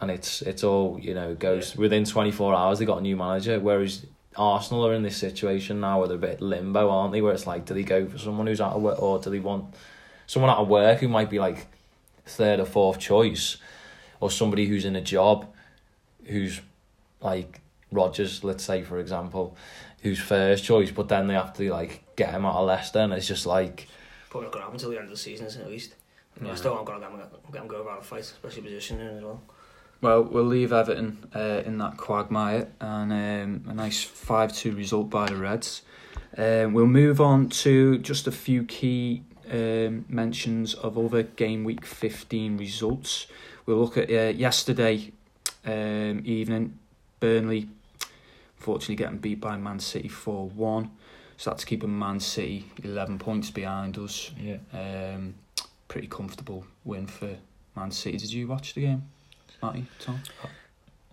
and 0.00 0.10
it's 0.10 0.40
it's 0.42 0.62
all 0.62 0.98
you 1.00 1.14
know 1.14 1.34
goes 1.34 1.76
within 1.76 2.04
twenty 2.04 2.30
four 2.30 2.54
hours. 2.54 2.78
They 2.78 2.84
got 2.84 2.98
a 2.98 3.02
new 3.02 3.16
manager, 3.16 3.58
whereas 3.58 4.06
Arsenal 4.36 4.86
are 4.86 4.94
in 4.94 5.02
this 5.02 5.16
situation 5.16 5.80
now 5.80 5.98
where 5.98 6.08
they're 6.08 6.16
a 6.16 6.20
bit 6.20 6.40
limbo, 6.40 6.88
aren't 6.88 7.12
they? 7.12 7.20
Where 7.20 7.32
it's 7.32 7.46
like, 7.46 7.64
do 7.64 7.74
they 7.74 7.82
go 7.82 8.06
for 8.06 8.18
someone 8.18 8.46
who's 8.46 8.60
out 8.60 8.74
of 8.74 8.82
work, 8.82 9.02
or 9.02 9.18
do 9.18 9.30
they 9.30 9.40
want 9.40 9.74
someone 10.26 10.50
out 10.50 10.58
of 10.58 10.68
work 10.68 11.00
who 11.00 11.08
might 11.08 11.28
be 11.28 11.40
like 11.40 11.66
third 12.24 12.60
or 12.60 12.66
fourth 12.66 13.00
choice, 13.00 13.56
or 14.20 14.30
somebody 14.30 14.66
who's 14.66 14.84
in 14.84 14.94
a 14.94 15.00
job, 15.00 15.46
who's 16.26 16.60
like 17.20 17.60
Rodgers, 17.90 18.44
let's 18.44 18.62
say 18.62 18.82
for 18.82 19.00
example, 19.00 19.56
who's 20.02 20.20
first 20.20 20.62
choice, 20.62 20.92
but 20.92 21.08
then 21.08 21.26
they 21.26 21.34
have 21.34 21.52
to 21.54 21.68
like 21.72 22.04
get 22.20 22.34
him 22.34 22.44
out 22.44 22.56
of 22.56 22.66
Leicester, 22.66 22.98
and 22.98 23.12
it's 23.14 23.26
just 23.26 23.46
like 23.46 23.88
Probably 24.28 24.46
not 24.46 24.52
going 24.52 24.60
to 24.60 24.64
happen 24.64 24.74
until 24.76 24.90
the 24.90 24.96
end 24.96 25.04
of 25.04 25.10
the 25.10 25.16
season, 25.16 25.46
isn't 25.46 25.60
it, 25.60 25.64
at 25.64 25.70
least? 25.70 25.94
Yeah. 26.40 26.52
I 26.52 26.54
still 26.54 26.74
want 26.74 26.86
to 26.86 27.52
get 27.52 27.62
him 27.62 27.68
go 27.68 27.82
around 27.82 27.98
a 27.98 28.02
fight, 28.02 28.20
especially 28.20 28.62
positioning 28.62 29.08
as 29.08 29.22
well. 29.22 29.42
Well, 30.02 30.22
we'll 30.22 30.44
leave 30.44 30.72
Everton 30.72 31.28
uh, 31.34 31.62
in 31.66 31.78
that 31.78 31.96
quagmire 31.96 32.68
and 32.80 33.12
um, 33.12 33.70
a 33.70 33.74
nice 33.74 34.02
5 34.02 34.52
2 34.54 34.74
result 34.74 35.10
by 35.10 35.26
the 35.26 35.36
Reds. 35.36 35.82
Um, 36.36 36.72
we'll 36.72 36.86
move 36.86 37.20
on 37.20 37.48
to 37.48 37.98
just 37.98 38.26
a 38.26 38.32
few 38.32 38.64
key 38.64 39.22
um, 39.50 40.04
mentions 40.08 40.74
of 40.74 40.96
other 40.96 41.24
game 41.24 41.64
week 41.64 41.84
15 41.84 42.56
results. 42.56 43.26
We'll 43.66 43.78
look 43.78 43.98
at 43.98 44.10
uh, 44.10 44.32
yesterday 44.36 45.12
um, 45.66 46.22
evening, 46.24 46.78
Burnley 47.18 47.68
unfortunately 48.60 48.96
getting 48.96 49.16
beat 49.16 49.40
by 49.40 49.56
Man 49.56 49.80
City 49.80 50.08
4 50.08 50.50
1. 50.50 50.90
So 51.40 51.48
that's 51.48 51.64
keeping 51.64 51.98
Man 51.98 52.20
City 52.20 52.66
11 52.84 53.18
points 53.18 53.50
behind 53.50 53.96
us. 53.96 54.30
yeah. 54.38 54.58
Um, 54.74 55.36
pretty 55.88 56.06
comfortable 56.06 56.66
win 56.84 57.06
for 57.06 57.30
Man 57.74 57.90
City. 57.90 58.18
Did 58.18 58.30
you 58.30 58.46
watch 58.46 58.74
the 58.74 58.82
game, 58.82 59.04
Matty, 59.62 59.86
Tom? 60.00 60.20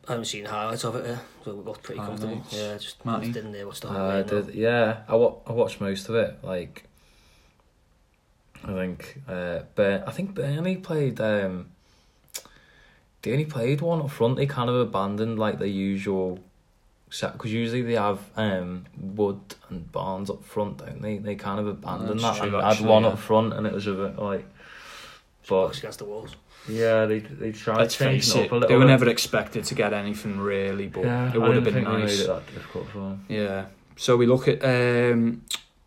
I 0.06 0.12
haven't 0.12 0.26
seen 0.26 0.44
highlights 0.44 0.84
of 0.84 0.98
it, 0.98 1.06
yeah, 1.08 1.20
so 1.46 1.56
we're 1.56 1.64
both 1.64 1.82
pretty 1.82 2.02
comfortable. 2.02 2.36
Highlights. 2.36 2.54
Yeah, 2.54 2.78
just 2.78 3.06
Matty? 3.06 3.32
didn't 3.32 3.54
there 3.54 3.66
what's 3.68 3.80
the 3.80 3.88
Uh, 3.88 4.22
game, 4.24 4.44
did, 4.46 4.54
yeah, 4.56 5.04
I, 5.08 5.16
wa- 5.16 5.36
I 5.48 5.54
watched 5.54 5.80
most 5.80 6.10
of 6.10 6.16
it. 6.16 6.38
Like, 6.44 6.84
I 8.66 8.74
think, 8.74 9.22
uh, 9.30 9.60
Burn- 9.76 10.04
I 10.06 10.12
think 10.12 10.34
Burnley 10.36 10.76
played. 10.76 11.22
Um, 11.22 11.68
they 13.22 13.32
only 13.32 13.46
played 13.46 13.80
one 13.80 14.02
up 14.02 14.10
front. 14.12 14.36
They 14.36 14.46
kind 14.46 14.70
of 14.70 14.76
abandoned 14.76 15.40
like 15.40 15.58
the 15.60 15.70
usual 15.70 16.40
set 16.40 16.44
because 17.10 17.52
usually 17.54 17.82
they 17.82 17.94
have 17.94 18.20
um 18.36 18.86
Wood 19.00 19.40
and 19.70 19.92
Barnes 19.92 20.30
up 20.30 20.44
front, 20.44 20.78
don't 20.80 21.02
they? 21.02 21.18
They 21.18 21.36
kind 21.36 21.60
of 21.60 21.68
abandoned 21.68 22.20
That's 22.20 22.40
that 22.40 22.44
and 22.44 22.52
true, 22.52 22.60
had 22.62 22.80
one 22.82 23.04
yeah. 23.04 23.10
up 23.10 23.20
front, 23.20 23.54
and 23.54 23.66
it 23.66 23.74
was 23.74 23.88
a 23.88 23.94
bit 23.94 24.20
like. 24.20 24.46
Box 25.48 25.78
But 25.78 25.80
against 25.80 26.00
the 26.00 26.06
walls. 26.06 26.36
yeah, 26.68 27.06
they 27.06 27.20
they 27.20 27.54
tried 27.54 27.78
Let's 27.78 27.96
changing 27.96 28.20
face 28.20 28.36
it 28.36 28.40
it, 28.40 28.46
up 28.48 28.52
a 28.52 28.56
little. 28.56 28.68
they 28.68 28.76
were 28.76 28.82
bit. 28.82 28.88
never 28.88 29.08
expected 29.10 29.64
to 29.64 29.76
get 29.76 29.94
anything 29.94 30.38
really, 30.42 30.88
but 30.88 31.06
yeah, 31.06 31.34
it 31.34 31.40
would 31.40 31.56
have 31.56 31.64
been 31.64 31.74
think 31.76 31.88
nice. 31.88 32.26
that 32.26 32.46
difficult 32.54 32.90
for 32.90 32.98
them. 33.00 33.26
Yeah. 33.30 33.68
So 33.96 34.18
we 34.18 34.26
look 34.26 34.50
at 34.50 34.62
um, 34.66 35.44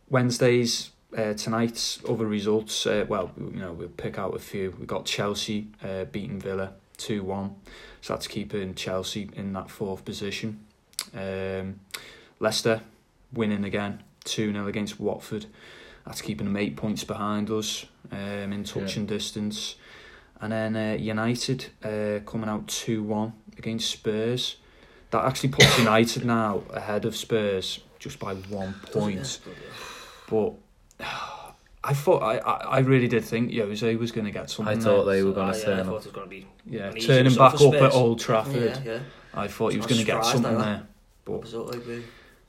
Wednesday's 0.09 0.91
uh, 1.17 1.35
tonight's 1.35 2.01
other 2.09 2.27
results. 2.27 2.87
Uh, 2.87 3.05
well, 3.07 3.33
you 3.39 3.61
know, 3.61 3.73
we'll 3.73 3.89
pick 3.89 4.19
out 4.19 4.35
a 4.35 4.39
few. 4.39 4.75
We 4.81 4.87
got 4.87 5.05
Chelsea 5.05 5.69
uh, 5.85 6.05
beating 6.05 6.41
Villa 6.41 6.73
two 6.97 7.23
one, 7.23 7.57
so 8.01 8.15
that's 8.15 8.27
keeping 8.27 8.75
Chelsea 8.75 9.29
in 9.35 9.53
that 9.53 9.71
fourth 9.71 10.07
position. 10.07 10.65
Um, 11.15 11.81
Leicester 12.39 12.83
winning 13.33 13.65
again 13.65 14.03
two 14.25 14.53
0 14.53 14.67
against 14.67 15.01
Watford. 15.01 15.47
That's 16.07 16.23
keeping 16.23 16.47
them 16.47 16.57
eight 16.57 16.77
points 16.77 17.05
behind 17.05 17.51
us 17.51 17.87
um, 18.11 18.53
in 18.53 18.65
and 18.75 19.09
distance. 19.09 19.77
And 20.41 20.53
then 20.53 20.77
uh, 20.77 20.97
United 20.99 21.67
uh, 21.85 22.21
coming 22.25 22.49
out 22.49 22.67
two 22.67 23.03
one 23.03 23.35
against 23.59 23.91
Spurs. 23.91 24.57
That 25.11 25.25
actually 25.25 25.51
puts 25.51 25.79
United 25.79 26.25
now 26.25 26.63
ahead 26.71 27.05
of 27.05 27.15
Spurs 27.15 27.81
just 27.99 28.19
by 28.19 28.35
one 28.35 28.75
point. 28.93 29.41
But 30.29 30.55
I 31.83 31.95
thought 31.95 32.23
I, 32.23 32.39
I, 32.39 32.57
I 32.57 32.79
really 32.81 33.09
did 33.09 33.25
think 33.25 33.53
Jose 33.55 33.97
was 33.97 34.13
going 34.13 34.27
to 34.27 34.31
get 34.31 34.51
something. 34.51 34.79
I 34.79 34.81
thought 34.81 35.05
there. 35.05 35.17
they 35.17 35.23
were 35.23 35.31
So, 35.31 35.35
going 35.35 35.51
uh, 35.51 35.53
to 35.53 35.59
yeah, 35.59 35.75
I 35.75 35.77
turn 35.77 35.87
thought 35.87 35.93
it 35.93 35.95
was 35.95 36.07
going 36.07 36.27
to 36.27 36.31
be 36.31 36.47
yeah 36.67 36.91
turning 36.93 37.35
back 37.35 37.57
for 37.57 37.75
up 37.75 37.83
at 37.83 37.93
Old 37.93 38.21
Trafford. 38.21 38.81
Yeah, 38.85 38.93
yeah. 38.93 38.99
I 39.35 39.49
thought 39.49 39.73
he 39.73 39.79
was 39.79 39.87
going 39.87 40.01
to 40.01 40.07
get 40.07 40.25
something 40.25 40.59
there. 40.59 40.87
But 41.31 41.37
Opposite, 41.39 41.87
like, 41.89 42.05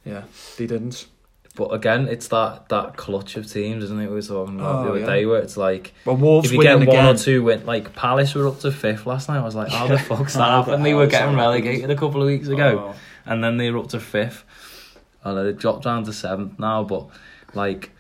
yeah, 0.05 0.23
they 0.57 0.67
didn't. 0.67 1.07
But 1.55 1.73
again, 1.73 2.07
it's 2.07 2.29
that 2.29 2.69
that 2.69 2.95
clutch 2.95 3.35
of 3.35 3.45
teams, 3.51 3.83
isn't 3.83 3.99
it? 3.99 4.07
We 4.07 4.13
were 4.15 4.21
talking 4.21 4.57
about 4.59 4.75
oh, 4.75 4.83
the 4.83 4.87
Oh, 4.87 4.91
other 4.91 4.99
yeah. 5.01 5.05
day 5.05 5.25
where 5.25 5.41
it's 5.41 5.57
like 5.57 5.93
Well, 6.05 6.15
Wolves 6.15 6.47
if 6.47 6.53
you 6.53 6.61
get 6.63 6.75
one 6.79 6.87
again. 6.87 7.13
or 7.13 7.17
two 7.17 7.43
win, 7.43 7.65
like 7.65 7.93
Palace 7.93 8.33
were 8.35 8.47
up 8.47 8.59
to 8.61 8.71
fifth 8.71 9.05
last 9.05 9.27
night. 9.27 9.39
I 9.39 9.43
was 9.43 9.53
like, 9.55 9.69
how 9.69 9.85
the 9.87 9.97
fuck's 10.09 10.33
that 10.35 10.39
How 10.49 10.63
happened? 10.63 10.85
They 10.85 10.93
were 10.93 11.07
getting 11.07 11.35
that 11.35 11.41
happened? 11.43 11.65
relegated 11.65 11.89
a 11.91 11.95
couple 11.95 12.21
of 12.21 12.27
weeks 12.27 12.47
ago, 12.47 12.93
Oh, 12.93 12.95
and 13.25 13.43
then 13.43 13.57
they 13.57 13.69
were 13.69 13.79
up 13.79 13.89
to 13.89 13.99
fifth, 13.99 14.45
and 15.25 15.37
they 15.37 15.51
dropped 15.51 15.83
down 15.83 16.05
to 16.05 16.13
seventh 16.13 16.57
now. 16.57 16.83
But 16.85 17.07
like 17.53 17.91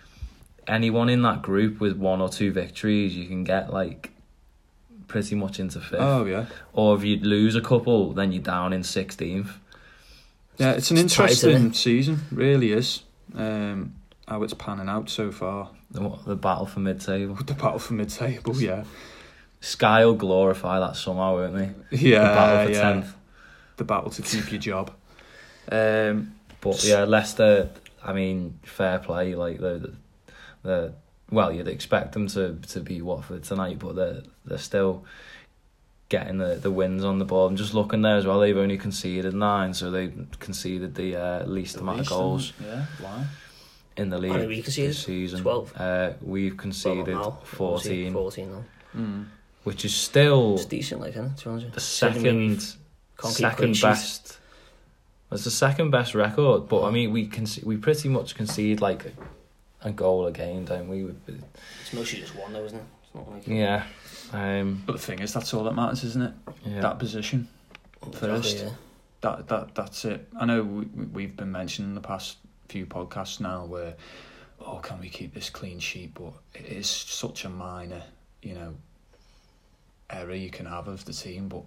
anyone 0.65 1.09
in 1.09 1.21
that 1.23 1.41
group 1.41 1.81
with 1.81 1.97
one 1.97 2.21
or 2.21 2.29
two 2.29 2.53
victories, 2.53 3.15
you 3.17 3.25
can 3.27 3.43
get 3.43 3.73
like 3.73 4.11
pretty 5.09 5.35
much 5.35 5.59
into 5.59 5.81
fifth. 5.81 5.99
oh 5.99 6.23
yeah, 6.23 6.45
Or 6.71 6.95
if 6.95 7.03
you 7.03 7.17
lose 7.17 7.57
a 7.57 7.61
couple, 7.61 8.13
then 8.13 8.31
you're 8.31 8.41
down 8.41 8.71
in 8.71 8.83
sixteenth. 8.83 9.57
Yeah. 10.61 10.71
It's 10.73 10.91
an 10.91 10.97
It's 10.97 11.15
tight, 11.15 11.31
isn't 11.31 11.49
interesting 11.49 11.73
season, 11.73 12.19
really 12.31 12.71
is. 12.71 13.03
Um, 13.35 13.95
how 14.27 14.43
it's 14.43 14.53
panning 14.53 14.89
out 14.89 15.09
so 15.09 15.31
far. 15.31 15.69
The, 15.91 16.17
the 16.25 16.35
battle 16.35 16.65
for 16.65 16.79
mid-table. 16.79 17.35
The 17.35 17.53
battle 17.53 17.79
for 17.79 17.93
mid-table, 17.93 18.55
yeah, 18.55 18.85
Sky 19.59 20.05
will 20.05 20.15
glorify 20.15 20.79
that 20.79 20.95
somehow, 20.95 21.35
won't 21.35 21.55
they? 21.55 21.97
yeah, 21.97 22.19
the 22.19 22.35
battle 22.35 22.65
for 22.65 22.71
yeah. 22.71 22.81
tenth. 22.81 23.15
The 23.77 23.83
battle 23.83 24.09
to 24.11 24.21
keep 24.21 24.51
your 24.51 24.61
job. 24.61 24.91
Um, 25.71 26.35
But 26.61 26.83
yeah, 26.83 27.03
Leicester. 27.03 27.69
I 28.03 28.13
mean, 28.13 28.59
fair 28.63 28.99
play. 28.99 29.35
Like 29.35 29.59
the, 29.59 29.93
the, 30.63 30.93
well, 31.29 31.51
you'd 31.51 31.67
expect 31.67 32.13
them 32.13 32.27
to 32.27 32.55
to 32.69 32.79
beat 32.79 33.01
Watford 33.01 33.43
tonight, 33.43 33.79
but 33.79 33.95
they're 33.95 34.21
they're 34.45 34.57
still 34.57 35.03
getting 36.11 36.37
the, 36.37 36.55
the 36.55 36.69
wins 36.69 37.03
on 37.05 37.19
the 37.19 37.25
board. 37.25 37.49
I'm 37.49 37.55
just 37.57 37.73
looking 37.73 38.01
there 38.01 38.17
as 38.17 38.25
well. 38.27 38.39
They've 38.41 38.57
only 38.57 38.77
conceded 38.77 39.33
nine, 39.33 39.73
so 39.73 39.89
they 39.89 40.11
conceded 40.39 40.93
the 40.93 41.15
uh, 41.15 41.45
least 41.45 41.75
the 41.75 41.81
amount 41.81 41.99
of 41.99 41.99
least, 42.01 42.09
goals 42.11 42.53
Yeah, 42.63 42.85
why? 42.99 43.25
in 43.95 44.09
the 44.09 44.17
league 44.19 44.47
we 44.47 44.61
conceded? 44.61 44.91
this 44.91 45.03
season. 45.05 45.41
12? 45.41 45.73
Uh, 45.79 46.11
we've 46.21 46.51
Well, 46.51 46.57
conceded 46.59 47.07
now, 47.15 47.39
14, 47.45 48.11
14 48.13 48.51
now. 48.51 48.63
Mm. 48.95 49.25
which 49.63 49.85
is 49.85 49.95
still 49.95 50.55
It's 50.55 50.65
decent, 50.65 50.99
like, 50.99 51.11
isn't 51.11 51.25
it? 51.25 51.37
To 51.37 51.43
be 51.45 51.49
honest 51.49 51.65
with 51.65 51.71
you. 51.71 51.75
the 51.75 51.79
second 51.79 52.23
we've- 52.49 52.65
can't 53.17 53.35
keep 53.35 53.49
clean 53.55 53.73
second 53.75 53.81
best. 53.81 54.37
It's 55.31 55.43
the 55.45 55.51
second 55.51 55.91
best 55.91 56.13
record, 56.13 56.67
but 56.67 56.83
I 56.83 56.91
mean 56.91 57.11
we 57.13 57.25
can 57.27 57.45
we 57.63 57.77
pretty 57.77 58.09
much 58.09 58.35
concede 58.35 58.81
like 58.81 59.05
a, 59.05 59.87
a 59.87 59.91
goal 59.93 60.25
a 60.27 60.31
game, 60.33 60.65
don't 60.65 60.89
we? 60.89 61.05
It's 61.05 61.93
mostly 61.93 62.19
just 62.19 62.35
one, 62.35 62.51
though, 62.51 62.65
isn't 62.65 62.77
it? 62.79 62.83
It's 63.05 63.15
not 63.15 63.31
like 63.31 63.47
Yeah, 63.47 63.83
um, 64.33 64.81
But 64.85 64.93
the 64.93 64.99
thing 64.99 65.19
is, 65.19 65.33
that's 65.33 65.53
all 65.53 65.63
that 65.65 65.73
matters, 65.75 66.03
isn't 66.03 66.21
it? 66.21 66.33
yeah. 66.65 66.81
That 66.81 66.99
position. 66.99 67.47
first. 68.13 68.53
Exactly, 68.55 68.67
yeah. 68.69 68.73
That 69.21 69.47
that 69.49 69.75
that's 69.75 70.05
it. 70.05 70.27
I 70.39 70.45
know 70.45 70.63
we, 70.63 70.85
we- 70.85 71.05
we've 71.05 71.35
been 71.37 71.51
mentioning 71.51 71.93
the 71.95 72.01
past 72.01 72.37
few 72.69 72.85
podcasts 72.85 73.39
now 73.39 73.65
where, 73.65 73.93
oh, 74.59 74.77
can 74.77 74.99
we 74.99 75.09
keep 75.09 75.33
this 75.33 75.49
clean 75.49 75.79
sheet? 75.79 76.13
But 76.15 76.33
it 76.55 76.65
is 76.65 76.87
such 76.87 77.45
a 77.45 77.49
minor 77.49 78.01
you 78.41 78.55
know, 78.55 78.73
error 80.09 80.33
you 80.33 80.49
can 80.49 80.65
have 80.65 80.87
of 80.87 81.05
the 81.05 81.13
team, 81.13 81.47
but 81.47 81.61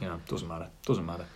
you 0.00 0.08
know, 0.08 0.18
doesn't 0.28 0.48
matter. 0.48 0.68
Doesn't 0.86 1.04
matter. 1.04 1.26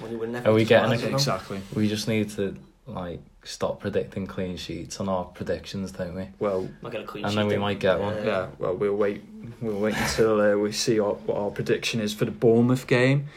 When 0.00 0.12
you 0.12 0.18
win 0.18 0.32
never 0.32 0.50
Are 0.50 0.52
we 0.54 0.64
getting 0.64 0.90
finals, 0.90 1.02
a- 1.04 1.14
Exactly. 1.14 1.60
We 1.74 1.88
just 1.88 2.06
need 2.08 2.28
to 2.30 2.54
like 2.86 3.20
stop 3.42 3.80
predicting 3.80 4.26
clean 4.26 4.56
sheets 4.56 5.00
on 5.00 5.08
our 5.08 5.24
predictions, 5.24 5.92
don't 5.92 6.14
we? 6.14 6.28
Well, 6.38 6.68
Might 6.82 6.92
get 6.92 7.02
a 7.02 7.04
clean 7.04 7.24
And 7.24 7.32
sheet 7.32 7.36
then 7.38 7.48
we 7.48 7.56
might 7.56 7.78
get 7.80 7.98
one. 8.00 8.24
yeah. 8.24 8.48
Well, 8.58 8.74
we'll 8.76 8.94
wait. 8.96 9.24
We'll 9.60 9.78
wait 9.80 9.96
until 9.96 10.40
uh, 10.40 10.56
we 10.56 10.72
see 10.72 10.98
what, 11.00 11.20
what 11.22 11.36
our 11.38 11.50
prediction 11.50 12.00
is 12.00 12.14
for 12.14 12.24
the 12.24 12.30
Bournemouth 12.30 12.86
game. 12.86 13.28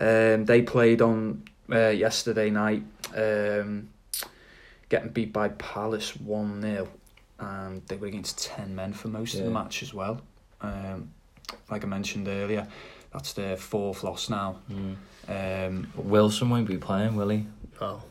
Um, 0.00 0.44
they 0.46 0.62
played 0.62 1.00
on 1.02 1.44
uh, 1.70 1.88
yesterday 1.88 2.50
night, 2.50 2.82
um, 3.16 3.88
getting 4.88 5.10
beat 5.10 5.32
by 5.32 5.48
Palace 5.48 6.16
one 6.16 6.60
0 6.62 6.88
and 7.38 7.82
they 7.88 7.96
were 7.96 8.06
against 8.06 8.42
ten 8.44 8.74
men 8.74 8.92
for 8.92 9.08
most 9.08 9.34
of 9.34 9.44
the 9.44 9.50
match 9.50 9.82
as 9.82 9.92
well. 9.92 10.20
Um, 10.60 11.10
like 11.70 11.84
I 11.84 11.86
mentioned 11.86 12.28
earlier, 12.28 12.66
that's 13.12 13.32
their 13.32 13.56
fourth 13.56 14.02
loss 14.04 14.28
now. 14.30 14.58
Um, 15.28 15.88
Wilson 15.96 16.50
won't 16.50 16.68
be 16.68 16.76
playing, 16.78 17.16
will 17.16 17.28
he? 17.30 17.46
Oh, 17.80 18.02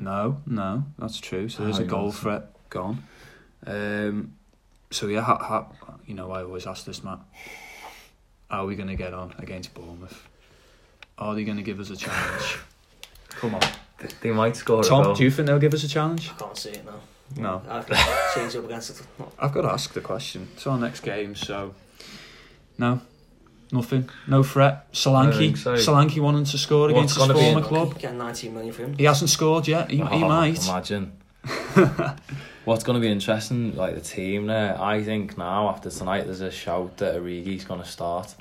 No, 0.00 0.40
no, 0.46 0.84
that's 0.98 1.20
true. 1.20 1.48
So 1.48 1.62
there's 1.64 1.78
a 1.78 1.84
goal 1.84 2.04
Wilson. 2.04 2.20
threat 2.22 2.42
gone. 2.70 3.04
Um, 3.66 4.32
so 4.90 5.06
yeah, 5.08 5.20
ha, 5.20 5.36
ha, 5.36 5.66
you 6.06 6.14
know, 6.14 6.32
I 6.32 6.42
always 6.42 6.66
ask 6.66 6.84
this, 6.86 7.04
Matt. 7.04 7.18
How 8.50 8.64
are 8.64 8.66
we 8.66 8.74
going 8.76 8.88
to 8.88 8.96
get 8.96 9.12
on 9.14 9.34
against 9.38 9.74
Bournemouth? 9.74 10.26
Are 11.18 11.34
they 11.34 11.44
going 11.44 11.58
to 11.58 11.62
give 11.62 11.78
us 11.80 11.90
a 11.90 11.96
challenge? 11.96 12.58
Come 13.28 13.54
on, 13.54 13.60
They- 13.98 14.08
They 14.22 14.30
might 14.32 14.56
score 14.56 14.80
a 14.80 14.84
Tom. 14.84 15.04
goal. 15.04 15.14
Do 15.14 15.22
you 15.22 15.30
think 15.30 15.46
they'll 15.46 15.58
give 15.58 15.74
us 15.74 15.84
a 15.84 15.88
challenge? 15.88 16.30
I 16.34 16.38
can't 16.42 16.56
see 16.56 16.70
it 16.70 16.84
now. 16.84 17.00
No, 17.36 17.62
I've 17.68 17.86
got 17.86 17.96
to 17.96 18.40
change 18.40 18.56
up 18.56 18.64
against 18.64 18.90
it. 18.90 19.06
I've 19.38 19.52
got 19.54 19.62
to 19.62 19.68
ask 19.70 19.92
the 19.92 20.00
question. 20.00 20.48
It's 20.54 20.66
our 20.66 20.78
next 20.78 21.00
game, 21.00 21.36
so 21.36 21.74
no, 22.76 23.00
nothing, 23.72 24.08
no 24.26 24.42
threat. 24.42 24.86
I 24.90 24.94
Solanke, 24.94 25.56
so. 25.56 25.74
Solanke 25.74 26.18
wanting 26.20 26.44
to 26.44 26.58
score 26.58 26.82
What's 26.88 26.92
against 26.92 27.14
his 27.16 27.26
gonna 27.26 27.34
be 27.34 27.40
former 27.40 27.58
in- 27.60 27.64
club. 27.64 27.98
Getting 27.98 28.18
19 28.18 28.54
million 28.54 28.72
for 28.72 28.82
him. 28.82 28.94
He 28.98 29.04
hasn't 29.04 29.30
scored 29.30 29.66
yet. 29.68 29.90
He, 29.90 29.96
he 29.98 30.02
Oh, 30.02 30.18
might. 30.28 30.62
Imagine. 30.68 31.12
What's 32.64 32.84
going 32.84 32.94
to 32.94 33.00
be 33.00 33.10
interesting, 33.10 33.74
like 33.74 33.94
the 33.94 34.00
team 34.02 34.46
there, 34.46 34.80
I 34.80 35.02
think 35.02 35.38
now 35.38 35.68
after 35.70 35.90
tonight 35.90 36.24
there's 36.24 36.42
a 36.42 36.50
shout 36.50 36.98
that 36.98 37.14
Origi's 37.16 37.64
going 37.64 37.80
to 37.80 37.86
start. 37.88 38.34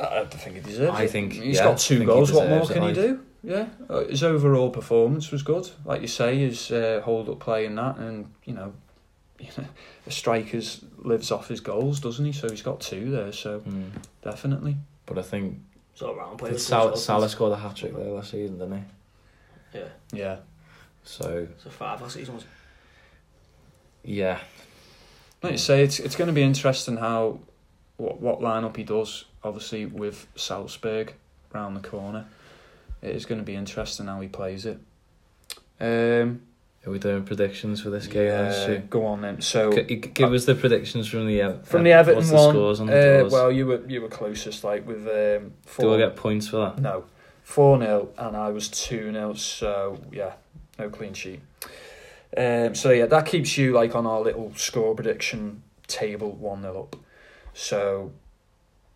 I 0.00 0.24
think 0.26 0.56
he 0.56 0.62
deserves 0.62 0.98
I 0.98 1.04
it. 1.04 1.10
think- 1.10 1.32
he's 1.32 1.56
yeah, 1.56 1.64
got 1.64 1.78
two 1.78 2.04
goals. 2.04 2.30
What 2.32 2.48
more 2.48 2.60
deserves 2.60 2.70
it, 2.70 2.74
can 2.74 2.88
he 2.88 2.92
do? 2.92 3.20
Yeah, 3.42 3.66
Uh, 3.88 4.04
his 4.04 4.22
overall 4.22 4.70
performance 4.70 5.30
was 5.30 5.42
good. 5.42 5.70
Like 5.84 6.02
you 6.02 6.08
say, 6.08 6.36
his 6.38 6.70
uh, 6.70 7.00
hold 7.04 7.28
up 7.30 7.38
play 7.40 7.64
and 7.64 7.78
that, 7.78 7.96
and 7.96 8.26
you 8.44 8.52
know, 8.54 8.72
a 10.06 10.10
striker's 10.10 10.84
lives 10.98 11.30
off 11.30 11.48
his 11.48 11.60
goals, 11.60 12.00
doesn't 12.00 12.24
he? 12.24 12.32
So 12.32 12.48
he's 12.48 12.62
got 12.62 12.80
two 12.80 13.10
there. 13.10 13.32
So 13.32 13.60
Mm. 13.60 13.90
definitely, 14.22 14.76
But 15.06 15.18
I 15.18 15.22
think 15.22 15.60
It's 15.92 16.02
all 16.02 16.14
round 16.14 16.38
did. 16.38 16.60
Sal- 16.60 16.96
Salah 16.96 17.28
scored 17.28 17.52
a 17.52 17.56
hat 17.56 17.76
trick 17.76 17.94
there 17.94 18.06
last 18.10 18.30
season, 18.32 18.58
didn't 18.58 18.78
he? 19.72 19.78
Yeah, 19.78 19.88
yeah. 20.12 20.36
So 21.04 21.46
so 21.62 21.70
five 21.70 22.00
last 22.00 22.14
season 22.14 22.34
was. 22.34 22.44
yeah, 24.02 24.40
Like 25.42 25.52
you 25.52 25.58
say, 25.58 25.82
it's 25.82 25.98
it's 26.00 26.16
going 26.16 26.28
to 26.28 26.34
be 26.34 26.42
interesting 26.42 26.96
how 26.96 27.40
what 27.96 28.20
what 28.20 28.40
lineup 28.40 28.76
he 28.76 28.84
does. 28.84 29.24
Obviously 29.44 29.86
with 29.86 30.26
Salzburg 30.34 31.14
round 31.52 31.76
the 31.76 31.88
corner, 31.88 32.26
it 33.02 33.14
is 33.14 33.26
going 33.26 33.40
to 33.40 33.44
be 33.44 33.54
interesting 33.54 34.06
how 34.06 34.20
he 34.20 34.28
plays 34.28 34.66
it. 34.66 34.78
Um, 35.80 36.42
are 36.86 36.90
we 36.90 36.98
doing 36.98 37.24
predictions 37.24 37.82
for 37.82 37.90
this 37.90 38.06
game? 38.06 38.26
yeah, 38.26 38.76
go 38.88 39.06
on 39.06 39.22
then. 39.22 39.40
So 39.40 39.72
C- 39.72 39.82
give 39.84 40.32
us 40.32 40.44
the 40.44 40.54
predictions 40.54 41.08
from 41.08 41.26
the 41.26 41.60
From 41.64 41.82
the 41.82 41.92
Everton 41.92 42.18
what's 42.18 42.30
the 42.30 42.36
one, 42.36 42.50
scores 42.54 42.80
on 42.80 42.86
the 42.86 43.26
uh, 43.26 43.28
well, 43.28 43.50
you 43.50 43.66
were 43.66 43.82
you 43.88 44.02
were 44.02 44.08
closest, 44.08 44.64
like 44.64 44.86
with 44.86 45.06
um, 45.06 45.52
four. 45.64 45.84
Do 45.84 45.94
I 45.94 45.98
get 45.98 46.16
points 46.16 46.48
for 46.48 46.58
that? 46.58 46.78
no 46.78 47.04
four 47.46 47.78
0 47.78 48.08
and 48.18 48.36
I 48.36 48.48
was 48.50 48.68
two 48.68 49.12
0 49.12 49.34
So 49.34 50.00
yeah, 50.10 50.32
no 50.78 50.90
clean 50.90 51.14
sheet. 51.14 51.40
Um, 52.36 52.74
so 52.74 52.90
yeah, 52.90 53.06
that 53.06 53.24
keeps 53.24 53.56
you 53.56 53.72
like 53.72 53.94
on 53.94 54.04
our 54.04 54.20
little 54.20 54.52
score 54.56 54.96
prediction 54.96 55.62
table 55.86 56.32
one 56.32 56.62
0 56.62 56.82
up. 56.82 56.96
So 57.54 58.12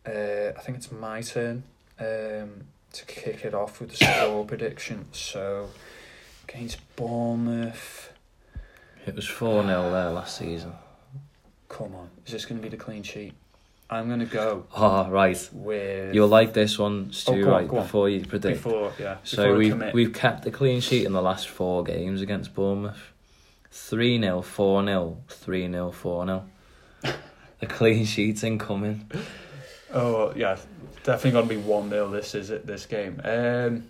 uh, 0.04 0.50
I 0.56 0.60
think 0.62 0.78
it's 0.78 0.90
my 0.90 1.22
turn 1.22 1.62
um, 2.00 2.66
to 2.92 3.04
kick 3.06 3.44
it 3.44 3.54
off 3.54 3.80
with 3.80 3.90
the 3.90 4.04
score 4.04 4.44
prediction. 4.44 5.06
So 5.12 5.70
against 6.54 6.78
Bournemouth, 6.96 8.12
It 9.06 9.14
was 9.14 9.26
4 9.26 9.62
0 9.64 9.90
there 9.90 10.10
last 10.10 10.36
season. 10.38 10.72
come 11.68 11.94
on, 11.94 12.10
is 12.26 12.32
this 12.32 12.44
going 12.44 12.60
to 12.60 12.62
be 12.62 12.68
the 12.68 12.76
clean 12.82 13.02
sheet? 13.02 13.34
I'm 13.88 14.06
going 14.06 14.20
to 14.20 14.26
go 14.26 14.66
Oh, 14.76 15.08
right. 15.10 15.48
with 15.52 16.14
You'll 16.14 16.28
like 16.28 16.52
this 16.52 16.78
one, 16.78 17.12
Stu, 17.12 17.32
Oh, 17.32 17.46
on, 17.46 17.50
right, 17.50 17.68
before 17.68 18.08
you 18.08 18.24
predict. 18.24 18.62
before 18.62 18.92
yeah. 19.00 19.16
So 19.24 19.42
before 19.44 19.56
we've, 19.58 19.72
commit. 19.72 19.94
we've 19.94 20.12
kept 20.12 20.44
the 20.44 20.50
clean 20.52 20.80
sheet 20.80 21.06
in 21.06 21.12
the 21.12 21.22
last 21.22 21.48
four 21.48 21.82
games 21.82 22.20
against 22.20 22.54
Bournemouth. 22.54 23.12
3 23.72 24.20
0, 24.20 24.42
4 24.42 24.84
0, 24.84 25.18
3 25.28 25.70
0, 25.70 25.90
4 25.92 26.26
0. 26.26 26.44
The 27.60 27.66
clean 27.66 28.04
sheet's 28.04 28.42
incoming. 28.44 29.10
Oh 29.92 30.32
yeah, 30.36 30.56
definitely 31.02 31.32
gonna 31.32 31.46
be 31.46 31.56
one 31.56 31.90
0 31.90 32.08
This 32.10 32.34
is 32.36 32.50
it. 32.50 32.66
This 32.66 32.86
game. 32.86 33.20
Um, 33.24 33.84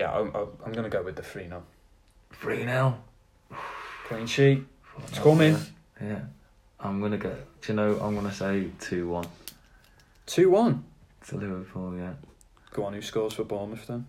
yeah, 0.00 0.10
I'm, 0.12 0.34
I'm- 0.34 0.48
I'm 0.64 0.72
gonna 0.72 0.88
go 0.88 1.02
with 1.02 1.16
the 1.16 1.22
three 1.22 1.46
0 1.48 1.62
3 2.32 2.56
0. 2.64 2.98
clean 4.08 4.26
sheet. 4.26 4.62
It's 5.08 5.18
coming. 5.18 5.56
Yeah. 6.00 6.20
I'm 6.80 7.00
going 7.00 7.12
to 7.12 7.18
go. 7.18 7.28
Do 7.60 7.72
you 7.72 7.74
know, 7.76 8.00
I'm 8.00 8.14
going 8.14 8.26
to 8.26 8.34
say 8.34 8.68
2 8.80 9.06
1 9.08 9.26
Two 10.26 10.48
one. 10.50 10.84
to 11.28 11.36
Liverpool, 11.36 11.94
yeah. 11.96 12.14
Go 12.72 12.84
on. 12.84 12.94
Who 12.94 13.02
scores 13.02 13.34
for 13.34 13.44
Bournemouth 13.44 13.86
then? 13.86 14.06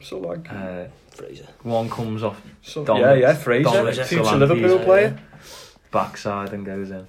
So 0.00 0.18
like, 0.18 0.50
Uh, 0.50 0.84
Fraser. 1.10 1.46
one 1.62 1.88
comes 1.90 2.22
off 2.22 2.40
so, 2.62 2.84
Dominic- 2.84 3.20
yeah, 3.22 3.28
yeah, 3.28 3.34
Fraser, 3.34 3.64
Dominic 3.70 3.94
future 4.06 4.24
Solanke, 4.24 4.38
Liverpool 4.40 4.78
yeah, 4.78 4.84
player. 4.84 5.18
backside 5.90 6.52
and 6.52 6.64
goes 6.66 6.90
in. 6.90 7.06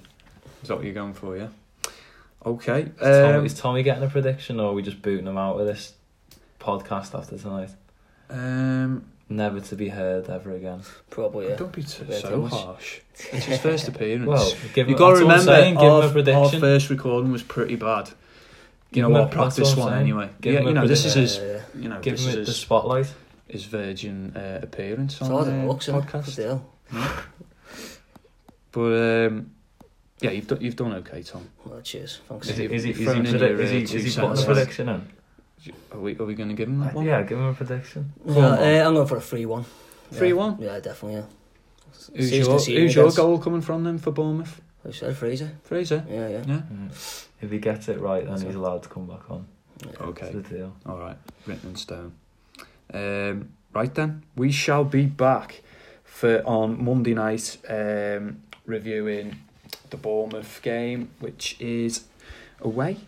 Is 0.62 0.68
that 0.68 0.76
what 0.76 0.84
you're 0.84 0.94
going 0.94 1.14
for? 1.14 1.36
Yeah. 1.36 1.48
Okay. 2.46 2.82
Is, 2.82 2.98
Tom, 3.00 3.34
Um, 3.36 3.46
is 3.46 3.54
Tommy 3.54 3.82
getting 3.82 4.04
a 4.04 4.08
prediction 4.08 4.60
or 4.60 4.70
are 4.70 4.74
we 4.74 4.82
just 4.82 5.02
booting 5.02 5.26
him 5.26 5.38
out 5.38 5.58
of 5.58 5.66
this 5.66 5.93
podcast 6.64 7.16
after 7.18 7.36
tonight? 7.38 7.70
um, 8.30 9.04
Never 9.28 9.58
to 9.60 9.74
be 9.76 9.88
heard 9.88 10.28
ever 10.28 10.50
again. 10.52 10.82
Probably, 11.08 11.48
yeah. 11.48 11.56
don't 11.56 11.72
be 11.72 11.82
too, 11.82 12.04
bit 12.04 12.20
so 12.20 12.30
too 12.30 12.46
harsh. 12.46 13.00
It's 13.32 13.46
his 13.46 13.58
first 13.60 13.88
appearance. 13.92 14.26
Well, 14.26 14.52
give 14.74 14.88
you 14.88 14.96
got 14.96 15.18
to 15.18 15.24
that's 15.24 15.24
what 15.24 15.32
I'm 15.32 15.46
remember, 15.46 15.62
saying, 15.62 15.74
give 15.76 15.82
our, 15.82 16.02
him 16.02 16.08
a 16.10 16.12
prediction. 16.12 16.42
our 16.54 16.60
first 16.60 16.90
recording 16.90 17.32
was 17.32 17.42
pretty 17.42 17.76
bad. 17.76 18.08
You 18.08 18.14
Give 18.92 19.02
know 19.02 19.08
him 19.08 19.22
what? 19.22 19.30
Practice 19.30 19.74
one 19.76 19.88
saying. 19.88 20.00
anyway. 20.00 20.28
Give 20.42 20.54
yeah, 20.54 20.60
you 20.60 20.74
know 20.74 20.86
this 20.86 21.04
is 21.06 21.14
his. 21.14 21.38
Yeah, 21.38 21.44
yeah. 21.44 21.60
You 21.82 21.88
know 21.88 22.00
Give 22.00 22.12
this 22.16 22.24
him 22.24 22.28
is 22.40 22.46
the 22.46 22.52
his, 22.52 22.56
spotlight. 22.60 23.12
his 23.48 23.64
virgin 23.64 24.36
uh, 24.36 24.60
appearance 24.62 25.14
It's 25.14 25.22
on 25.22 25.44
the 25.44 25.50
the 25.50 25.66
looks, 25.66 25.86
podcast. 25.88 26.26
Still. 26.26 26.64
deal. 26.92 27.02
But 28.72 29.26
um, 29.30 29.50
yeah, 30.20 30.30
you've 30.30 30.46
done 30.46 30.60
you've 30.60 30.76
done 30.76 30.92
okay, 30.94 31.22
Tom. 31.22 31.48
Well, 31.64 31.80
cheers. 31.80 32.20
Thanks. 32.28 32.48
Is 32.50 32.56
he, 32.58 32.64
is 32.66 32.82
he, 32.84 32.90
is 32.90 32.98
he, 32.98 33.04
Thrown 33.04 33.26
in 33.26 33.34
predi- 33.34 33.40
your, 33.40 33.60
is 33.60 33.70
he, 33.70 33.78
uh, 33.78 33.98
is 34.00 34.14
he 34.14 34.20
putting 34.20 34.42
a 34.42 34.46
prediction 34.46 34.88
in? 34.90 35.08
Are 35.92 35.98
we 35.98 36.16
are 36.18 36.24
we 36.24 36.34
going 36.34 36.48
to 36.50 36.54
give 36.54 36.68
him 36.68 36.80
that 36.80 36.94
one? 36.94 37.04
Yeah, 37.06 37.22
give 37.22 37.38
him 37.38 37.46
a 37.46 37.54
prediction. 37.54 38.12
Yeah, 38.26 38.46
uh, 38.82 38.88
I'm 38.88 38.94
going 38.94 39.06
for 39.06 39.16
a 39.16 39.20
free 39.20 39.46
1. 39.46 39.64
3-1? 40.12 40.60
Yeah, 40.60 40.80
definitely, 40.80 41.14
yeah. 41.20 41.24
Who's 42.14 42.30
Season 42.30 42.46
your 42.50 42.58
to 42.58 42.64
season 42.64 42.82
Who's 42.82 42.94
your 42.94 43.10
goal 43.12 43.38
coming 43.38 43.60
from 43.62 43.84
then 43.84 43.98
for 43.98 44.10
Bournemouth? 44.10 44.60
I 44.86 44.90
said 44.92 45.16
Fraser. 45.16 45.52
Fraser. 45.62 46.04
Yeah, 46.08 46.28
yeah. 46.28 46.42
Yeah. 46.46 46.62
Mm. 46.72 47.26
If 47.40 47.50
he 47.50 47.58
gets 47.58 47.88
it 47.88 47.98
right, 48.00 48.26
then 48.26 48.40
he's 48.40 48.54
allowed 48.54 48.82
to 48.82 48.88
come 48.88 49.06
back 49.06 49.30
on. 49.30 49.46
yeah. 49.80 49.92
Okay. 50.00 50.30
That's 50.32 50.48
the 50.48 50.56
deal. 50.56 50.76
All 50.86 50.98
right. 50.98 51.16
Written 51.46 51.70
in 51.70 51.76
stone. 51.76 52.12
Um, 52.92 53.50
right 53.72 53.94
then, 53.94 54.24
we 54.36 54.52
shall 54.52 54.84
be 54.84 55.06
back 55.06 55.62
for 56.04 56.42
on 56.46 56.84
Monday 56.84 57.14
night 57.14 57.56
um, 57.68 58.42
reviewing 58.66 59.36
the 59.90 59.96
Bournemouth 59.96 60.60
game, 60.62 61.10
which 61.20 61.56
is 61.60 62.04
away. 62.60 62.98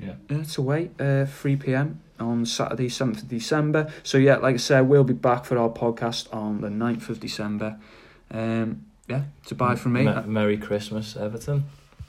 Yeah. 0.00 0.14
Yeah, 0.28 0.38
it's 0.38 0.58
away. 0.58 0.90
Uh, 0.98 1.24
three 1.26 1.56
pm 1.56 2.00
on 2.18 2.46
Saturday, 2.46 2.88
seventh 2.88 3.22
of 3.22 3.28
December. 3.28 3.92
So 4.02 4.18
yeah, 4.18 4.36
like 4.36 4.54
I 4.54 4.58
said, 4.58 4.82
we'll 4.82 5.04
be 5.04 5.12
back 5.14 5.44
for 5.44 5.58
our 5.58 5.68
podcast 5.70 6.32
on 6.34 6.60
the 6.60 6.68
9th 6.68 7.08
of 7.08 7.20
December. 7.20 7.78
Um, 8.30 8.86
yeah, 9.08 9.24
to 9.46 9.54
a 9.54 9.56
bye 9.56 9.74
from 9.76 9.92
me. 9.94 10.04
Me- 10.04 10.22
Merry 10.26 10.56
Christmas, 10.56 11.16
Everton. 11.16 11.64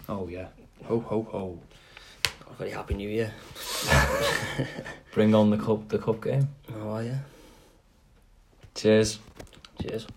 oh 0.08 0.28
yeah, 0.28 0.48
ho 0.86 1.00
ho 1.00 1.28
ho. 1.30 1.60
A 2.50 2.54
very 2.56 2.72
happy 2.72 2.94
new 2.94 3.10
year. 3.10 3.34
Bring 5.14 5.34
on 5.36 5.50
the 5.50 5.58
cup, 5.58 5.90
the 5.90 5.98
cup 6.00 6.24
game. 6.24 6.48
Oh, 6.76 7.00
yeah. 7.00 7.20
Cheers. 8.76 9.20
Cheers. 9.82 10.08